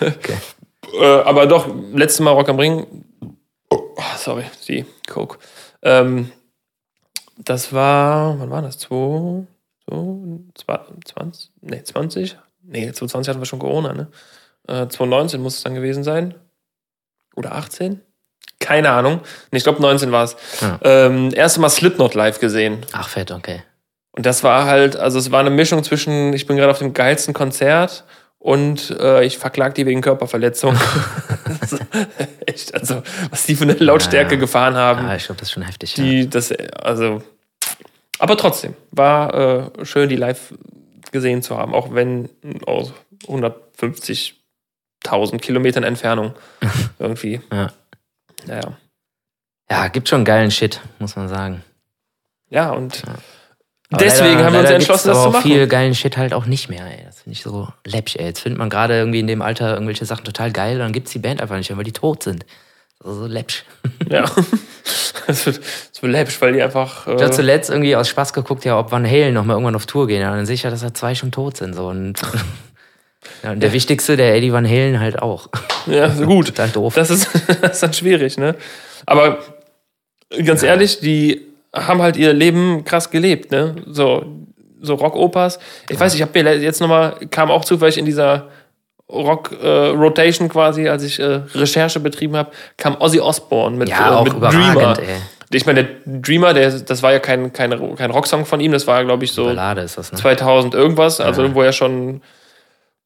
okay. 0.00 0.36
äh, 1.00 1.04
aber 1.04 1.46
doch, 1.46 1.68
letztes 1.92 2.20
Mal 2.20 2.32
Rock 2.32 2.48
am 2.48 2.58
Ring. 2.58 2.86
Oh, 3.70 3.80
sorry, 4.16 4.44
die 4.68 4.84
Coke. 5.08 5.38
Ähm, 5.82 6.30
das 7.38 7.72
war, 7.72 8.38
wann 8.38 8.50
war 8.50 8.62
das? 8.62 8.78
2, 8.78 9.46
20? 9.86 11.50
Nee, 11.60 11.82
20? 11.82 12.36
Nee, 12.62 12.92
2020 12.92 13.28
hatten 13.28 13.40
wir 13.40 13.46
schon 13.46 13.58
Corona, 13.58 13.92
ne? 13.92 14.08
Äh, 14.68 14.86
2019 14.88 15.42
muss 15.42 15.56
es 15.56 15.62
dann 15.62 15.74
gewesen 15.74 16.04
sein. 16.04 16.34
Oder 17.34 17.54
18? 17.54 18.00
Keine 18.58 18.90
Ahnung. 18.90 19.20
Ich 19.50 19.64
glaube 19.64 19.82
19 19.82 20.12
war 20.12 20.24
es. 20.24 20.36
Ja. 20.60 20.78
Ähm, 20.82 21.30
erste 21.34 21.60
Mal 21.60 21.68
Slipknot 21.68 22.14
live 22.14 22.38
gesehen. 22.40 22.78
Ach 22.92 23.08
fett, 23.08 23.30
okay. 23.32 23.62
Und 24.12 24.24
das 24.26 24.44
war 24.44 24.66
halt, 24.66 24.94
also 24.96 25.18
es 25.18 25.30
war 25.32 25.40
eine 25.40 25.50
Mischung 25.50 25.82
zwischen, 25.84 26.32
ich 26.32 26.46
bin 26.46 26.56
gerade 26.56 26.70
auf 26.70 26.78
dem 26.78 26.94
geilsten 26.94 27.34
Konzert 27.34 28.04
und 28.38 28.90
äh, 29.00 29.24
ich 29.24 29.38
verklag 29.38 29.74
die 29.74 29.84
wegen 29.86 30.00
Körperverletzung. 30.02 30.76
Echt, 32.46 32.74
also 32.74 33.02
was 33.30 33.46
die 33.46 33.56
für 33.56 33.64
eine 33.64 33.74
Lautstärke 33.74 34.34
Ja. 34.34 34.40
gefahren 34.40 34.74
haben. 34.76 35.06
Ja, 35.06 35.16
ich 35.16 35.26
glaube, 35.26 35.38
das 35.40 35.48
ist 35.48 35.52
schon 35.52 35.62
heftig. 35.62 35.96
ja. 35.96 36.04
Die, 36.04 36.28
das, 36.30 36.52
also, 36.52 37.22
aber 38.18 38.36
trotzdem, 38.36 38.74
war 38.90 39.72
äh, 39.80 39.84
schön, 39.84 40.08
die 40.08 40.16
live 40.16 40.54
gesehen 41.10 41.42
zu 41.42 41.56
haben, 41.56 41.74
auch 41.74 41.94
wenn 41.94 42.28
aus 42.66 42.92
150.000 43.26 45.38
Kilometern 45.38 45.82
Entfernung 45.84 46.34
irgendwie. 46.98 47.40
Ja. 47.52 47.72
Naja. 48.46 48.72
Ja, 49.70 49.88
gibt 49.88 50.08
schon 50.08 50.24
geilen 50.24 50.50
Shit, 50.50 50.80
muss 50.98 51.16
man 51.16 51.28
sagen. 51.28 51.62
Ja, 52.50 52.70
und 52.70 53.02
Aber 53.90 53.98
deswegen 54.04 54.34
leider- 54.34 54.44
haben 54.44 54.52
wir 54.54 54.60
uns 54.60 54.70
entschlossen, 54.70 55.08
das 55.08 55.22
zu 55.22 55.30
machen. 55.30 55.42
viel 55.42 55.66
geilen 55.66 55.94
Shit 55.94 56.16
halt 56.16 56.34
auch 56.34 56.46
nicht 56.46 56.68
mehr, 56.68 56.84
ey. 56.86 57.04
Das 57.06 57.20
finde 57.22 57.32
ich 57.36 57.42
so 57.42 57.68
läppsch, 57.86 58.16
ey. 58.16 58.26
Jetzt 58.26 58.40
findet 58.40 58.58
man 58.58 58.68
gerade 58.70 58.98
irgendwie 58.98 59.20
in 59.20 59.26
dem 59.26 59.40
Alter 59.42 59.72
irgendwelche 59.74 60.04
Sachen 60.04 60.24
total 60.24 60.52
geil, 60.52 60.78
dann 60.78 60.92
gibt's 60.92 61.12
die 61.12 61.18
Band 61.18 61.40
einfach 61.40 61.56
nicht 61.56 61.70
mehr, 61.70 61.76
weil 61.78 61.84
die 61.84 61.92
tot 61.92 62.22
sind. 62.22 62.44
So, 63.02 63.14
so 63.14 63.26
läppsch. 63.26 63.64
Ja. 64.08 64.24
Es 65.28 65.46
wird, 65.46 65.60
es 65.92 66.02
wird 66.02 66.10
läppisch, 66.12 66.40
weil 66.40 66.52
die 66.52 66.60
einfach. 66.60 67.06
Ich 67.06 67.12
habe 67.12 67.26
Äh, 67.26 67.30
zuletzt 67.30 67.70
irgendwie 67.70 67.94
aus 67.94 68.08
Spaß 68.08 68.32
geguckt, 68.32 68.64
ja, 68.64 68.76
ob 68.76 68.90
Van 68.90 69.06
Halen 69.08 69.34
noch 69.34 69.44
mal 69.44 69.52
irgendwann 69.52 69.76
auf 69.76 69.86
Tour 69.86 70.08
gehen. 70.08 70.20
Ja, 70.20 70.34
dann 70.34 70.46
sehe 70.46 70.56
ich 70.56 70.64
ja, 70.64 70.70
dass 70.70 70.80
da 70.80 70.92
zwei 70.92 71.14
schon 71.14 71.30
tot 71.30 71.56
sind. 71.58 71.74
So. 71.74 71.86
Und, 71.86 72.20
ja, 73.42 73.52
und 73.52 73.60
der 73.60 73.72
wichtigste, 73.72 74.16
der 74.16 74.34
Eddie 74.34 74.52
Van 74.52 74.66
Halen 74.68 75.00
halt 75.00 75.20
auch. 75.22 75.48
ja, 75.86 76.08
gut. 76.24 76.48
Total 76.48 76.68
doof. 76.70 76.94
Das 76.94 77.10
ist, 77.10 77.28
das 77.62 77.72
ist 77.72 77.82
dann 77.82 77.92
schwierig, 77.92 78.38
ne? 78.38 78.54
Aber 79.06 79.38
ganz 80.44 80.62
ehrlich, 80.62 81.00
die 81.00 81.42
haben 81.74 82.02
halt 82.02 82.16
ihr 82.16 82.32
Leben 82.32 82.84
krass 82.84 83.10
gelebt, 83.10 83.50
ne? 83.50 83.76
So, 83.86 84.24
so 84.80 84.94
Rockopers. 84.94 85.58
Ich 85.88 85.98
weiß, 85.98 86.14
ich 86.14 86.22
habe 86.22 86.42
mir 86.42 86.56
jetzt 86.58 86.80
nochmal, 86.80 87.14
kam 87.30 87.50
auch 87.50 87.64
zufällig 87.64 87.98
in 87.98 88.04
dieser 88.04 88.48
Rock-Rotation 89.10 90.48
quasi, 90.48 90.88
als 90.88 91.02
ich 91.04 91.18
äh, 91.20 91.40
Recherche 91.54 92.00
betrieben 92.00 92.36
habe, 92.36 92.50
kam 92.76 92.96
Ozzy 93.00 93.20
Osbourne 93.20 93.76
mit, 93.76 93.88
ja, 93.88 94.10
äh, 94.10 94.14
auch 94.14 94.24
mit 94.24 94.34
Dreamer. 94.34 94.98
ey. 94.98 95.16
Ich 95.54 95.66
meine, 95.66 95.84
der 95.84 96.20
Dreamer, 96.20 96.54
der, 96.54 96.70
das 96.70 97.02
war 97.02 97.12
ja 97.12 97.18
kein, 97.18 97.52
kein, 97.52 97.94
kein 97.96 98.10
Rocksong 98.10 98.46
von 98.46 98.60
ihm, 98.60 98.72
das 98.72 98.86
war, 98.86 99.04
glaube 99.04 99.24
ich, 99.24 99.32
so 99.32 99.44
Ballade 99.44 99.82
ist 99.82 99.98
das, 99.98 100.10
ne? 100.12 100.18
2000 100.18 100.72
irgendwas, 100.74 101.20
also 101.20 101.42
Ja. 101.42 101.54
wo 101.54 101.60
er 101.62 101.72
schon 101.72 102.22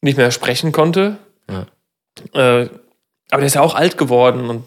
nicht 0.06 0.16
mehr 0.16 0.30
sprechen 0.30 0.72
konnte. 0.72 1.18
Ja. 1.50 1.66
Äh, 2.32 2.68
aber 3.30 3.40
der 3.40 3.46
ist 3.46 3.54
ja 3.54 3.60
auch 3.60 3.74
alt 3.74 3.98
geworden 3.98 4.48
und 4.48 4.64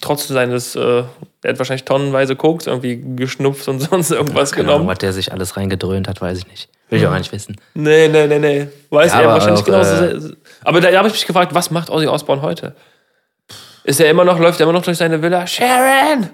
trotz 0.00 0.28
seines, 0.28 0.76
äh, 0.76 1.02
der 1.42 1.50
hat 1.52 1.58
wahrscheinlich 1.58 1.84
tonnenweise 1.84 2.36
Koks 2.36 2.66
irgendwie 2.66 3.02
geschnupft 3.16 3.66
und 3.68 3.80
sonst 3.90 4.10
irgendwas 4.10 4.52
Keine 4.52 4.64
genommen. 4.64 4.82
Ahnung, 4.82 4.88
was 4.92 4.98
der 4.98 5.12
sich 5.12 5.32
alles 5.32 5.56
reingedröhnt 5.56 6.06
hat, 6.08 6.20
weiß 6.20 6.38
ich 6.38 6.46
nicht. 6.46 6.68
Will 6.88 6.98
ich 7.00 7.06
auch 7.06 7.10
gar 7.10 7.18
nicht 7.18 7.32
wissen. 7.32 7.56
Nee, 7.74 8.08
nee, 8.08 8.26
nee, 8.26 8.38
nee. 8.38 8.68
Weiß 8.90 9.12
Ja, 9.12 9.20
er 9.20 9.24
aber 9.24 9.32
wahrscheinlich 9.34 9.62
auch, 9.62 9.64
genauso. 9.64 10.04
äh, 10.04 10.36
aber 10.62 10.80
da 10.80 10.96
habe 10.96 11.08
ich 11.08 11.14
mich 11.14 11.26
gefragt, 11.26 11.54
was 11.54 11.70
macht 11.70 11.88
Ozzy 11.90 12.06
Osbourne 12.06 12.42
heute? 12.42 12.76
Ist 13.84 13.98
er 13.98 14.10
immer 14.10 14.24
noch, 14.24 14.38
läuft 14.38 14.60
er 14.60 14.64
immer 14.64 14.74
noch 14.74 14.82
durch 14.82 14.98
seine 14.98 15.22
Villa? 15.22 15.46
Sharon! 15.46 16.28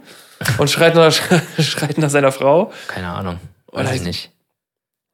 Und 0.59 0.69
schreit 0.71 0.95
nach, 0.95 1.13
schreit 1.61 1.97
nach 1.99 2.11
seiner 2.11 2.33
Frau? 2.33 2.73
Keine 2.89 3.09
Ahnung. 3.09 3.39
Oder 3.71 3.85
Weiß 3.87 4.05
ich 4.05 4.31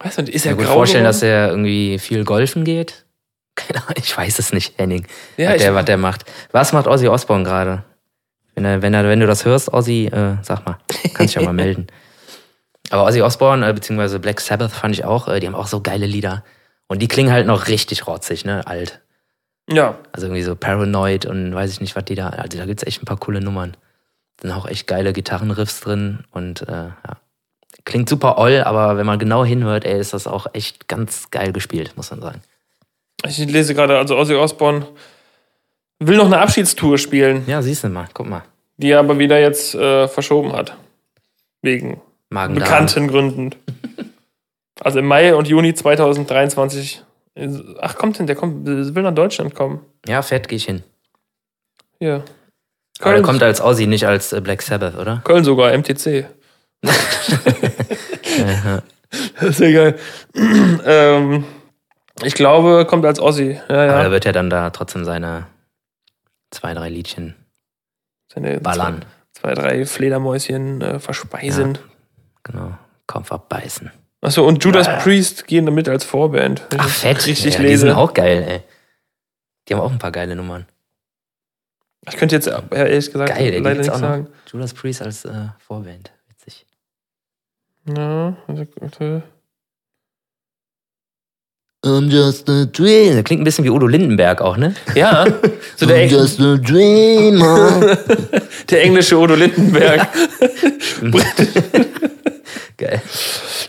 ist- 0.05 0.19
nicht. 0.19 0.19
Weißt 0.19 0.19
du, 0.19 0.23
ist 0.23 0.29
Ich 0.29 0.47
er 0.47 0.53
kann 0.53 0.61
mir 0.61 0.67
grau 0.67 0.75
vorstellen, 0.75 1.05
dass 1.05 1.23
er 1.23 1.49
irgendwie 1.49 1.99
viel 1.99 2.25
golfen 2.25 2.65
geht. 2.65 3.05
Keine 3.57 3.81
Ahnung, 3.83 3.95
ich 3.97 4.17
weiß 4.17 4.39
es 4.39 4.53
nicht, 4.53 4.79
Henning. 4.79 5.07
Ja, 5.37 5.51
was, 5.53 5.59
der, 5.63 5.75
was 5.75 5.85
der 5.85 5.97
macht. 5.97 6.25
Was 6.53 6.73
macht 6.73 6.87
Ozzy 6.87 7.09
Osbourne 7.09 7.45
gerade? 7.45 7.85
Wenn, 8.55 8.65
er, 8.65 8.83
wenn, 8.83 8.95
er, 8.95 9.05
wenn 9.09 9.21
du 9.21 9.27
das 9.27 9.45
hörst, 9.45 9.73
Ozzy, 9.73 10.07
äh, 10.07 10.37
sag 10.43 10.65
mal. 10.67 10.79
Kannst 11.15 11.35
dich 11.35 11.35
ja 11.35 11.43
mal 11.43 11.53
melden. 11.65 11.87
Aber 12.91 13.05
Ozzy 13.05 13.23
Osbourne, 13.23 13.69
äh, 13.69 13.73
beziehungsweise 13.73 14.19
Black 14.21 14.41
Sabbath 14.41 14.73
fand 14.73 14.95
ich 14.95 15.05
auch, 15.05 15.29
äh, 15.29 15.41
die 15.41 15.47
haben 15.47 15.55
auch 15.55 15.67
so 15.69 15.81
geile 15.81 16.07
Lieder. 16.07 16.45
Und 16.87 17.01
die 17.01 17.09
klingen 17.09 17.33
halt 17.33 17.47
noch 17.47 17.69
richtig 17.69 18.07
rotzig, 18.07 18.45
ne? 18.45 18.67
Alt. 18.67 19.01
Ja, 19.71 19.99
Also 20.13 20.27
irgendwie 20.27 20.43
so 20.43 20.55
Paranoid 20.55 21.25
und 21.25 21.55
weiß 21.55 21.71
ich 21.73 21.81
nicht, 21.81 21.97
was 21.97 22.05
die 22.05 22.15
da. 22.15 22.29
Also 22.29 22.59
da 22.59 22.67
gibt's 22.67 22.83
echt 22.87 23.03
ein 23.03 23.07
paar 23.07 23.17
coole 23.17 23.41
Nummern. 23.41 23.77
Sind 24.41 24.51
auch 24.53 24.67
echt 24.67 24.87
geile 24.87 25.13
Gitarrenriffs 25.15 25.81
drin 25.81 26.25
und 26.31 26.63
äh, 26.69 26.73
ja. 26.73 27.17
Klingt 27.85 28.09
super 28.09 28.39
oll, 28.39 28.63
aber 28.65 28.97
wenn 28.97 29.07
man 29.07 29.19
genau 29.19 29.45
hinhört, 29.45 29.85
ey, 29.85 29.99
ist 29.99 30.15
das 30.15 30.27
auch 30.27 30.47
echt 30.55 30.89
ganz 30.89 31.31
geil 31.31 31.53
gespielt, 31.53 31.93
muss 31.97 32.11
man 32.11 32.21
sagen. 32.23 32.41
ich 33.27 33.39
lese 33.39 33.75
gerade, 33.75 33.99
also 33.99 34.17
Ozzy 34.17 34.35
Osbourne 34.35 34.87
will 35.99 36.17
noch 36.17 36.27
eine 36.27 36.39
Abschiedstour 36.39 36.99
spielen, 36.99 37.45
Ja, 37.47 37.61
siehst 37.63 37.85
du 37.85 37.89
mal, 37.89 38.09
guck 38.15 38.27
mal. 38.29 38.43
die 38.79 38.91
er 38.91 39.01
aber 39.01 39.19
wieder 39.19 39.39
jetzt 39.39 39.75
äh, 39.75 40.09
verschoben 40.09 40.53
hat. 40.53 40.77
Wegen 41.63 42.01
Magen 42.31 42.55
bekannten 42.55 43.09
Gründen. 43.09 43.51
Also 44.81 44.99
im 44.99 45.07
Mai 45.07 45.33
und 45.37 45.47
Juni 45.47 45.73
2023. 45.73 47.05
Ach, 47.81 47.95
kommt 47.95 48.19
denn, 48.19 48.27
der 48.27 48.35
kommt, 48.35 48.67
will 48.67 49.03
nach 49.05 49.15
Deutschland 49.15 49.55
kommen. 49.55 49.81
Ja, 50.07 50.21
fett 50.21 50.49
gehe 50.49 50.57
ich 50.57 50.65
hin. 50.65 50.83
Aber 52.01 52.23
Köln, 52.99 53.15
der 53.15 53.23
kommt 53.23 53.43
als 53.45 53.61
Ozzy, 53.61 53.87
nicht 53.87 54.05
als 54.07 54.33
äh, 54.33 54.41
Black 54.41 54.63
Sabbath, 54.63 54.99
oder? 54.99 55.23
Köln 55.25 55.45
sogar, 55.45 55.77
MTC. 55.79 56.27
Ja, 58.39 58.83
Das 59.41 59.51
ist 59.51 59.61
ja 59.61 59.71
geil. 59.73 59.99
ähm, 60.35 61.45
ich 62.23 62.35
glaube, 62.35 62.85
kommt 62.87 63.05
als 63.05 63.21
Ossi. 63.21 63.53
Ja, 63.69 63.75
Aber 63.75 63.85
ja. 63.87 64.03
da 64.05 64.11
wird 64.11 64.27
er 64.27 64.33
dann 64.33 64.51
da 64.51 64.71
trotzdem 64.71 65.05
seine 65.05 65.47
zwei, 66.51 66.75
drei 66.75 66.89
Liedchen 66.89 67.35
Seine 68.33 68.61
ballern. 68.61 69.05
Zwei, 69.33 69.55
zwei 69.55 69.61
drei 69.61 69.87
Fledermäuschen 69.87 70.81
äh, 70.81 70.99
verspeisen. 71.01 71.79
Genau. 72.43 72.77
Kopf 73.07 73.31
abbeißen. 73.33 73.91
Achso, 74.21 74.47
und 74.47 74.65
Judas 74.65 74.87
Ja. 74.87 74.97
Priest 75.01 75.47
gehen 75.47 75.67
damit 75.67 75.89
als 75.89 76.05
Vorband. 76.05 76.63
Ach, 76.79 76.89
fett. 76.89 77.27
Richtig 77.27 77.55
ja, 77.55 77.61
Die 77.61 77.67
lese. 77.67 77.87
sind 77.87 77.97
auch 77.97 78.15
geil, 78.15 78.43
ey. 78.49 78.61
Die 79.69 79.75
haben 79.75 79.81
auch 79.81 79.93
ein 79.93 79.99
paar 79.99 80.13
geile 80.13 80.35
Nummern. 80.35 80.67
Ich 82.09 82.17
könnte 82.17 82.35
jetzt 82.35 82.47
äh, 82.49 82.61
ehrlich 82.71 83.11
gesagt 83.13 83.31
Geil, 83.35 83.47
ey, 83.47 83.51
die 83.53 83.59
leider 83.59 83.81
nichts 83.81 83.99
sagen. 83.99 84.29
Judas 84.51 84.75
Priest 84.75 85.03
als 85.03 85.25
äh, 85.25 85.49
Vorband. 85.59 86.13
Ja, 87.87 88.37
also, 88.47 88.65
warte. 88.81 89.23
I'm 91.85 92.09
just 92.09 92.49
a 92.49 92.65
dreamer. 92.65 93.23
Klingt 93.23 93.43
ein 93.43 93.45
bisschen 93.45 93.65
wie 93.65 93.71
Udo 93.71 93.87
Lindenberg 93.87 94.41
auch, 94.41 94.57
ne? 94.57 94.75
ja 94.95 95.27
so 95.77 95.85
der, 95.85 95.97
Eng 95.99 96.11
just 96.11 96.41
a 96.41 96.57
dreamer. 96.57 97.99
der 98.71 98.83
englische 98.83 99.19
Udo 99.19 99.35
Lindenberg. 99.35 100.09
Geil. 102.79 103.03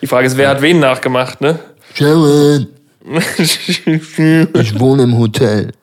Die 0.02 0.08
Frage 0.08 0.28
ist, 0.28 0.38
wer 0.38 0.48
hat 0.48 0.62
wen 0.62 0.80
nachgemacht, 0.80 1.42
ne? 1.42 1.60
Sharon, 1.94 2.68
ich 4.54 4.80
wohne 4.80 5.04
im 5.04 5.18
Hotel. 5.18 5.74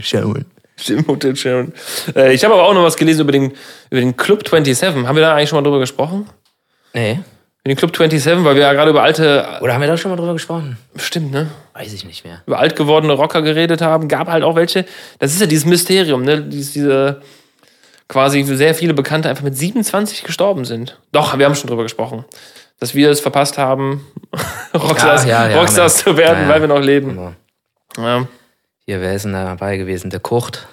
Sharon. 0.00 0.46
Im 0.88 1.06
Hotel 1.06 1.36
Sharon. 1.36 1.72
Äh, 2.16 2.34
ich 2.34 2.42
habe 2.42 2.54
aber 2.54 2.64
auch 2.64 2.74
noch 2.74 2.82
was 2.82 2.96
gelesen 2.96 3.20
über 3.20 3.32
den, 3.32 3.52
über 3.90 4.00
den 4.00 4.16
Club 4.16 4.48
27. 4.48 5.06
Haben 5.06 5.14
wir 5.14 5.22
da 5.22 5.34
eigentlich 5.34 5.50
schon 5.50 5.58
mal 5.58 5.62
drüber 5.62 5.78
gesprochen? 5.78 6.26
Nee. 6.94 7.20
Über 7.66 7.72
den 7.72 7.78
Club 7.78 7.96
27, 7.96 8.44
weil 8.44 8.56
wir 8.56 8.62
ja 8.62 8.72
gerade 8.74 8.90
über 8.90 9.02
alte, 9.02 9.46
Oder 9.62 9.72
haben 9.72 9.80
wir 9.80 9.88
da 9.88 9.96
schon 9.96 10.10
mal 10.10 10.16
drüber 10.18 10.34
gesprochen? 10.34 10.76
stimmt, 10.96 11.32
ne? 11.32 11.48
Weiß 11.72 11.92
ich 11.94 12.04
nicht 12.04 12.22
mehr. 12.24 12.42
Über 12.46 12.58
alt 12.58 12.76
gewordene 12.76 13.14
Rocker 13.14 13.40
geredet 13.40 13.80
haben. 13.80 14.06
Gab 14.08 14.28
halt 14.28 14.44
auch 14.44 14.54
welche. 14.54 14.84
Das 15.18 15.32
ist 15.32 15.40
ja 15.40 15.46
dieses 15.46 15.64
Mysterium, 15.64 16.22
ne? 16.24 16.42
Dies, 16.42 16.72
diese 16.72 17.22
quasi 18.06 18.42
sehr 18.44 18.74
viele 18.74 18.92
Bekannte 18.92 19.30
einfach 19.30 19.42
mit 19.44 19.56
27 19.56 20.24
gestorben 20.24 20.66
sind. 20.66 21.00
Doch, 21.12 21.38
wir 21.38 21.46
haben 21.46 21.54
schon 21.54 21.68
drüber 21.70 21.84
gesprochen. 21.84 22.26
Dass 22.80 22.94
wir 22.94 23.08
es 23.10 23.20
verpasst 23.20 23.56
haben, 23.56 24.06
Rockstars, 24.74 25.24
Ja, 25.24 25.48
ja, 25.48 25.58
Rockstars 25.58 25.96
zu 25.98 26.18
werden, 26.18 26.46
weil 26.48 26.60
wir 26.60 26.68
noch 26.68 26.80
leben. 26.82 27.10
Genau. 27.10 27.32
Ja, 27.96 28.26
Hier, 28.84 29.00
wer 29.00 29.14
ist 29.14 29.24
denn 29.24 29.32
da 29.32 29.44
dabei 29.44 29.78
gewesen? 29.78 30.10
Der 30.10 30.20
Kurt. 30.20 30.66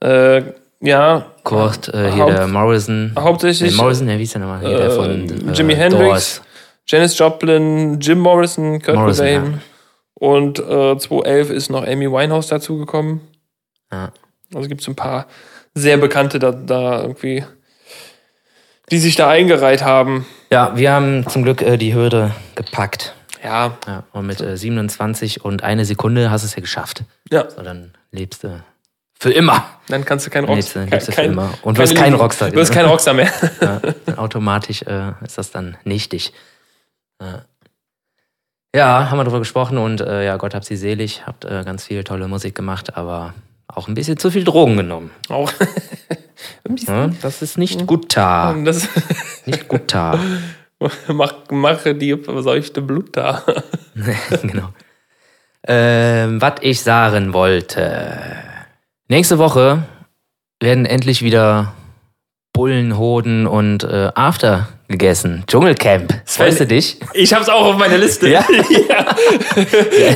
äh, 0.00 0.42
ja 0.82 1.24
Kurt, 1.44 1.88
äh, 1.88 2.10
hier 2.12 2.24
Haupt- 2.24 2.32
der 2.38 2.46
Morrison. 2.46 3.12
hauptsächlich 3.18 3.70
Nee, 3.72 3.76
Morrison, 3.76 4.08
ja, 4.08 4.18
wie 4.18 4.22
ist 4.22 4.34
der 4.34 4.40
nochmal? 4.42 4.60
Hier, 4.60 4.76
der 4.76 4.86
äh, 4.86 4.90
von 4.90 5.48
äh, 5.48 5.52
Jimi 5.52 5.74
Hendrix. 5.74 6.42
Janis 6.86 7.16
Joplin, 7.18 7.98
Jim 8.00 8.18
Morrison, 8.18 8.80
Kurt 8.82 8.96
Morrison, 8.96 9.26
Cobain. 9.26 9.60
Und 10.14 10.58
äh, 10.58 10.96
2011 10.98 11.50
ist 11.50 11.70
noch 11.70 11.86
Amy 11.86 12.10
Winehouse 12.10 12.48
dazugekommen. 12.48 13.20
Ja. 13.90 14.12
Also 14.54 14.68
gibt 14.68 14.80
es 14.82 14.88
ein 14.88 14.94
paar 14.96 15.26
sehr 15.74 15.96
bekannte 15.96 16.38
da, 16.38 16.50
da 16.52 17.00
irgendwie, 17.02 17.44
die 18.90 18.98
sich 18.98 19.14
da 19.16 19.28
eingereiht 19.28 19.82
haben. 19.82 20.26
Ja, 20.50 20.76
wir 20.76 20.92
haben 20.92 21.26
zum 21.28 21.42
Glück 21.44 21.62
äh, 21.62 21.76
die 21.76 21.94
Hürde 21.94 22.32
gepackt. 22.54 23.14
Ja, 23.42 23.76
Ja, 23.86 24.04
und 24.12 24.26
mit 24.26 24.40
äh, 24.40 24.56
27 24.56 25.44
und 25.44 25.64
eine 25.64 25.84
Sekunde 25.84 26.30
hast 26.30 26.42
du 26.42 26.46
es 26.46 26.54
ja 26.54 26.60
geschafft. 26.60 27.02
ja. 27.30 27.48
So, 27.50 27.62
dann 27.62 27.92
lebst 28.12 28.44
du 28.44 28.62
für 29.22 29.32
immer. 29.32 29.64
Dann 29.88 30.04
kannst 30.04 30.26
du 30.26 30.30
kein 30.30 30.44
Rockstar. 30.44 30.84
du, 30.84 30.90
lebst 30.90 31.06
du 31.08 31.12
für 31.12 31.16
kein- 31.22 31.30
immer. 31.32 31.54
Und 31.62 31.74
keine 31.76 31.78
wirst 31.78 31.94
kein 31.96 32.10
Liebe- 32.12 32.22
Rockstar. 32.22 32.50
Du 32.50 32.56
wirst 32.56 32.72
genau. 32.72 32.82
kein 32.82 32.90
Rockstar 32.90 33.14
mehr. 33.14 33.32
ja, 33.60 33.80
dann 34.06 34.18
automatisch 34.18 34.82
äh, 34.82 35.12
ist 35.24 35.38
das 35.38 35.52
dann 35.52 35.76
nichtig. 35.84 36.32
Ja. 37.20 37.42
ja, 38.74 39.10
haben 39.10 39.18
wir 39.18 39.24
drüber 39.24 39.38
gesprochen 39.38 39.78
und 39.78 40.00
äh, 40.00 40.24
ja, 40.24 40.36
Gott 40.38 40.54
hab 40.56 40.64
sie 40.64 40.76
selig, 40.76 41.24
habt 41.24 41.44
äh, 41.44 41.62
ganz 41.64 41.84
viel 41.84 42.02
tolle 42.02 42.26
Musik 42.26 42.56
gemacht, 42.56 42.96
aber 42.96 43.32
auch 43.68 43.86
ein 43.86 43.94
bisschen 43.94 44.16
zu 44.16 44.30
viel 44.32 44.42
Drogen 44.42 44.76
genommen. 44.76 45.10
Auch. 45.28 45.52
Ein 46.68 46.74
bisschen. 46.74 47.12
Ja, 47.12 47.16
das 47.22 47.40
ist 47.42 47.56
nicht 47.56 47.86
gut 47.86 48.16
da. 48.16 48.56
Das 48.64 48.88
Nicht 49.46 49.68
gut 49.68 49.94
da. 49.94 50.18
mach, 51.06 51.34
mache 51.50 51.94
die 51.94 52.16
verseuchte 52.16 52.82
Blut 52.82 53.16
da. 53.16 53.44
genau. 54.42 54.70
Ähm, 55.64 56.40
was 56.42 56.54
ich 56.62 56.80
sagen 56.82 57.32
wollte. 57.32 58.50
Nächste 59.12 59.36
Woche 59.36 59.82
werden 60.58 60.86
endlich 60.86 61.20
wieder 61.20 61.74
Bullen, 62.54 62.96
Hoden 62.96 63.46
und 63.46 63.84
äh, 63.84 64.08
After 64.14 64.68
gegessen. 64.88 65.44
Dschungelcamp. 65.46 66.22
Freust 66.24 66.60
du 66.60 66.66
dich? 66.66 66.96
Ich 67.12 67.34
hab's 67.34 67.50
auch 67.50 67.66
auf 67.66 67.76
meiner 67.76 67.98
Liste. 67.98 68.30
Ja? 68.30 68.42
ja. 68.88 69.16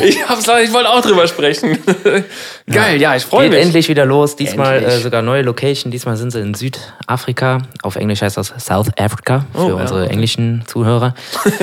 Ich 0.03 0.27
hab's, 0.27 0.49
ich 0.65 0.73
wollte 0.73 0.89
auch 0.89 1.03
drüber 1.03 1.29
sprechen. 1.29 1.77
Geil, 2.73 2.99
ja, 2.99 3.15
ich 3.15 3.25
freue 3.27 3.51
Geht 3.51 3.59
mich. 3.59 3.67
endlich 3.67 3.89
wieder 3.91 4.07
los. 4.07 4.35
Diesmal 4.35 4.83
äh, 4.83 4.99
sogar 4.99 5.21
neue 5.21 5.43
Location. 5.43 5.91
Diesmal 5.93 6.17
sind 6.17 6.31
sie 6.31 6.41
in 6.41 6.55
Südafrika. 6.55 7.59
Auf 7.83 7.97
Englisch 7.97 8.23
heißt 8.23 8.39
das 8.39 8.55
South 8.59 8.89
Africa 8.99 9.45
für 9.53 9.61
Oh, 9.61 9.69
ja, 9.69 9.75
unsere 9.75 10.09
englischen 10.09 10.65
Zuhörer. 10.67 11.15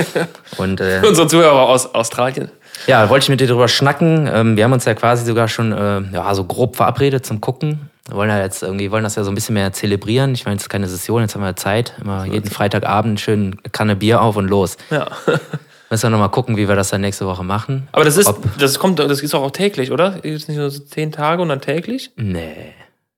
Und 0.58 0.82
äh, 0.82 1.02
Unsere 1.04 1.28
Zuhörer 1.28 1.68
aus 1.68 1.96
Australien. 1.96 2.52
Ja, 2.88 3.10
wollte 3.10 3.24
ich 3.26 3.30
mit 3.30 3.40
dir 3.40 3.48
drüber 3.48 3.68
schnacken. 3.68 4.30
Ähm, 4.32 4.58
wir 4.58 4.64
haben 4.64 4.74
uns 4.74 4.86
ja 4.86 4.94
quasi 4.94 5.26
sogar 5.26 5.48
schon 5.48 5.72
äh, 5.72 6.02
ja, 6.14 6.34
so 6.36 6.44
grob 6.44 6.76
verabredet 6.76 7.26
zum 7.26 7.42
Gucken. 7.42 7.90
Wir 8.08 8.16
wollen 8.18 8.30
ja 8.30 8.40
jetzt 8.40 8.62
irgendwie, 8.64 8.92
wollen 8.92 9.04
das 9.04 9.16
ja 9.16 9.24
so 9.24 9.32
ein 9.32 9.36
bisschen 9.36 9.54
mehr 9.54 9.72
zelebrieren. 9.74 10.34
Ich 10.34 10.46
meine, 10.46 10.58
es 10.58 10.64
ist 10.64 10.70
keine 10.70 10.88
Session, 10.88 11.22
jetzt 11.22 11.36
haben 11.36 11.42
wir 11.44 11.56
Zeit. 11.56 11.94
Immer 12.02 12.26
jeden 12.26 12.50
Freitagabend 12.50 13.20
schön 13.22 13.62
Kanne 13.72 13.96
Bier 13.96 14.22
auf 14.22 14.36
und 14.36 14.48
los. 14.50 14.78
Ja. 14.90 15.08
Müssen 15.90 16.04
wir 16.04 16.10
nochmal 16.10 16.30
gucken, 16.32 16.58
wie 16.58 16.68
wir 16.68 16.76
das 16.76 16.90
dann 16.90 17.02
nächste 17.02 17.26
Woche 17.28 17.44
machen. 17.44 17.88
Aber 17.92 18.04
das 18.04 18.18
ist, 18.18 18.26
Ob- 18.28 18.58
das 18.58 18.80
kommt, 18.80 18.98
das 19.00 19.22
ist 19.22 19.34
auch 19.36 19.52
täglich, 19.52 19.92
oder? 19.92 20.24
Ist 20.26 20.50
nicht 20.50 20.58
nur 20.58 20.70
so 20.72 20.80
zehn 20.84 21.12
Tage 21.12 21.42
und 21.42 21.50
dann 21.50 21.62
täglich? 21.62 22.12
Nee. 22.16 22.74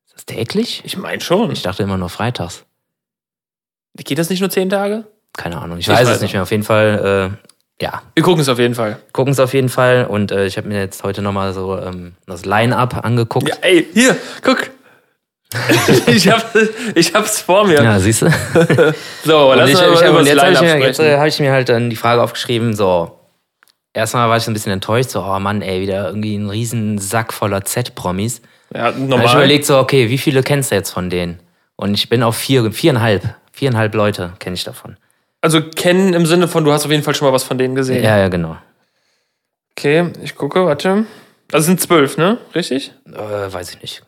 Ist 0.05 0.13
das 0.13 0.25
täglich? 0.25 0.81
Ich 0.85 0.97
meine 0.97 1.21
schon. 1.21 1.51
Ich 1.51 1.61
dachte 1.61 1.83
immer 1.83 1.97
nur 1.97 2.09
freitags. 2.09 2.65
Geht 3.97 4.19
das 4.19 4.29
nicht 4.29 4.41
nur 4.41 4.49
zehn 4.49 4.69
Tage? 4.69 5.05
Keine 5.33 5.57
Ahnung, 5.61 5.77
ich, 5.77 5.87
Ich 5.87 5.93
weiß 5.93 6.05
weiß 6.07 6.17
es 6.17 6.21
nicht 6.21 6.33
mehr. 6.33 6.41
Auf 6.43 6.51
jeden 6.51 6.63
Fall, 6.63 7.31
äh, 7.33 7.53
ja, 7.81 8.01
Wir 8.13 8.23
gucken 8.23 8.41
es 8.41 8.49
auf 8.49 8.59
jeden 8.59 8.75
Fall. 8.75 8.97
gucken 9.11 9.33
es 9.33 9.39
auf 9.39 9.53
jeden 9.53 9.69
Fall. 9.69 10.05
Und 10.05 10.31
äh, 10.31 10.45
ich 10.45 10.57
habe 10.57 10.67
mir 10.67 10.79
jetzt 10.79 11.03
heute 11.03 11.21
nochmal 11.21 11.53
so 11.53 11.77
ähm, 11.77 12.13
das 12.25 12.45
Line-Up 12.45 13.03
angeguckt. 13.05 13.49
Ja, 13.49 13.55
ey, 13.61 13.85
hier, 13.93 14.15
guck. 14.43 14.69
ich, 16.07 16.29
hab, 16.29 16.53
ich 16.95 17.13
hab's 17.13 17.39
vor 17.41 17.65
mir. 17.65 17.81
Ja, 17.81 17.99
siehst 17.99 18.23
du? 18.23 18.25
So, 19.23 19.51
Und 19.51 19.57
lass 19.57 19.69
ich, 19.69 19.75
ich, 19.75 19.81
hab- 19.81 20.09
über 20.09 20.21
jetzt 20.23 20.41
habe 20.41 20.51
ich, 20.53 20.61
mir- 20.61 20.79
jetzt, 20.79 20.99
äh, 20.99 21.17
hab 21.17 21.27
ich 21.27 21.39
mir 21.39 21.51
halt 21.51 21.69
dann 21.69 21.89
die 21.89 21.95
Frage 21.95 22.21
aufgeschrieben, 22.21 22.75
so, 22.75 23.17
erstmal 23.93 24.27
war 24.29 24.37
ich 24.37 24.43
so 24.43 24.51
ein 24.51 24.53
bisschen 24.53 24.71
enttäuscht, 24.73 25.11
so, 25.11 25.21
oh 25.23 25.39
Mann, 25.39 25.61
ey, 25.61 25.81
wieder 25.81 26.07
irgendwie 26.07 26.35
ein 26.35 26.49
riesen 26.49 26.97
Sack 26.97 27.31
voller 27.33 27.63
Z-Promis. 27.63 28.41
Ja, 28.73 28.91
Dann 28.91 28.93
habe 28.93 28.99
ich 29.03 29.09
normal. 29.09 29.35
überlegt, 29.35 29.65
so, 29.65 29.77
okay, 29.77 30.09
wie 30.09 30.17
viele 30.17 30.43
kennst 30.43 30.71
du 30.71 30.75
jetzt 30.75 30.91
von 30.91 31.09
denen? 31.09 31.39
Und 31.77 31.93
ich 31.93 32.09
bin 32.09 32.23
auf 32.23 32.35
vier, 32.35 32.71
viereinhalb, 32.71 33.23
viereinhalb 33.53 33.93
Leute 33.95 34.33
kenne 34.39 34.55
ich 34.55 34.63
davon. 34.63 34.97
Also 35.45 35.61
kennen 35.61 36.15
im 36.15 36.25
Sinne 36.25 36.47
von, 36.47 36.63
du 36.63 36.71
hast 36.71 36.85
auf 36.85 36.91
jeden 36.91 37.03
Fall 37.03 37.13
schon 37.13 37.27
mal 37.27 37.31
was 37.31 37.43
von 37.43 37.59
denen 37.59 37.75
gesehen. 37.75 38.03
Ja, 38.03 38.17
ja, 38.17 38.29
genau. 38.29 38.57
Okay, 39.77 40.11
ich 40.23 40.33
gucke, 40.33 40.65
warte. 40.65 41.05
Also 41.51 41.59
es 41.59 41.65
sind 41.67 41.79
zwölf, 41.79 42.17
ne? 42.17 42.39
Richtig? 42.55 42.93
Äh, 43.05 43.13
weiß 43.53 43.69
ich 43.75 43.79
nicht. 43.79 44.03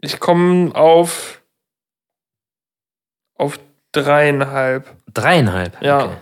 Ich 0.00 0.20
komme 0.20 0.72
auf 0.76 1.42
auf 3.34 3.58
dreieinhalb. 3.90 4.94
Dreieinhalb. 5.12 5.82
Ja. 5.82 6.04
Okay. 6.04 6.16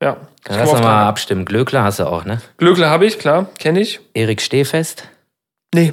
Ja. 0.00 0.16
Dann 0.44 0.58
lass 0.60 0.72
mal 0.80 1.08
abstimmen. 1.08 1.44
Glöckler 1.44 1.84
hast 1.84 1.98
du 1.98 2.06
auch, 2.06 2.24
ne? 2.24 2.40
Glöckler 2.56 2.88
habe 2.88 3.04
ich, 3.04 3.18
klar, 3.18 3.50
kenne 3.58 3.80
ich. 3.80 4.00
Erik 4.14 4.40
Stehfest. 4.40 5.10
Nee. 5.74 5.92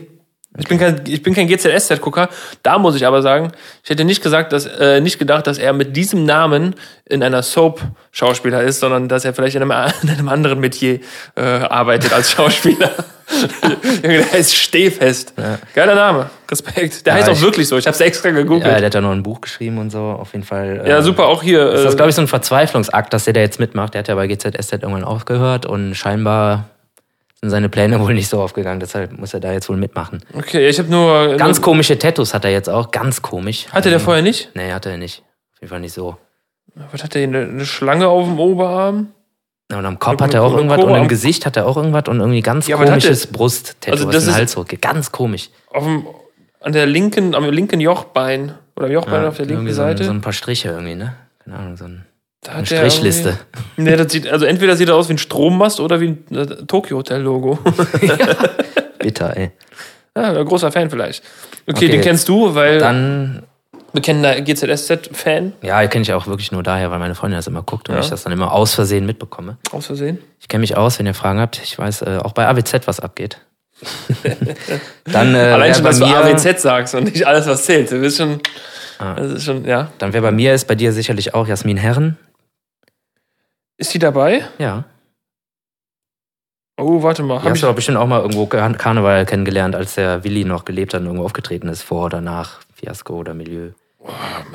Ich 0.58 0.68
bin 0.68 0.80
kein, 0.80 1.02
ich 1.08 1.22
bin 1.22 1.36
kein 1.36 1.48
GZSZ-Gucker. 1.48 2.28
Da 2.64 2.80
muss 2.80 2.96
ich 2.96 3.06
aber 3.06 3.22
sagen, 3.22 3.52
ich 3.84 3.90
hätte 3.90 4.04
nicht 4.04 4.24
gesagt, 4.24 4.52
dass, 4.52 4.66
äh, 4.66 5.00
nicht 5.00 5.20
gedacht, 5.20 5.46
dass 5.46 5.60
er 5.60 5.74
mit 5.74 5.96
diesem 5.96 6.26
Namen 6.26 6.76
in 7.06 7.22
einer 7.22 7.44
Soap 7.44 7.82
Schauspieler 8.12 8.64
ist, 8.64 8.80
sondern 8.80 9.08
dass 9.08 9.26
er 9.26 9.34
vielleicht 9.36 9.56
in 9.56 9.62
einem, 9.62 9.92
in 10.02 10.10
einem 10.10 10.28
anderen 10.28 10.60
Metier 10.60 11.00
äh, 11.36 11.42
arbeitet 11.42 12.12
als 12.14 12.32
Schauspieler. 12.32 12.90
Der 14.04 14.32
heißt 14.32 14.56
Stehfest. 14.56 15.34
Geiler 15.76 15.94
Name. 15.94 16.32
Respekt. 16.50 17.06
Der 17.06 17.14
Ja, 17.14 17.20
heißt 17.20 17.30
auch 17.30 17.34
ich- 17.34 17.42
wirklich 17.44 17.68
so. 17.68 17.78
Ich 17.78 17.86
habe 17.86 17.94
es 17.94 18.02
extra 18.02 18.32
gegoogelt. 18.32 18.64
Ja, 18.66 18.72
Ja, 18.72 18.78
der 18.78 18.86
hat 18.88 18.96
ja 18.96 19.02
noch 19.02 19.12
ein 19.12 19.22
Buch 19.22 19.42
geschrieben 19.42 19.78
und 19.78 19.92
so. 19.92 20.00
Auf 20.00 20.34
jeden 20.34 20.44
Fall. 20.46 20.82
äh, 20.84 21.02
super. 21.04 21.28
Auch 21.28 21.44
hier. 21.44 21.72
Ist 21.72 21.84
das, 21.86 21.94
Äh, 21.94 21.96
glaube 21.98 22.10
ich, 22.10 22.16
so 22.16 22.22
ein 22.24 22.28
Verzweiflungsakt, 22.28 23.14
dass 23.14 23.26
der 23.26 23.34
da 23.34 23.42
jetzt 23.42 23.60
mitmacht. 23.60 23.94
Der 23.94 24.00
hat 24.00 24.08
ja 24.08 24.16
bei 24.16 24.26
GZSZ 24.26 24.72
irgendwann 24.74 25.04
aufgehört 25.04 25.68
und 25.68 25.94
scheinbar 25.94 26.66
sind 27.42 27.50
seine 27.50 27.70
Pläne 27.70 28.00
wohl 28.06 28.14
nicht 28.14 28.28
so 28.30 28.42
aufgegangen. 28.42 28.80
Deshalb 28.80 29.18
muss 29.18 29.34
er 29.34 29.40
da 29.40 29.52
jetzt 29.54 29.70
wohl 29.70 29.78
mitmachen. 29.78 30.22
okay, 30.34 30.68
ich 30.68 30.78
habe 30.80 30.90
nur. 30.90 31.36
Ganz 31.38 31.58
nur, 31.58 31.66
komische 31.66 31.98
Tattoos 31.98 32.34
hat 32.34 32.46
er 32.46 32.52
jetzt 32.52 32.70
auch. 32.70 32.92
Ganz 32.92 33.22
komisch. 33.22 33.68
Hatte 33.72 33.90
der 33.90 34.00
vorher 34.00 34.22
nicht? 34.24 34.52
Nee, 34.56 34.72
hatte 34.72 34.90
er 34.90 34.98
nicht. 34.98 35.24
Auf 35.54 35.62
jeden 35.62 35.70
Fall 35.70 35.80
nicht 35.80 35.94
so. 35.94 36.18
Was 36.92 37.04
hat 37.04 37.16
der? 37.16 37.24
Eine, 37.24 37.42
eine 37.44 37.66
Schlange 37.66 38.08
auf 38.08 38.26
dem 38.28 38.40
Oberarm? 38.40 39.08
Ja, 39.72 39.78
Und 39.80 39.86
am 39.86 40.00
Kopf 40.00 40.20
hat 40.22 40.34
er 40.34 40.42
auch 40.44 40.54
irgendwas 40.56 40.84
und 40.84 40.90
im 40.90 40.96
am- 40.96 41.08
Gesicht 41.08 41.46
hat 41.46 41.56
er 41.56 41.68
auch 41.68 41.78
irgendwas 41.78 42.06
und 42.08 42.20
irgendwie 42.20 42.42
ganz 42.42 42.68
Ja, 42.68 42.76
komisches 42.78 43.28
Brusttattoo, 43.28 43.92
Also 43.92 44.12
das 44.12 44.26
ist- 44.26 44.34
Hals 44.34 44.52
zurückgeht. 44.54 44.82
Ganz 44.82 45.12
komisch. 45.12 45.50
Auf 45.72 45.84
dem, 45.84 46.08
an 46.62 46.72
der 46.74 46.88
linken, 46.88 47.36
am 47.36 47.44
linken 47.50 47.80
Jochbein. 47.80 48.54
Oder 48.76 48.88
am 48.88 48.92
Jochbein 48.94 49.26
auf 49.26 49.38
der 49.38 49.46
linken 49.46 49.68
so, 49.68 49.74
Seite. 49.74 50.04
ein- 50.04 50.08
so 50.08 50.12
ein 50.12 50.22
paar 50.22 50.34
Striche 50.34 50.70
irgendwie, 50.70 50.96
ne? 50.96 51.16
Keine 51.44 51.58
Ahnung, 51.58 51.78
so 51.78 51.86
ein, 51.86 52.06
Da 52.42 52.54
eine 52.54 52.66
Strichliste. 52.66 53.38
Nee, 53.76 53.96
das 53.98 54.12
sieht, 54.14 54.28
also 54.28 54.46
entweder 54.46 54.78
sieht 54.78 54.88
er 54.88 54.96
aus 54.96 55.10
wie 55.10 55.14
ein 55.14 55.18
Strommast 55.18 55.80
oder 55.82 56.00
wie 56.00 56.08
ein 56.32 56.36
äh, 56.36 56.46
Tokyo 56.68 56.98
Hotel 56.98 57.22
Logo. 57.22 57.60
Bitter, 59.00 59.36
ey. 59.36 59.52
ja, 60.16 60.34
ein 60.40 60.46
großer 60.46 60.72
Fan 60.72 60.90
vielleicht. 60.90 61.24
Okay, 61.68 61.76
Okay. 61.76 61.88
den 61.90 62.02
kennst 62.02 62.30
du, 62.30 62.56
weil 62.56 62.80
Dann, 62.80 63.44
bekennender 63.94 64.40
GZSZ-Fan. 64.40 65.54
ja, 65.64 65.86
kenne 65.88 66.04
ich 66.04 66.14
auch 66.14 66.28
wirklich 66.28 66.52
nur 66.54 66.64
daher, 66.64 66.92
weil 66.92 67.00
meine 67.00 67.16
Freundin 67.16 67.38
das 67.38 67.48
immer 67.48 67.64
guckt 67.64 67.90
und 67.90 67.96
Ja. 67.96 68.02
ich 68.02 68.10
das 68.10 68.24
dann 68.24 68.32
immer 68.34 68.52
aus 68.54 68.74
Versehen 68.74 69.06
mitbekomme. 69.06 69.58
Aus 69.72 69.88
Versehen. 69.88 70.20
Ich 70.40 70.48
kenne 70.48 70.62
mich 70.62 70.78
aus, 70.78 70.98
wenn 71.00 71.06
ihr 71.08 71.14
Fragen 71.14 71.40
habt. 71.42 71.60
Ich 71.62 71.78
weiß 71.78 72.04
äh, 72.04 72.20
auch 72.24 72.32
bei 72.34 72.48
AWZ, 72.48 72.88
was 72.88 73.00
abgeht. 73.02 73.38
dann 75.06 75.36
äh, 75.36 75.40
Allein 75.40 75.74
schon, 75.74 75.84
dass 75.84 76.00
du 76.00 76.06
AWZ 76.06 76.62
sagst 76.62 76.96
und 76.96 77.06
nicht 77.06 77.26
alles, 77.28 77.48
was 77.48 77.64
zählt. 77.66 77.92
Du 77.92 78.00
bist 78.00 78.18
schon, 78.18 78.40
Ah. 78.98 79.14
das 79.16 79.32
ist 79.32 79.46
schon, 79.46 79.64
ja. 79.66 79.92
Dann 79.98 80.12
wer 80.12 80.22
bei 80.22 80.32
mir 80.32 80.54
ist, 80.54 80.68
bei 80.68 80.76
dir 80.76 80.92
sicherlich 80.92 81.34
auch 81.34 81.48
Jasmin 81.48 81.78
Herren. 81.78 82.18
Ist 83.80 83.94
die 83.94 84.00
dabei? 84.00 84.46
Ja. 84.58 84.84
Oh, 86.78 87.02
warte 87.02 87.24
mal. 87.24 87.36
Die 87.38 87.44
Hab 87.44 87.50
hast 87.52 87.56
ich, 87.58 87.62
du 87.62 87.68
aber 87.68 87.76
bestimmt 87.76 87.98
auch 87.98 88.08
mal 88.08 88.20
irgendwo 88.22 88.46
Kar- 88.46 88.74
Karneval 88.74 89.26
kennengelernt, 89.26 89.74
als 89.76 89.96
der 89.96 90.24
Willi 90.24 90.44
noch 90.46 90.66
gelebt 90.66 90.94
hat 90.94 91.00
und 91.02 91.08
irgendwo 91.08 91.26
aufgetreten 91.26 91.68
ist, 91.70 91.82
vor 91.84 92.06
oder 92.06 92.20
nach 92.22 92.60
Fiasco 92.76 93.16
oder 93.18 93.34
Milieu. 93.34 93.72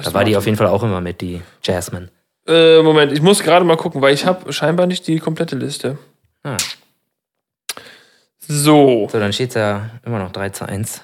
Da 0.02 0.12
war 0.14 0.24
die 0.24 0.36
auf 0.36 0.44
jeden 0.46 0.56
Fall 0.58 0.66
auch 0.66 0.82
immer 0.82 1.00
mit, 1.00 1.20
die 1.20 1.42
Jasmine. 1.62 2.10
äh, 2.46 2.82
Moment, 2.82 3.12
ich 3.12 3.22
muss 3.22 3.42
gerade 3.42 3.64
mal 3.64 3.76
gucken, 3.76 4.00
weil 4.02 4.12
ich 4.14 4.26
habe 4.26 4.52
scheinbar 4.52 4.86
nicht 4.86 5.06
die 5.06 5.18
komplette 5.18 5.56
Liste. 5.56 5.98
Ah. 6.42 6.56
So. 8.40 9.08
So, 9.10 9.18
dann 9.18 9.32
steht 9.32 9.50
es 9.50 9.54
ja 9.54 9.90
immer 10.04 10.18
noch 10.18 10.32
3 10.32 10.50
zu 10.50 10.66
1. 10.68 11.02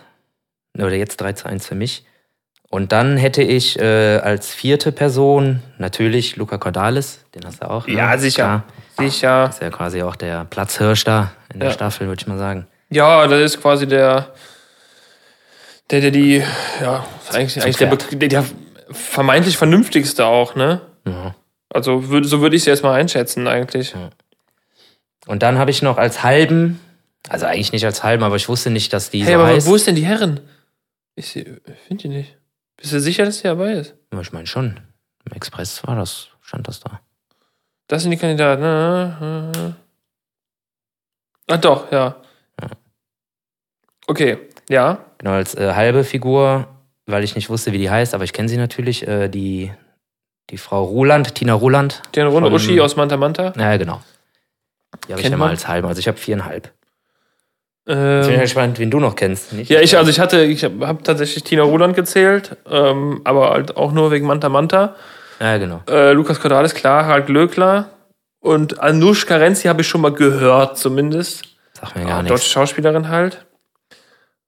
Oder 0.78 0.94
jetzt 0.94 1.20
3 1.20 1.32
zu 1.32 1.46
1 1.46 1.66
für 1.66 1.74
mich. 1.74 2.04
Und 2.72 2.92
dann 2.92 3.16
hätte 3.16 3.42
ich 3.42 3.78
äh, 3.80 4.18
als 4.18 4.54
vierte 4.54 4.92
Person 4.92 5.60
natürlich 5.78 6.36
Luca 6.36 6.56
Cordalis, 6.56 7.18
den 7.34 7.44
hast 7.44 7.62
du 7.62 7.68
auch. 7.68 7.86
ne? 7.86 7.94
Ja, 7.94 8.16
sicher. 8.16 8.62
Klar. 8.96 9.08
Sicher. 9.10 9.48
Ist 9.50 9.60
ja 9.60 9.70
quasi 9.70 10.02
auch 10.02 10.14
der 10.14 10.44
Platzhirsch 10.44 11.02
da 11.04 11.32
in 11.52 11.58
der 11.60 11.70
Ja. 11.70 11.74
Staffel, 11.74 12.06
würde 12.06 12.20
ich 12.22 12.26
mal 12.28 12.38
sagen. 12.38 12.66
Ja, 12.90 13.26
das 13.26 13.40
ist 13.40 13.60
quasi 13.60 13.86
der, 13.88 14.28
der, 15.90 16.00
der 16.00 16.10
die, 16.12 16.44
ja, 16.80 17.04
eigentlich, 17.32 17.62
eigentlich 17.62 17.76
der, 17.76 17.96
der, 18.28 18.44
vermeintlich 18.90 19.56
vernünftigste 19.56 20.26
auch, 20.26 20.54
ne? 20.54 20.80
Ja. 21.06 21.34
Also 21.72 22.08
würd, 22.08 22.26
so 22.26 22.40
würde 22.40 22.54
ich 22.56 22.62
es 22.62 22.66
jetzt 22.66 22.82
mal 22.84 22.94
einschätzen 22.94 23.46
eigentlich. 23.48 23.94
Und 25.26 25.42
dann 25.42 25.58
habe 25.58 25.70
ich 25.70 25.82
noch 25.82 25.98
als 25.98 26.22
halben, 26.22 26.80
also 27.28 27.46
eigentlich 27.46 27.72
nicht 27.72 27.84
als 27.84 28.02
halben, 28.04 28.22
aber 28.24 28.36
ich 28.36 28.48
wusste 28.48 28.70
nicht, 28.70 28.92
dass 28.92 29.10
die 29.10 29.24
Hey, 29.24 29.34
so 29.34 29.40
aber 29.40 29.48
heißt. 29.48 29.66
wo 29.66 29.74
ist 29.76 29.86
denn 29.86 29.94
die 29.96 30.04
Herren? 30.06 30.40
Ich 31.16 31.32
finde 31.32 32.02
die 32.02 32.08
nicht. 32.08 32.36
Bist 32.81 32.93
du 32.93 33.01
sicher, 33.01 33.24
dass 33.24 33.37
die 33.39 33.43
dabei 33.45 33.72
ist? 33.74 33.95
Ja, 34.12 34.20
Ich 34.20 34.33
meine 34.33 34.47
schon. 34.47 34.81
Im 35.26 35.33
Express 35.33 35.87
war 35.87 35.97
das, 35.97 36.28
stand 36.41 36.66
das 36.66 36.81
da. 36.81 37.01
Das 37.89 38.03
sind 38.03 38.11
die 38.11 38.16
Kandidaten. 38.16 38.62
ne? 38.62 39.76
Ah, 41.49 41.57
doch, 41.57 41.91
ja. 41.93 42.16
Okay, 44.07 44.39
ja. 44.68 45.05
Genau, 45.18 45.33
als 45.33 45.55
äh, 45.55 45.74
halbe 45.74 46.05
Figur, 46.05 46.68
weil 47.07 47.22
ich 47.22 47.35
nicht 47.35 47.51
wusste, 47.51 47.72
wie 47.72 47.78
die 47.78 47.91
heißt, 47.91 48.14
aber 48.14 48.24
ich 48.24 48.33
kenne 48.33 48.49
sie 48.49 48.57
natürlich, 48.57 49.07
äh, 49.07 49.28
die, 49.28 49.72
die 50.51 50.59
Frau 50.59 50.83
Ruland, 50.85 51.35
Tina 51.35 51.53
Ruland. 51.55 52.03
Die 52.14 52.20
Runde 52.20 52.49
Von- 52.49 52.55
Uschi 52.55 52.81
aus 52.81 52.97
Manta 52.97 53.16
Manta. 53.16 53.53
Ja, 53.57 53.76
genau. 53.76 54.01
Die 55.07 55.12
habe 55.12 55.20
ich 55.22 55.28
ja 55.28 55.37
mal 55.37 55.51
als 55.51 55.68
halben, 55.68 55.87
also 55.87 55.99
ich 56.01 56.09
habe 56.09 56.18
viereinhalb. 56.18 56.72
Bin 57.91 58.20
ich 58.20 58.26
Ähm, 58.28 58.32
halt 58.32 58.41
gespannt, 58.43 58.78
wen 58.78 58.91
du 58.91 59.01
noch 59.01 59.16
kennst. 59.16 59.53
Nicht? 59.53 59.68
ja, 59.70 59.80
ich, 59.80 59.97
also 59.97 60.11
ich 60.11 60.20
hatte, 60.20 60.43
ich 60.45 60.62
habe 60.62 60.86
hab 60.86 61.03
tatsächlich 61.03 61.43
Tina 61.43 61.62
Roland 61.62 61.97
gezählt, 61.97 62.57
ähm, 62.70 63.20
aber 63.24 63.51
halt 63.51 63.76
auch 63.76 63.91
nur 63.93 64.11
wegen 64.12 64.26
Manta 64.26 64.49
Manta. 64.49 64.95
Ja, 65.41 65.59
genau. 65.59 65.82
Äh, 65.88 66.12
Lukas 66.12 66.38
Cordalis, 66.41 66.74
klar, 66.74 67.07
Harald 67.07 67.26
Glöckler. 67.26 67.91
Und 68.41 68.80
Anushka 68.80 69.36
Renzi 69.36 69.68
habe 69.68 69.80
ich 69.80 69.88
schon 69.88 70.01
mal 70.03 70.12
gehört, 70.12 70.78
zumindest. 70.78 71.43
Sag 71.80 71.97
mir 71.97 72.05
gar 72.05 72.18
Ah, 72.18 72.22
nichts. 72.22 72.41
Deutsche 72.41 72.51
Schauspielerin 72.51 73.09
halt. 73.09 73.45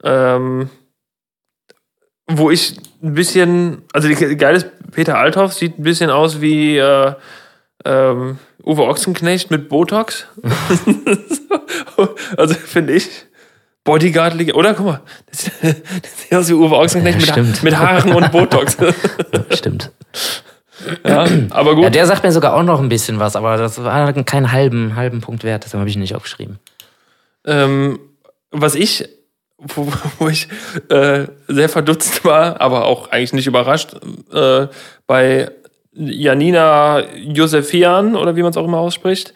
Ähm, 0.05 0.70
wo 2.28 2.51
ich 2.51 2.76
ein 3.03 3.14
bisschen, 3.14 3.82
also 3.93 4.09
die, 4.09 4.14
geil 4.36 4.55
ist, 4.57 4.68
Peter 4.93 5.18
Althoff 5.18 5.53
sieht 5.53 5.78
ein 5.78 5.82
bisschen 5.82 6.11
aus 6.11 6.40
wie 6.40 6.78
äh, 6.78 7.12
ähm, 7.84 8.38
Uwe 8.64 8.82
Ochsenknecht 8.84 9.51
mit 9.51 9.68
Botox. 9.68 10.26
also 12.36 12.55
finde 12.55 12.95
ich. 12.95 13.11
Bodyguard, 13.85 14.55
oder? 14.55 14.74
Guck 14.74 14.87
mal, 14.87 15.01
das, 15.26 15.51
sieht 16.16 16.35
aus 16.35 16.49
wie 16.49 16.55
Uwe 16.55 16.76
Ochsenknecht 16.76 17.26
Ja, 17.26 17.43
mit, 17.43 17.62
mit 17.62 17.76
Haaren 17.76 18.12
und 18.12 18.30
Botox. 18.30 18.76
Stimmt. 19.51 19.91
ja, 21.05 21.26
aber 21.51 21.74
gut. 21.74 21.85
Ja, 21.85 21.91
der 21.91 22.07
sagt 22.07 22.22
mir 22.22 22.33
sogar 22.33 22.55
auch 22.55 22.62
noch 22.62 22.80
ein 22.80 22.89
bisschen 22.89 23.18
was, 23.18 23.35
aber 23.37 23.57
das 23.57 23.83
war 23.83 24.12
keinen 24.24 24.53
halben, 24.53 24.95
halben 24.95 25.20
Punkt 25.20 25.45
wert, 25.45 25.64
deshalb 25.64 25.80
habe 25.80 25.91
ich 25.91 25.97
ihn 25.97 26.03
nicht 26.03 26.14
aufgeschrieben. 26.14 26.59
Ähm, 27.45 27.99
was 28.53 28.74
ich, 28.74 29.09
wo, 29.59 29.89
wo 30.18 30.28
ich 30.28 30.49
äh, 30.89 31.26
sehr 31.49 31.68
verdutzt 31.68 32.24
war, 32.24 32.61
aber 32.61 32.85
auch 32.85 33.11
eigentlich 33.11 33.33
nicht 33.33 33.47
überrascht, 33.47 33.95
äh, 34.33 34.68
bei 35.07 35.51
Janina 35.93 37.03
Josefian 37.14 38.16
oder 38.16 38.37
wie 38.37 38.43
man 38.43 38.51
es 38.51 38.57
auch 38.57 38.64
immer 38.64 38.78
ausspricht, 38.78 39.35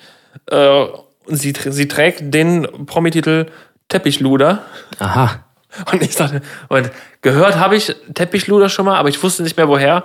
äh, 0.50 0.84
sie, 1.26 1.52
sie 1.68 1.88
trägt 1.88 2.32
den 2.32 2.86
Promititel 2.86 3.46
Teppichluder. 3.88 4.62
Aha. 4.98 5.44
Und 5.92 6.02
ich 6.02 6.16
dachte, 6.16 6.40
und 6.68 6.90
gehört 7.20 7.56
habe 7.56 7.76
ich 7.76 7.94
Teppichluder 8.14 8.68
schon 8.68 8.86
mal, 8.86 8.96
aber 8.96 9.08
ich 9.08 9.22
wusste 9.22 9.42
nicht 9.42 9.56
mehr 9.56 9.68
woher. 9.68 10.04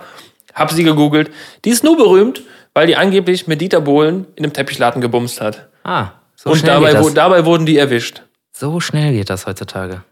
Hab 0.54 0.70
sie 0.70 0.84
gegoogelt. 0.84 1.30
Die 1.64 1.70
ist 1.70 1.82
nur 1.82 1.96
berühmt, 1.96 2.42
weil 2.74 2.86
die 2.86 2.96
angeblich 2.96 3.46
mit 3.46 3.60
Dieter 3.60 3.80
Bohlen 3.80 4.26
in 4.36 4.44
einem 4.44 4.52
Teppichladen 4.52 5.00
gebumst 5.00 5.40
hat. 5.40 5.68
Ah, 5.82 6.08
so 6.36 6.50
und 6.50 6.58
schnell 6.58 6.74
dabei, 6.74 6.92
geht 6.92 7.00
das. 7.04 7.14
dabei 7.14 7.44
wurden 7.46 7.64
die 7.64 7.78
erwischt. 7.78 8.22
So 8.52 8.80
schnell 8.80 9.12
geht 9.12 9.30
das 9.30 9.46
heutzutage. 9.46 10.02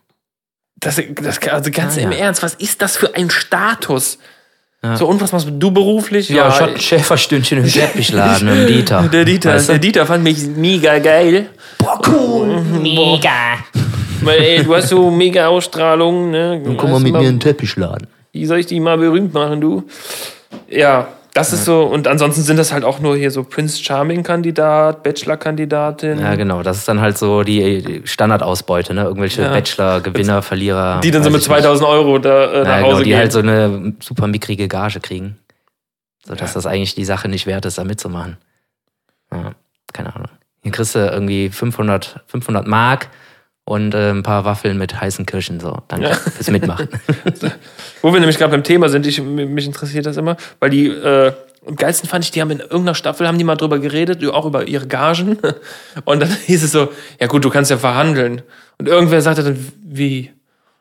Das, 0.77 0.99
das, 1.17 1.39
also 1.49 1.71
ganz 1.71 1.99
Ah, 1.99 2.01
im 2.01 2.13
ja. 2.13 2.19
Ernst, 2.19 2.43
was 2.43 2.55
ist 2.55 2.81
das 2.81 2.97
für 2.97 3.15
ein 3.15 3.29
Status? 3.29 4.19
Ja. 4.83 4.97
So, 4.97 5.07
und 5.07 5.21
was 5.21 5.31
machst 5.33 5.47
du 5.51 5.71
beruflich? 5.71 6.31
Ja, 6.31 6.49
ich 6.49 6.59
hatte 6.61 6.81
Schäferstündchen 6.81 7.59
im 7.59 7.67
Teppichladen 7.71 8.49
im 8.49 8.67
Dieter. 8.67 9.03
der 9.13 9.25
Dieter, 9.27 9.55
Weißt 9.55 9.69
du? 9.69 9.73
der 9.75 9.79
Dieter 9.79 10.07
fand 10.07 10.25
mich 10.25 10.39
mega 10.57 10.99
geil. 10.99 11.51
Boah, 11.79 12.01
cool. 12.09 12.63
Mega. 12.81 13.31
Weil, 14.23 14.41
ey, 14.41 14.63
du 14.65 14.75
hast 14.75 14.89
so 14.89 15.11
mega 15.11 15.49
Ausstrahlung, 15.49 16.31
ne? 16.31 16.63
Komm 16.79 16.91
mal 16.93 16.99
mit 17.01 17.09
immer- 17.11 17.21
mir 17.21 17.29
in 17.29 17.35
den 17.35 17.41
Teppichsladen. 17.41 18.07
Wie 18.33 18.47
soll 18.47 18.59
ich 18.61 18.67
die 18.67 18.81
mal 18.81 18.97
berühmt 18.97 19.35
machen, 19.35 19.61
du? 19.61 19.85
Ja, 20.69 21.09
Das 21.33 21.53
ist 21.53 21.65
so, 21.65 21.85
und 21.85 22.09
ansonsten 22.09 22.43
sind 22.43 22.57
das 22.57 22.73
halt 22.73 22.85
auch 22.85 22.99
nur 22.99 23.17
hier 23.17 23.31
so 23.31 23.45
Prince 23.45 23.83
Charming-Kandidat, 23.83 25.03
Bachelor-Kandidatin. 25.05 26.19
Ja, 26.19 26.35
genau. 26.35 26.63
Das 26.65 26.77
ist 26.79 26.89
dann 26.89 27.01
halt 27.01 27.17
so 27.19 27.45
die 27.45 28.03
Standardausbeute, 28.05 28.95
ne? 28.95 29.05
Irgendwelche 29.05 29.43
Ja. 29.43 29.51
Bachelor, 29.53 30.01
Gewinner, 30.01 30.43
Verlierer. 30.43 31.01
Die 31.01 31.11
dann 31.13 31.23
so 31.23 31.31
mit 31.31 31.43
ich 31.43 31.49
nicht. 31.49 31.59
2000 31.61 31.89
Euro 31.89 32.19
da 32.19 32.53
äh, 32.53 32.63
nach 32.65 32.69
ja, 32.69 32.75
Hause 32.79 32.87
genau, 32.87 32.99
die 32.99 33.05
gehen. 33.11 33.19
halt 33.19 33.33
so 33.33 33.39
eine 33.39 33.95
super 34.01 34.27
mickrige 34.27 34.67
Gage 34.67 34.99
kriegen. 35.01 35.39
So 36.27 36.35
dass 36.35 36.51
Ja. 36.51 36.55
das 36.55 36.67
eigentlich 36.67 36.95
die 36.97 37.05
Sache 37.05 37.29
nicht 37.29 37.47
wert 37.47 37.65
ist, 37.65 37.79
da 37.79 37.85
mitzumachen. 37.85 38.37
Ja, 39.33 39.53
keine 39.93 40.15
Ahnung. 40.15 40.29
Hier 40.63 40.73
kriegst 40.73 40.95
du 40.97 40.99
irgendwie 40.99 41.49
500, 41.51 42.21
500 42.27 42.67
Mark 42.67 43.09
und 43.71 43.95
äh, 43.95 44.11
ein 44.11 44.25
paar 44.25 44.45
Waffeln 44.45 44.79
mit 44.79 45.01
heißen 45.01 45.27
Kirschen. 45.27 45.61
So, 45.61 45.79
danke 45.87 46.09
Ja. 46.09 46.15
fürs 46.15 46.51
Mitmachen. 46.51 46.89
Wo 48.03 48.13
wir 48.13 48.19
nämlich 48.19 48.37
gerade 48.37 48.51
beim 48.51 48.65
Thema 48.65 48.89
sind, 48.89 49.07
ich, 49.07 49.23
mich 49.23 49.65
interessiert 49.65 50.07
das 50.07 50.17
immer, 50.17 50.37
weil 50.59 50.71
die, 50.71 50.89
äh, 50.89 51.33
am 51.65 51.77
geilsten 51.77 52.09
fand 52.09 52.25
ich, 52.25 52.33
die 52.33 52.41
haben 52.41 52.51
in 52.51 52.59
irgendeiner 52.59 52.97
Staffel, 52.97 53.29
haben 53.29 53.39
die 53.39 53.45
mal 53.45 53.55
drüber 53.55 53.79
geredet, 53.79 54.27
auch 54.27 54.45
über 54.45 54.67
ihre 54.67 54.89
Gagen. 54.89 55.39
Und 56.05 56.21
dann 56.21 56.37
hieß 56.47 56.65
es 56.65 56.73
so, 56.73 56.89
ja 57.21 57.29
gut, 57.29 57.45
du 57.45 57.51
kannst 57.51 57.71
ja 57.71 57.79
verhandeln. 57.79 58.43
Und 58.79 58.89
irgendwer 58.89 59.21
sagte 59.23 59.45
dann, 59.45 59.73
wie? 59.85 60.33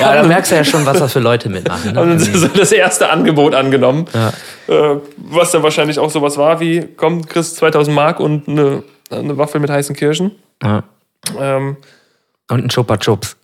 ja, 0.00 0.14
da 0.14 0.22
merkst 0.24 0.50
du 0.50 0.56
ja 0.56 0.64
schon, 0.64 0.84
was 0.84 0.98
das 0.98 1.12
für 1.12 1.20
Leute 1.20 1.48
mitmachen. 1.48 1.92
Ne? 1.92 2.18
Sie 2.18 2.36
so 2.36 2.48
das 2.48 2.72
erste 2.72 3.10
Angebot 3.10 3.54
angenommen. 3.54 4.06
Ja. 4.14 4.32
Äh, 4.66 4.96
was 5.16 5.52
dann 5.52 5.62
wahrscheinlich 5.62 6.00
auch 6.00 6.10
sowas 6.10 6.36
war 6.38 6.58
wie, 6.58 6.88
komm, 6.96 7.24
kriegst 7.24 7.54
2000 7.56 7.94
Mark 7.94 8.18
und 8.18 8.48
eine, 8.48 8.82
eine 9.10 9.38
Waffel 9.38 9.60
mit 9.60 9.70
heißen 9.70 9.94
Kirschen. 9.94 10.32
Ja. 10.62 10.82
Ähm, 11.38 11.76
Und 12.50 12.64
ein 12.64 12.68
Chupa 12.68 12.96
Chups. 12.96 13.36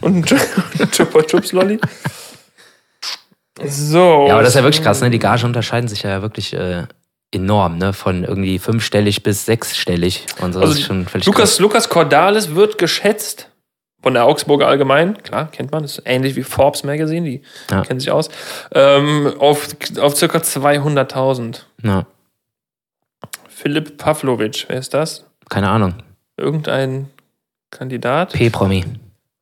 und 0.00 0.16
ein 0.16 0.24
Ch- 0.24 0.90
Chupa 0.92 1.22
Chups 1.22 1.52
Lolli. 1.52 1.78
So. 3.64 4.26
Ja, 4.28 4.34
aber 4.34 4.42
das 4.42 4.50
ist 4.50 4.56
ja 4.56 4.62
wirklich 4.64 4.82
krass, 4.82 5.00
ne? 5.00 5.10
Die 5.10 5.18
Gage 5.18 5.46
unterscheiden 5.46 5.88
sich 5.88 6.02
ja 6.02 6.20
wirklich 6.20 6.52
äh, 6.52 6.84
enorm, 7.30 7.78
ne? 7.78 7.92
Von 7.94 8.22
irgendwie 8.24 8.58
fünfstellig 8.58 9.22
bis 9.22 9.46
sechsstellig 9.46 10.26
und 10.40 10.52
so. 10.52 10.60
Also 10.60 10.72
das 10.72 10.80
ist 10.80 10.86
schon 10.86 11.06
völlig 11.06 11.26
Lukas, 11.26 11.58
Lukas 11.58 11.88
Cordalis 11.88 12.54
wird 12.54 12.76
geschätzt 12.76 13.48
von 14.02 14.12
der 14.14 14.26
Augsburger 14.26 14.68
Allgemein, 14.68 15.20
klar, 15.22 15.50
kennt 15.50 15.72
man, 15.72 15.82
ist 15.84 16.02
ähnlich 16.04 16.36
wie 16.36 16.42
Forbes 16.42 16.84
Magazine, 16.84 17.28
die 17.28 17.42
Ja. 17.70 17.82
kennen 17.82 17.98
sich 17.98 18.10
aus, 18.10 18.28
ähm, 18.72 19.32
auf, 19.38 19.68
auf 19.98 20.16
circa 20.16 20.38
200.000. 20.38 21.52
krass. 21.52 21.64
Ja, 21.82 22.06
Philipp 23.48 23.96
Pavlovic, 23.96 24.66
wer 24.68 24.78
ist 24.78 24.92
das? 24.94 25.24
keine 25.48 25.68
Ahnung. 25.70 25.94
Irgendein 26.36 27.08
Kandidat? 27.70 28.32
P-Promi. 28.32 28.84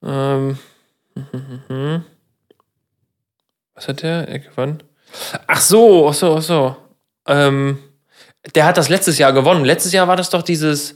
Ähm, 0.05 0.59
was 3.75 3.89
hat 3.89 4.03
der? 4.03 4.29
Er 4.29 4.39
gewonnen? 4.39 4.83
Ach 5.47 5.61
so, 5.61 6.09
ach 6.09 6.15
so, 6.15 6.37
ach 6.37 6.43
so. 6.43 6.77
Ähm, 7.27 7.79
der 8.55 8.67
hat 8.67 8.77
das 8.77 8.89
letztes 8.89 9.19
Jahr 9.19 9.33
gewonnen. 9.33 9.65
Letztes 9.65 9.93
Jahr 9.93 10.09
war 10.09 10.17
das 10.17 10.31
doch 10.31 10.43
dieses. 10.43 10.95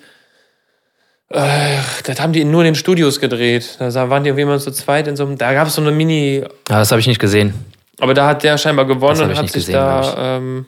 Äh, 1.30 1.78
das 2.04 2.20
haben 2.20 2.32
die 2.32 2.44
nur 2.44 2.62
in 2.62 2.66
den 2.66 2.74
Studios 2.74 3.20
gedreht. 3.20 3.76
Da 3.78 4.10
waren 4.10 4.24
die 4.24 4.30
irgendwie 4.30 4.42
immer 4.42 4.58
so 4.58 4.70
zweit 4.70 5.08
in 5.08 5.16
so 5.16 5.24
einem. 5.24 5.38
Da 5.38 5.52
gab 5.54 5.68
es 5.68 5.74
so 5.74 5.82
eine 5.82 5.90
Mini. 5.90 6.38
Ja, 6.40 6.48
das 6.78 6.90
habe 6.90 7.00
ich 7.00 7.06
nicht 7.06 7.20
gesehen. 7.20 7.54
Aber 8.00 8.14
da 8.14 8.28
hat 8.28 8.44
der 8.44 8.58
scheinbar 8.58 8.86
gewonnen 8.86 9.22
und 9.22 9.36
hat 9.36 9.46
sich 9.46 9.52
gesehen, 9.52 9.74
da. 9.74 10.36
Ähm, 10.36 10.66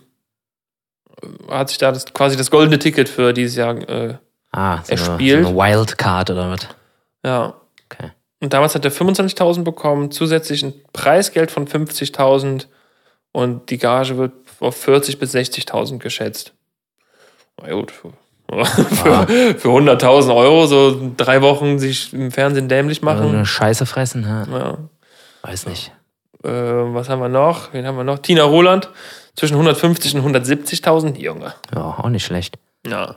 hat 1.48 1.68
sich 1.68 1.78
da 1.78 1.92
das, 1.92 2.06
quasi 2.12 2.36
das 2.36 2.50
goldene 2.50 2.78
Ticket 2.78 3.08
für 3.08 3.32
dieses 3.32 3.56
Jahr. 3.56 3.76
Äh, 3.88 4.14
Ah, 4.52 4.78
so 4.82 4.92
Er 4.92 4.98
eine, 4.98 5.14
spielt. 5.14 5.42
so 5.44 5.48
eine 5.50 5.58
Wildcard 5.58 6.30
oder 6.30 6.50
was? 6.50 6.66
ja. 7.24 7.54
Okay. 7.92 8.12
Und 8.42 8.52
damals 8.54 8.74
hat 8.74 8.84
er 8.84 8.92
25.000 8.92 9.64
bekommen, 9.64 10.10
zusätzlich 10.12 10.62
ein 10.62 10.72
Preisgeld 10.92 11.50
von 11.50 11.66
50.000 11.66 12.66
und 13.32 13.68
die 13.70 13.78
Gage 13.78 14.16
wird 14.16 14.32
auf 14.60 14.86
40.000 14.86 15.18
bis 15.18 15.34
60.000 15.34 15.98
geschätzt. 15.98 16.52
Na 17.60 17.70
gut, 17.72 17.90
für, 17.90 18.12
für, 18.64 19.26
für 19.58 19.68
100.000 19.68 20.34
Euro 20.34 20.66
so 20.66 21.12
drei 21.16 21.42
Wochen 21.42 21.78
sich 21.78 22.12
im 22.12 22.30
Fernsehen 22.30 22.68
dämlich 22.68 23.02
machen. 23.02 23.28
eine 23.34 23.44
Scheiße 23.46 23.84
fressen? 23.86 24.22
Ja, 24.22 24.46
Ja. 24.58 24.78
weiß 25.42 25.66
nicht. 25.66 25.92
Äh, 26.42 26.48
was 26.48 27.08
haben 27.10 27.20
wir 27.20 27.28
noch? 27.28 27.72
Wen 27.74 27.86
haben 27.86 27.96
wir 27.98 28.04
noch? 28.04 28.20
Tina 28.20 28.44
Roland 28.44 28.88
zwischen 29.36 29.54
150 29.54 30.14
und 30.14 30.22
170.000. 30.34 31.18
Junge. 31.18 31.52
Ja, 31.74 31.82
auch 31.98 32.08
nicht 32.08 32.24
schlecht. 32.24 32.56
Ja. 32.86 33.16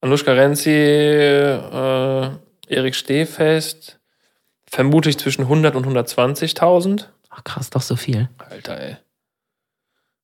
Anushka 0.00 0.32
Renzi, 0.32 0.70
äh, 0.70 2.30
Erik 2.68 2.94
Stehfest, 2.94 3.98
vermute 4.70 5.10
ich 5.10 5.18
zwischen 5.18 5.42
100 5.42 5.74
und 5.74 5.86
120.000. 5.86 7.06
Ach 7.30 7.44
krass, 7.44 7.70
doch 7.70 7.82
so 7.82 7.96
viel. 7.96 8.28
Alter, 8.38 8.80
ey. 8.80 8.96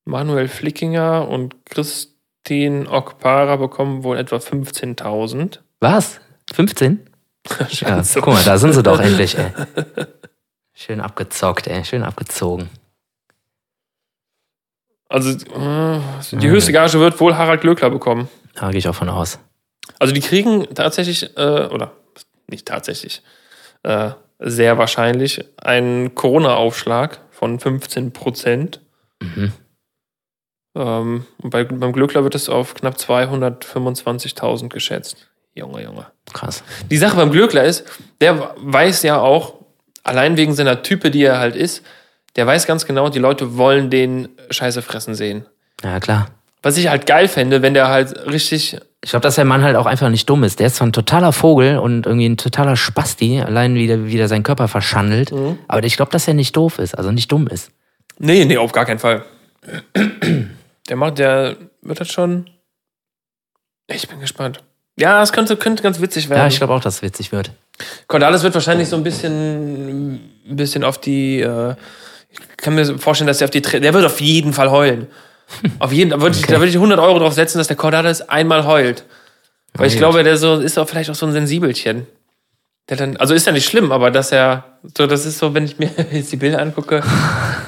Manuel 0.04 0.48
Flickinger 0.48 1.28
und 1.28 1.64
Christine 1.66 2.88
Okpara 2.90 3.56
bekommen 3.56 4.04
wohl 4.04 4.18
etwa 4.18 4.36
15.000. 4.36 5.60
Was? 5.80 6.20
15? 6.52 7.10
Ja, 7.72 8.02
guck 8.14 8.28
mal, 8.28 8.42
da 8.42 8.56
sind 8.56 8.72
sie 8.72 8.82
doch 8.82 8.98
endlich, 8.98 9.36
ey. 9.36 9.52
Schön 10.72 11.02
abgezockt, 11.02 11.66
ey. 11.66 11.84
Schön 11.84 12.02
abgezogen. 12.02 12.70
Also, 15.10 15.30
äh, 15.30 16.00
die 16.32 16.48
höchste 16.48 16.72
Gage 16.72 16.98
wird 17.00 17.20
wohl 17.20 17.36
Harald 17.36 17.60
Glöckler 17.60 17.90
bekommen. 17.90 18.28
Da 18.54 18.70
gehe 18.70 18.78
ich 18.78 18.88
auch 18.88 18.94
von 18.94 19.10
aus. 19.10 19.38
Also, 19.98 20.14
die 20.14 20.20
kriegen 20.20 20.74
tatsächlich, 20.74 21.36
äh, 21.36 21.66
oder 21.66 21.92
nicht 22.46 22.66
tatsächlich, 22.66 23.22
äh, 23.82 24.10
sehr 24.38 24.78
wahrscheinlich 24.78 25.44
einen 25.56 26.14
Corona-Aufschlag 26.14 27.20
von 27.30 27.58
15 27.58 28.12
Prozent. 28.12 28.80
Mhm. 29.20 29.52
Ähm, 30.76 31.26
und 31.38 31.50
bei, 31.50 31.64
beim 31.64 31.92
Glöckler 31.92 32.24
wird 32.24 32.34
es 32.34 32.48
auf 32.48 32.74
knapp 32.74 32.96
225.000 32.96 34.68
geschätzt. 34.68 35.28
Junge, 35.54 35.82
Junge. 35.82 36.06
Krass. 36.32 36.64
Die 36.90 36.96
Sache 36.96 37.16
beim 37.16 37.30
Glöckler 37.30 37.64
ist, 37.64 37.84
der 38.20 38.54
weiß 38.56 39.02
ja 39.04 39.20
auch, 39.20 39.54
allein 40.02 40.36
wegen 40.36 40.52
seiner 40.52 40.82
Type, 40.82 41.10
die 41.10 41.22
er 41.22 41.38
halt 41.38 41.54
ist, 41.54 41.84
der 42.36 42.46
weiß 42.46 42.66
ganz 42.66 42.86
genau, 42.86 43.08
die 43.08 43.20
Leute 43.20 43.56
wollen 43.56 43.88
den 43.88 44.28
Scheiße 44.50 44.82
fressen 44.82 45.14
sehen. 45.14 45.46
Ja, 45.82 46.00
klar. 46.00 46.26
Was 46.62 46.76
ich 46.76 46.88
halt 46.88 47.06
geil 47.06 47.28
fände, 47.28 47.62
wenn 47.62 47.74
der 47.74 47.88
halt 47.88 48.26
richtig. 48.26 48.78
Ich 49.04 49.10
glaube, 49.10 49.22
dass 49.22 49.34
der 49.34 49.44
Mann 49.44 49.62
halt 49.62 49.76
auch 49.76 49.84
einfach 49.84 50.08
nicht 50.08 50.30
dumm 50.30 50.44
ist. 50.44 50.60
Der 50.60 50.68
ist 50.68 50.76
zwar 50.76 50.86
ein 50.86 50.92
totaler 50.94 51.32
Vogel 51.34 51.76
und 51.76 52.06
irgendwie 52.06 52.26
ein 52.26 52.38
totaler 52.38 52.74
Spasti, 52.74 53.38
allein 53.38 53.74
wie 53.74 53.86
der, 53.86 54.06
wie 54.06 54.16
der 54.16 54.28
seinen 54.28 54.44
Körper 54.44 54.66
verschandelt. 54.66 55.30
Mhm. 55.30 55.58
Aber 55.68 55.84
ich 55.84 55.96
glaube, 55.96 56.10
dass 56.10 56.26
er 56.26 56.32
nicht 56.32 56.56
doof 56.56 56.78
ist, 56.78 56.96
also 56.96 57.12
nicht 57.12 57.30
dumm 57.30 57.46
ist. 57.46 57.70
Nee, 58.18 58.46
nee, 58.46 58.56
auf 58.56 58.72
gar 58.72 58.86
keinen 58.86 58.98
Fall. 58.98 59.22
Der 60.88 60.96
macht, 60.96 61.18
der 61.18 61.56
wird 61.82 62.00
das 62.00 62.10
schon. 62.10 62.48
Ich 63.88 64.08
bin 64.08 64.20
gespannt. 64.20 64.62
Ja, 64.98 65.22
es 65.22 65.34
könnte, 65.34 65.58
könnte 65.58 65.82
ganz 65.82 66.00
witzig 66.00 66.30
werden. 66.30 66.40
Ja, 66.40 66.46
ich 66.46 66.56
glaube 66.56 66.72
auch, 66.72 66.80
dass 66.80 66.96
es 66.96 67.02
witzig 67.02 67.30
wird. 67.30 67.50
Cordalis 68.06 68.42
wird 68.42 68.54
wahrscheinlich 68.54 68.88
so 68.88 68.96
ein 68.96 69.02
bisschen, 69.02 70.14
ein 70.48 70.56
bisschen 70.56 70.82
auf 70.82 70.98
die. 70.98 71.40
Äh, 71.40 71.74
ich 72.30 72.38
kann 72.56 72.74
mir 72.74 72.98
vorstellen, 72.98 73.28
dass 73.28 73.36
der 73.36 73.46
auf 73.46 73.50
die. 73.50 73.60
Der 73.60 73.92
wird 73.92 74.06
auf 74.06 74.22
jeden 74.22 74.54
Fall 74.54 74.70
heulen. 74.70 75.08
Auf 75.78 75.92
jeden, 75.92 76.10
da 76.10 76.20
würde 76.20 76.36
ich, 76.36 76.46
da 76.46 76.54
würde 76.54 76.68
ich 76.68 76.74
100 76.76 76.98
Euro 76.98 77.18
drauf 77.18 77.34
setzen, 77.34 77.58
dass 77.58 77.66
der 77.68 77.76
Cordalis 77.76 78.22
einmal 78.22 78.66
heult. 78.66 79.04
Weil 79.74 79.88
ich 79.88 79.96
glaube, 79.96 80.22
der 80.22 80.36
so 80.36 80.60
ist 80.60 80.78
auch 80.78 80.88
vielleicht 80.88 81.10
auch 81.10 81.14
so 81.14 81.26
ein 81.26 81.32
Sensibelchen. 81.32 82.06
Der 82.90 82.98
dann, 82.98 83.16
also 83.16 83.32
ist 83.32 83.46
ja 83.46 83.52
nicht 83.52 83.66
schlimm, 83.66 83.92
aber 83.92 84.10
dass 84.10 84.30
er, 84.30 84.64
so, 84.96 85.06
das 85.06 85.24
ist 85.24 85.38
so, 85.38 85.54
wenn 85.54 85.64
ich 85.64 85.78
mir 85.78 85.88
jetzt 86.12 86.30
die 86.32 86.36
Bilder 86.36 86.60
angucke, 86.60 87.02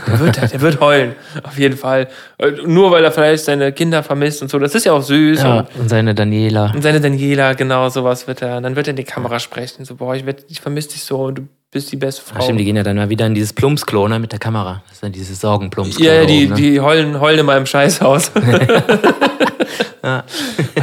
der 0.07 0.21
wird, 0.21 0.53
der 0.53 0.61
wird 0.61 0.79
heulen. 0.81 1.15
Auf 1.43 1.59
jeden 1.59 1.77
Fall. 1.79 2.09
Äh, 2.39 2.51
Nur 2.67 2.91
weil 2.91 3.03
er 3.03 3.11
vielleicht 3.11 3.45
seine 3.47 3.73
Kinder 3.73 4.03
vermisst 4.03 4.43
und 4.43 4.51
so. 4.51 4.59
Das 4.59 4.75
ist 4.75 4.85
ja 4.85 4.93
auch 4.93 5.03
süß. 5.03 5.43
Ja, 5.43 5.61
Und, 5.61 5.69
und 5.81 5.89
seine 5.89 6.15
Daniela. 6.15 6.71
und 6.75 6.83
seine 6.83 7.01
Daniela, 7.01 7.55
genau, 7.55 7.89
sowas 7.89 8.27
wird 8.29 8.43
er. 8.43 8.59
Und 8.59 8.65
dann 8.65 8.77
wird 8.77 8.89
er 8.89 8.91
in 8.91 8.97
die 8.97 9.05
Kamera 9.05 9.41
sprechen. 9.41 9.87
So, 9.87 9.95
boah, 9.97 10.15
ich, 10.15 10.27
werd, 10.27 10.45
ich 10.49 10.61
vermisse 10.61 10.91
dich 10.91 11.03
so 11.05 11.25
und 11.25 11.35
du 11.39 11.49
bist 11.71 11.93
die 11.93 11.97
beste 11.97 12.23
Frau. 12.23 12.37
Ach, 12.39 12.43
stimmt, 12.43 12.61
die 12.61 12.65
gehen 12.65 12.77
ja 12.77 12.83
dann 12.83 12.97
mal 12.97 13.09
wieder 13.09 13.27
in 13.27 13.35
dieses 13.35 13.53
Plumpsklo, 13.53 14.09
ne, 14.09 14.19
mit 14.19 14.33
der 14.33 14.39
Kamera. 14.39 14.83
Das 14.87 14.95
ist 14.95 15.03
dann 15.03 15.13
dieses 15.13 15.41
Sorgenplumpsklo. 15.41 16.05
ja, 16.05 16.15
ja, 16.15 16.21
da 16.21 16.27
die, 16.27 16.45
oben, 16.45 16.55
ne? 16.55 16.61
die 16.61 16.81
heulen, 16.81 17.21
heulen 17.21 17.41
in 17.41 17.47
meinem 17.47 17.67
Scheißhaus. 17.67 18.31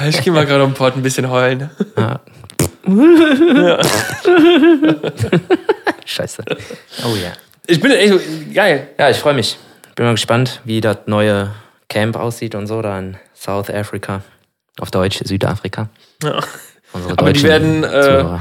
Ich 0.10 0.22
gehe 0.22 0.34
mal 0.34 0.46
gerade 0.46 0.64
um 0.66 0.72
den 0.72 0.76
Pott 0.76 0.98
ein 0.98 1.02
bisschen 1.02 1.30
heulen. 1.30 1.70
Ja. 1.98 2.20
Scheiße. 6.06 6.44
Oh 7.06 7.16
ja. 7.16 7.32
Ich 7.68 7.80
bin 7.80 7.92
echt 7.92 8.54
geil. 8.54 8.90
Ja, 9.00 9.10
ich 9.10 9.18
freue 9.18 9.34
mich. 9.34 9.58
Bin 9.96 10.06
mal 10.06 10.12
gespannt, 10.12 10.60
wie 10.66 10.82
das 10.82 10.98
neue 11.06 11.52
Camp 11.88 12.18
aussieht 12.18 12.56
und 12.56 12.68
so, 12.68 12.82
da 12.82 13.00
in 13.00 13.16
South 13.34 13.70
Africa. 13.70 14.24
Auf 14.80 14.92
Deutsch, 14.92 15.22
Südafrika. 15.24 15.88
Ja. 16.22 16.40
Unsere 16.92 17.18
Aber 17.18 17.32
die 17.32 17.44
werden, 17.44 17.84
äh. 17.86 18.40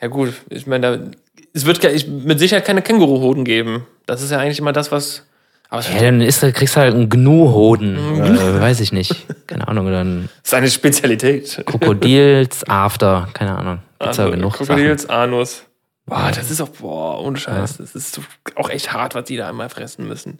Ja 0.00 0.08
gut, 0.08 0.34
ich 0.50 0.66
meine, 0.66 0.98
da, 0.98 1.10
es 1.52 1.64
wird 1.66 1.82
mit 2.08 2.38
Sicherheit 2.38 2.64
keine 2.64 2.82
Känguruhoden 2.82 3.44
geben. 3.44 3.86
Das 4.06 4.22
ist 4.22 4.30
ja 4.30 4.38
eigentlich 4.38 4.58
immer 4.58 4.72
das, 4.72 4.92
was. 4.92 5.24
Aber 5.70 5.82
Ja, 5.82 6.00
dann 6.00 6.20
ist, 6.20 6.40
kriegst 6.54 6.76
du 6.76 6.80
halt 6.80 6.94
einen 6.94 7.08
Gnu-Hoden. 7.10 7.96
Äh, 7.96 8.60
weiß 8.60 8.80
ich 8.80 8.92
nicht. 8.92 9.26
Keine 9.46 9.68
Ahnung. 9.68 9.86
Oder 9.86 10.02
ein 10.04 10.28
ist 10.44 10.54
eine 10.54 10.70
Spezialität. 10.70 11.62
Krokodils 11.66 12.66
After. 12.68 13.28
Keine 13.34 13.56
Ahnung. 13.56 13.80
Gibt's 13.98 14.16
ja 14.16 14.24
Also, 14.24 14.36
genug 14.36 14.52
Sachen. 14.56 14.66
Krokodils, 14.66 15.08
Anus. 15.10 15.64
Boah, 16.06 16.30
das 16.34 16.50
ist 16.50 16.62
auch, 16.62 16.70
boah, 16.70 17.20
ohne 17.22 17.36
Scheiß. 17.36 17.76
Das 17.76 17.94
ist 17.94 18.18
auch 18.54 18.70
echt 18.70 18.94
hart, 18.94 19.14
was 19.14 19.24
die 19.24 19.36
da 19.36 19.48
einmal 19.48 19.68
fressen 19.68 20.08
müssen. 20.08 20.38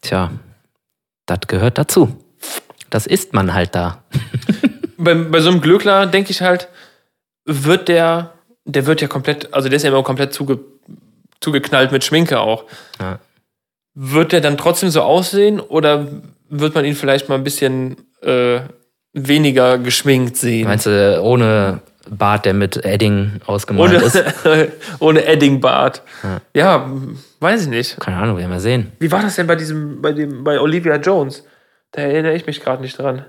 Tja, 0.00 0.30
Das 1.26 1.40
gehört 1.48 1.76
dazu. 1.76 2.16
Das 2.88 3.06
isst 3.06 3.34
man 3.34 3.52
halt 3.52 3.74
da. 3.74 4.02
Bei, 4.96 5.14
bei 5.14 5.40
so 5.40 5.50
einem 5.50 5.60
Glöckler 5.60 6.06
denke 6.06 6.30
ich 6.30 6.42
halt, 6.42 6.68
wird 7.44 7.88
der, 7.88 8.31
der 8.64 8.86
wird 8.86 9.00
ja 9.00 9.08
komplett, 9.08 9.52
also 9.52 9.68
der 9.68 9.76
ist 9.76 9.82
ja 9.82 9.90
immer 9.90 10.02
komplett 10.02 10.32
zuge, 10.32 10.60
zugeknallt 11.40 11.92
mit 11.92 12.04
Schminke 12.04 12.40
auch. 12.40 12.64
Ja. 13.00 13.18
Wird 13.94 14.32
der 14.32 14.40
dann 14.40 14.56
trotzdem 14.56 14.90
so 14.90 15.02
aussehen 15.02 15.60
oder 15.60 16.06
wird 16.48 16.74
man 16.74 16.84
ihn 16.84 16.94
vielleicht 16.94 17.28
mal 17.28 17.34
ein 17.34 17.44
bisschen 17.44 17.96
äh, 18.22 18.60
weniger 19.12 19.78
geschminkt 19.78 20.36
sehen? 20.36 20.66
Meinst 20.66 20.86
du, 20.86 21.20
ohne 21.22 21.80
Bart, 22.08 22.46
der 22.46 22.54
mit 22.54 22.84
Edding 22.84 23.40
ausgemalt 23.46 23.92
ohne, 23.92 24.02
ist? 24.02 24.24
ohne 24.98 25.24
Eddingbart. 25.24 26.02
Ja. 26.22 26.40
Ja, 26.54 26.90
weiß 27.40 27.62
ich 27.62 27.68
nicht. 27.68 28.00
Keine 28.00 28.16
Ahnung, 28.16 28.38
werden 28.38 28.50
wir 28.50 28.60
sehen. 28.60 28.92
Wie 28.98 29.10
war 29.10 29.22
das 29.22 29.36
denn 29.36 29.46
bei 29.46 29.56
diesem, 29.56 30.00
bei 30.00 30.12
dem, 30.12 30.44
bei 30.44 30.58
Olivia 30.58 30.96
Jones? 30.96 31.44
Da 31.92 32.02
erinnere 32.02 32.34
ich 32.34 32.46
mich 32.46 32.62
gerade 32.62 32.82
nicht 32.82 32.98
dran. 32.98 33.26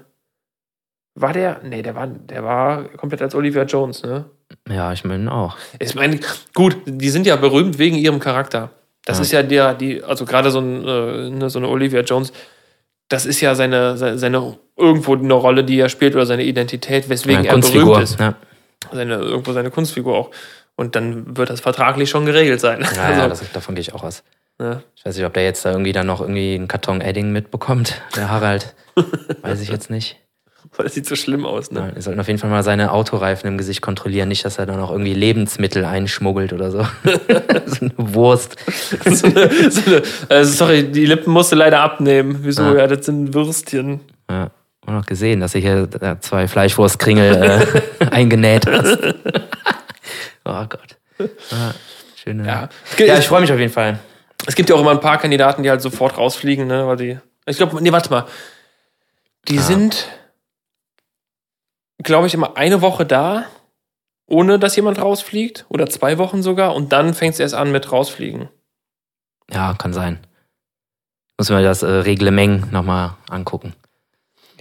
War 1.16 1.34
der? 1.34 1.60
Nee, 1.64 1.82
der 1.84 1.96
war, 1.96 2.08
der 2.08 2.44
war 2.44 2.86
komplett 2.98 3.22
als 3.22 3.36
Olivia 3.36 3.64
Jones, 3.64 4.02
ne? 4.04 4.26
Ja, 4.70 4.92
ich 4.94 5.04
meine 5.04 5.32
auch. 5.32 5.56
Ich 5.80 5.94
meine, 5.96 6.20
gut, 6.54 6.76
die 6.86 7.10
sind 7.10 7.28
ja 7.28 7.36
berühmt 7.36 7.78
wegen 7.78 7.96
ihrem 7.98 8.20
Charakter. 8.20 8.72
Das 9.06 9.18
Ja. 9.18 9.22
ist 9.24 9.32
ja 9.32 9.44
der, 9.44 9.74
die, 9.76 10.04
also 10.04 10.26
gerade 10.26 10.50
so, 10.50 10.60
ein, 10.60 10.88
äh, 10.88 11.30
ne, 11.30 11.50
so 11.50 11.60
eine 11.60 11.68
Olivia 11.68 12.02
Jones, 12.02 12.34
das 13.10 13.26
ist 13.26 13.42
ja 13.42 13.54
seine, 13.54 13.98
seine, 13.98 14.18
seine 14.18 14.58
irgendwo 14.78 15.14
eine 15.16 15.34
Rolle, 15.34 15.64
die 15.64 15.78
er 15.80 15.90
spielt 15.90 16.16
oder 16.16 16.26
seine 16.26 16.44
Identität, 16.44 17.10
weswegen 17.10 17.44
Ja, 17.44 17.52
er 17.54 17.60
berühmt 17.60 18.02
ist. 18.02 18.20
Ja, 18.20 18.36
Seine, 18.92 19.16
irgendwo 19.16 19.54
seine 19.54 19.70
Kunstfigur 19.72 20.16
auch. 20.18 20.32
Und 20.76 20.96
dann 20.96 21.38
wird 21.38 21.50
das 21.52 21.62
vertraglich 21.62 22.10
schon 22.10 22.26
geregelt 22.26 22.60
sein. 22.60 22.82
ja, 22.96 23.12
ja 23.12 23.24
also, 23.24 23.44
das, 23.44 23.52
davon 23.52 23.76
gehe 23.76 23.82
ich 23.82 23.94
auch 23.94 24.04
aus. 24.04 24.24
ne? 24.58 24.82
Ich 24.96 25.06
weiß 25.06 25.16
nicht, 25.16 25.26
ob 25.26 25.34
der 25.34 25.44
jetzt 25.44 25.64
da 25.66 25.72
irgendwie 25.72 25.92
dann 25.92 26.08
noch 26.08 26.22
irgendwie 26.22 26.56
einen 26.56 26.68
Karton 26.68 27.02
Edding 27.02 27.32
mitbekommt, 27.32 28.02
der 28.16 28.32
Harald. 28.32 28.74
weiß 29.42 29.62
ich 29.62 29.70
jetzt 29.70 29.90
nicht. 29.92 30.20
Das 30.78 30.94
sieht 30.96 31.06
so 31.06 31.16
schlimm 31.16 31.46
aus, 31.46 31.70
ne? 31.72 31.92
Wir 31.94 32.02
sollten 32.02 32.20
auf 32.20 32.28
jeden 32.28 32.40
Fall 32.40 32.50
mal 32.50 32.64
seine 32.64 32.92
Autoreifen 32.92 33.48
im 33.48 33.58
Gesicht 33.60 33.82
kontrollieren. 33.82 34.28
Nicht, 34.28 34.44
dass 34.44 34.58
er 34.58 34.66
da 34.66 34.76
noch 34.76 34.90
irgendwie 34.92 35.14
Lebensmittel 35.14 35.86
einschmuggelt 35.86 36.52
oder 36.52 36.72
so. 36.72 36.80
so 37.68 37.86
eine 37.86 37.92
Wurst. 37.98 38.56
so 39.06 39.28
eine, 39.28 39.72
so 39.72 39.82
eine, 39.86 40.02
also 40.30 40.52
sorry, 40.52 40.84
die 40.92 41.06
Lippen 41.06 41.32
musste 41.32 41.56
leider 41.56 41.80
abnehmen. 41.82 42.40
Wieso? 42.42 42.64
Ja. 42.64 42.76
Ja, 42.80 42.88
das 42.88 43.06
sind 43.06 43.34
Würstchen. 43.36 44.00
Ja, 44.32 44.50
auch 44.88 44.92
noch 44.94 45.06
gesehen, 45.06 45.40
dass 45.42 45.52
du 45.52 45.60
hier 45.60 45.86
da 45.88 46.20
zwei 46.20 46.48
Fleischwurstkringel 46.48 47.36
äh, 48.02 48.06
eingenäht 48.12 48.66
hast. 48.66 48.98
oh 50.46 50.66
Gott. 50.68 50.98
Ja, 51.52 51.74
schöne. 52.16 52.48
Ja. 52.48 52.70
ja 52.98 53.18
ich 53.20 53.28
freue 53.28 53.42
mich 53.42 53.52
auf 53.52 53.60
jeden 53.60 53.72
Fall. 53.72 54.00
Es 54.48 54.56
gibt 54.56 54.70
ja 54.70 54.76
auch 54.76 54.82
immer 54.82 54.92
ein 54.92 55.00
paar 55.00 55.20
Kandidaten, 55.20 55.62
die 55.64 55.70
halt 55.70 55.82
sofort 55.82 56.18
rausfliegen, 56.18 56.66
ne? 56.68 56.88
Weil 56.88 56.98
die. 56.98 57.18
Ich 57.46 57.58
glaube, 57.58 57.82
nee, 57.82 57.92
warte 57.92 58.10
mal. 58.10 58.26
Die 59.48 59.60
Ah. 59.60 59.62
sind, 59.62 60.08
glaube 62.04 62.28
ich, 62.28 62.34
immer 62.34 62.58
eine 62.58 62.82
Woche 62.82 63.06
da, 63.06 63.46
ohne 64.26 64.60
dass 64.60 64.76
jemand 64.76 65.02
rausfliegt. 65.02 65.66
Oder 65.70 65.88
zwei 65.88 66.18
Wochen 66.18 66.44
sogar. 66.44 66.76
Und 66.76 66.92
dann 66.92 67.14
fängt 67.14 67.34
es 67.34 67.40
erst 67.40 67.56
an 67.56 67.72
mit 67.72 67.92
rausfliegen. 67.92 68.50
Ja, 69.52 69.74
kann 69.74 69.94
sein. 69.94 70.20
Muss 71.38 71.50
mir 71.50 71.64
das 71.64 71.84
äh, 71.84 71.88
Reglement 71.88 72.72
nochmal 72.72 73.16
angucken. 73.30 73.74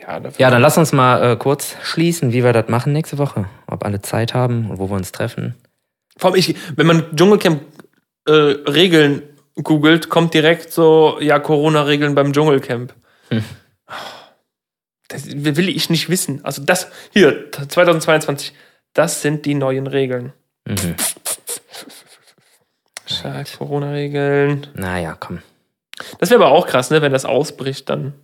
Ja, 0.01 0.20
Ja, 0.38 0.51
dann 0.51 0.62
lass 0.62 0.78
uns 0.78 0.93
mal 0.93 1.22
äh, 1.22 1.36
kurz 1.36 1.76
schließen, 1.82 2.32
wie 2.32 2.43
wir 2.43 2.53
das 2.53 2.68
machen 2.68 2.93
nächste 2.93 3.18
Woche. 3.18 3.47
Ob 3.66 3.84
alle 3.84 4.03
Zeit 4.03 4.34
haben 4.34 4.70
und 4.70 4.78
wo 4.78 4.90
wir 4.90 4.97
uns 4.97 5.12
treffen. 5.12 5.55
Vor 6.16 6.30
allem, 6.30 6.38
ich, 6.38 6.57
wenn 6.76 6.86
man 6.86 7.14
Dschungelcamp 7.14 7.62
äh, 8.26 8.32
Regeln 8.32 9.22
googelt, 9.55 10.09
kommt 10.09 10.34
direkt 10.34 10.72
so, 10.72 11.18
ja, 11.20 11.38
Corona-Regeln 11.38 12.14
beim 12.14 12.32
Dschungelcamp. 12.32 12.95
Hm. 13.28 13.45
Das 15.12 15.26
will 15.28 15.68
ich 15.68 15.90
nicht 15.90 16.08
wissen. 16.08 16.44
Also 16.44 16.62
das, 16.62 16.90
hier, 17.12 17.50
2022, 17.52 18.52
das 18.94 19.22
sind 19.22 19.44
die 19.46 19.54
neuen 19.54 19.86
Regeln. 19.86 20.32
Mhm. 20.66 20.96
Ja, 23.24 23.44
Corona-Regeln. 23.58 24.66
Naja, 24.74 25.16
komm. 25.18 25.40
Das 26.18 26.30
wäre 26.30 26.42
aber 26.44 26.52
auch 26.52 26.66
krass, 26.66 26.90
ne, 26.90 27.02
wenn 27.02 27.12
das 27.12 27.24
ausbricht, 27.24 27.88
dann 27.90 28.14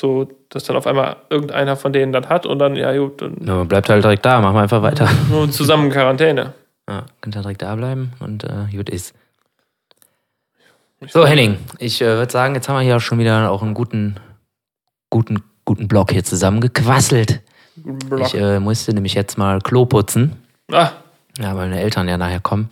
so, 0.00 0.28
dass 0.50 0.64
dann 0.64 0.76
auf 0.76 0.86
einmal 0.86 1.16
irgendeiner 1.30 1.76
von 1.76 1.92
denen 1.92 2.12
das 2.12 2.28
hat 2.28 2.44
und 2.46 2.58
dann, 2.58 2.76
ja 2.76 2.96
gut, 2.96 3.22
dann 3.22 3.36
Ja, 3.46 3.64
bleibt 3.64 3.88
halt 3.88 4.04
direkt 4.04 4.24
da, 4.24 4.40
machen 4.40 4.54
wir 4.54 4.62
einfach 4.62 4.82
weiter. 4.82 5.08
nur 5.30 5.50
zusammen 5.50 5.90
Quarantäne. 5.90 6.52
Ja, 6.88 7.06
könnt 7.20 7.34
ihr 7.36 7.42
direkt 7.42 7.62
da 7.62 7.74
bleiben 7.74 8.12
und 8.20 8.44
äh, 8.44 8.66
gut 8.70 8.90
ist. 8.90 9.14
So, 11.08 11.26
Henning, 11.26 11.58
ich 11.78 12.00
äh, 12.00 12.06
würde 12.06 12.32
sagen, 12.32 12.54
jetzt 12.54 12.68
haben 12.68 12.76
wir 12.76 12.82
hier 12.82 12.96
auch 12.96 13.00
schon 13.00 13.18
wieder 13.18 13.50
auch 13.50 13.62
einen 13.62 13.74
guten, 13.74 14.16
guten, 15.10 15.42
guten 15.66 15.86
Block 15.88 16.12
hier 16.12 16.24
zusammengequasselt. 16.24 17.40
Block. 17.76 18.28
Ich 18.28 18.34
äh, 18.40 18.58
musste 18.58 18.94
nämlich 18.94 19.12
jetzt 19.12 19.36
mal 19.36 19.60
Klo 19.60 19.84
putzen. 19.84 20.32
ah, 20.72 20.90
Ja, 21.38 21.54
weil 21.54 21.68
meine 21.68 21.80
Eltern 21.82 22.08
ja 22.08 22.16
nachher 22.16 22.40
kommen. 22.40 22.70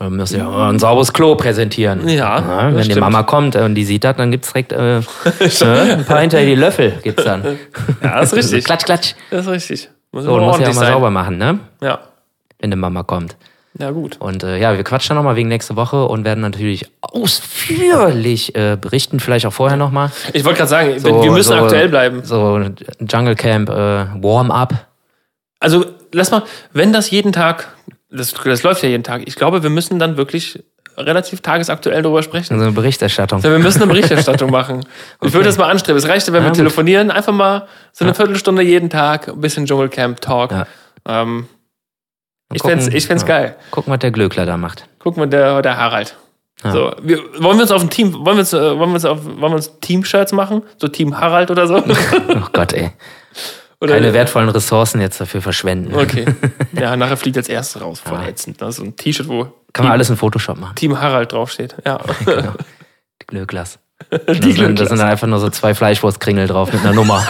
Wir 0.00 0.10
müssen 0.10 0.38
ja 0.40 0.68
ein 0.70 0.80
sauberes 0.80 1.12
Klo 1.12 1.36
präsentieren. 1.36 2.08
Ja, 2.08 2.70
das 2.70 2.74
wenn 2.88 2.94
die. 2.94 3.00
Mama 3.00 3.22
kommt 3.22 3.54
und 3.54 3.76
die 3.76 3.84
sieht 3.84 4.02
das, 4.02 4.16
dann 4.16 4.32
gibt's 4.32 4.48
direkt 4.52 4.72
äh, 4.72 4.98
äh, 4.98 5.02
ein 5.92 6.04
paar 6.04 6.18
hinter 6.20 6.40
die 6.44 6.56
Löffel 6.56 6.98
gibt's 7.02 7.22
dann. 7.22 7.44
ja, 8.02 8.20
das 8.20 8.32
ist 8.32 8.38
richtig. 8.38 8.64
klatsch, 8.66 8.84
klatsch. 8.84 9.14
Das 9.30 9.46
ist 9.46 9.52
richtig. 9.52 9.90
Muss 10.10 10.24
So, 10.24 10.36
musst 10.40 10.60
ja 10.60 10.66
mal 10.66 10.74
sein. 10.74 10.92
sauber 10.92 11.10
machen, 11.10 11.38
ne? 11.38 11.60
Ja. 11.80 12.00
Wenn 12.58 12.70
die 12.72 12.76
Mama 12.76 13.04
kommt. 13.04 13.36
Ja, 13.78 13.90
gut. 13.90 14.16
Und 14.20 14.44
äh, 14.44 14.58
ja, 14.58 14.76
wir 14.76 14.84
quatschen 14.84 15.16
nochmal 15.16 15.34
wegen 15.36 15.48
nächste 15.48 15.74
Woche 15.74 16.04
und 16.06 16.24
werden 16.24 16.40
natürlich 16.40 16.86
ausführlich 17.00 18.54
äh, 18.54 18.76
berichten, 18.80 19.18
vielleicht 19.20 19.46
auch 19.46 19.52
vorher 19.52 19.76
nochmal. 19.76 20.10
Ich 20.32 20.44
wollte 20.44 20.58
gerade 20.58 20.70
sagen, 20.70 20.98
So- 21.00 21.22
wir 21.22 21.30
müssen 21.32 21.56
so- 21.56 21.64
aktuell 21.64 21.88
bleiben. 21.88 22.22
So 22.24 22.60
Jungle 23.00 23.34
Camp, 23.34 23.68
äh, 23.68 23.72
Warm-up. 24.22 24.86
Also, 25.60 25.86
lass 26.12 26.30
mal, 26.30 26.42
wenn 26.72 26.92
das 26.92 27.10
jeden 27.10 27.32
Tag, 27.32 27.68
das, 28.10 28.32
das 28.34 28.62
läuft 28.62 28.82
ja 28.82 28.88
jeden 28.88 29.02
Tag, 29.02 29.22
ich 29.26 29.34
glaube, 29.34 29.62
wir 29.62 29.70
müssen 29.70 29.98
dann 29.98 30.16
wirklich 30.16 30.62
relativ 30.96 31.40
tagesaktuell 31.40 32.02
darüber 32.02 32.22
sprechen. 32.22 32.56
So 32.56 32.62
eine 32.64 32.72
Berichterstattung. 32.72 33.40
Ja, 33.42 33.50
wir 33.50 33.58
müssen 33.58 33.82
eine 33.82 33.90
Berichterstattung 33.92 34.50
machen. 34.52 34.86
Ich 35.22 35.32
würde 35.32 35.46
das 35.46 35.58
mal 35.58 35.68
anstreben. 35.68 35.98
Es 35.98 36.06
reicht, 36.06 36.26
wenn 36.28 36.34
wir 36.34 36.42
Ja, 36.42 36.48
gut. 36.48 36.56
telefonieren, 36.56 37.10
einfach 37.10 37.32
mal 37.32 37.66
so 37.92 38.04
eine 38.04 38.14
Viertelstunde 38.14 38.62
jeden 38.62 38.90
Tag, 38.90 39.26
ein 39.28 39.40
bisschen 39.40 39.66
Dschungelcamp-Talk. 39.66 40.52
Ja. 40.52 40.66
Ähm, 41.06 41.48
Ich 42.54 42.62
fänd's, 42.62 42.84
gucken, 42.84 42.96
ich 42.98 43.06
fänd's 43.06 43.22
ja, 43.22 43.28
geil. 43.28 43.56
Gucken, 43.70 43.92
was 43.92 43.98
der 44.00 44.10
Glöckler 44.10 44.46
da 44.46 44.56
macht. 44.56 44.88
Guck 44.98 45.16
mal, 45.16 45.26
der, 45.26 45.60
der 45.62 45.76
Harald. 45.76 46.16
Ja. 46.62 46.70
So, 46.72 46.92
wir, 47.02 47.18
wollen 47.40 47.58
wir 47.58 47.62
uns 47.62 47.70
auf 47.72 47.82
ein 47.82 47.90
Team, 47.90 48.12
wollen 48.14 48.36
wir 48.36 48.40
uns, 48.40 48.52
äh, 48.52 48.58
wollen 48.78 48.90
wir 48.90 48.94
uns 48.94 49.04
auf, 49.04 49.24
wollen 49.24 49.40
wir 49.40 49.56
uns 49.56 49.78
Team-Shirts 49.80 50.32
machen? 50.32 50.62
So 50.78 50.88
Team 50.88 51.18
Harald 51.18 51.50
oder 51.50 51.66
so? 51.66 51.76
Oh 52.28 52.46
Gott, 52.52 52.72
ey. 52.72 52.90
Oder, 53.80 53.94
Keine 53.94 54.14
wertvollen 54.14 54.48
Ressourcen 54.48 55.00
jetzt 55.00 55.20
dafür 55.20 55.42
verschwenden. 55.42 55.94
Okay. 55.94 56.24
Ja, 56.72 56.96
nachher 56.96 57.16
fliegt 57.16 57.36
als 57.36 57.48
erstes 57.48 57.82
raus. 57.82 58.00
Voll 58.04 58.18
Ja. 58.18 58.28
ätzend. 58.28 58.60
Das 58.62 58.70
ist 58.70 58.76
so 58.76 58.84
ein 58.84 58.96
T-Shirt, 58.96 59.28
wo 59.28 59.46
Kann 59.72 59.84
man 59.84 59.92
alles 59.92 60.10
in 60.10 60.16
Photoshop 60.16 60.58
machen. 60.58 60.74
Team 60.74 61.00
Harald 61.00 61.32
draufsteht. 61.32 61.74
Ja. 61.84 61.98
Genau. 62.24 62.52
Die 63.22 63.26
Glöcklers. 63.26 63.78
Das 64.10 64.38
sind, 64.38 64.80
das 64.80 64.88
sind 64.88 64.98
dann 64.98 65.08
einfach 65.08 65.26
nur 65.26 65.38
so 65.38 65.48
zwei 65.50 65.74
Fleischwurstkringel 65.74 66.46
drauf 66.48 66.72
mit 66.72 66.80
einer 66.82 66.92
Nummer. 66.94 67.24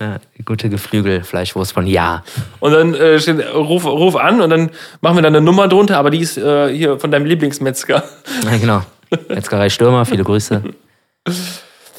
ja, 0.00 0.18
die 0.35 0.35
gute 0.46 0.70
Geflügel-Fleischwurst 0.70 1.72
von 1.72 1.86
Ja. 1.86 2.24
Und 2.60 2.72
dann 2.72 2.94
äh, 2.94 3.18
steht, 3.18 3.44
ruf, 3.54 3.84
ruf 3.84 4.16
an 4.16 4.40
und 4.40 4.50
dann 4.50 4.70
machen 5.00 5.16
wir 5.16 5.22
dann 5.22 5.34
eine 5.36 5.44
Nummer 5.44 5.68
drunter, 5.68 5.98
aber 5.98 6.10
die 6.10 6.20
ist 6.20 6.38
äh, 6.38 6.72
hier 6.72 6.98
von 6.98 7.10
deinem 7.10 7.26
Lieblingsmetzger. 7.26 8.02
Ja, 8.44 8.56
genau. 8.56 8.82
Metzgerei 9.28 9.68
Stürmer, 9.68 10.06
viele 10.06 10.24
Grüße. 10.24 10.62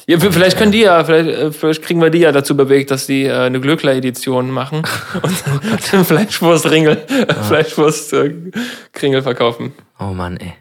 Ja, 0.06 0.18
vielleicht 0.18 0.56
können 0.56 0.72
die 0.72 0.80
ja, 0.80 1.04
vielleicht, 1.04 1.28
äh, 1.28 1.52
vielleicht 1.52 1.82
kriegen 1.82 2.00
wir 2.00 2.08
die 2.08 2.20
ja 2.20 2.32
dazu 2.32 2.56
bewegt, 2.56 2.90
dass 2.90 3.06
die 3.06 3.24
äh, 3.24 3.34
eine 3.34 3.60
Glöckler-Edition 3.60 4.50
machen 4.50 4.78
und 5.22 5.92
dann 5.92 6.04
Fleischwurst-Ringel, 6.04 6.96
Fleischwurst-Kringel 7.46 9.22
verkaufen. 9.22 9.74
Oh 10.00 10.14
Mann, 10.14 10.38
ey. 10.38 10.54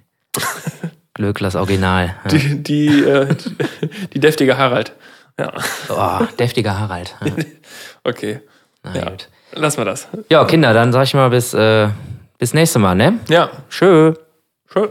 Glöcklers 1.13 1.55
Original. 1.55 2.15
Ja. 2.25 2.29
Die, 2.29 2.61
die, 2.61 3.03
äh, 3.03 3.27
die, 3.33 3.89
die 4.13 4.19
deftige 4.19 4.57
Harald. 4.57 4.91
Ja, 5.39 5.51
Oh, 5.89 6.25
deftiger 6.39 6.79
Harald. 6.79 7.15
Ja, 7.23 7.31
okay. 8.03 8.41
na 8.83 8.95
Ja. 8.95 9.09
gut. 9.09 9.29
Lassen 9.53 9.77
wir 9.77 9.85
das. 9.85 10.07
Ja, 10.29 10.43
Kinder, 10.45 10.73
dann 10.73 10.91
sag 10.91 11.03
ich 11.03 11.13
mal 11.13 11.29
bis, 11.29 11.53
äh, 11.53 11.89
bis 12.37 12.53
nächste 12.53 12.79
Mal, 12.79 12.95
ne? 12.95 13.19
Ja, 13.29 13.49
Tschö. 13.69 14.13
schön. 14.71 14.89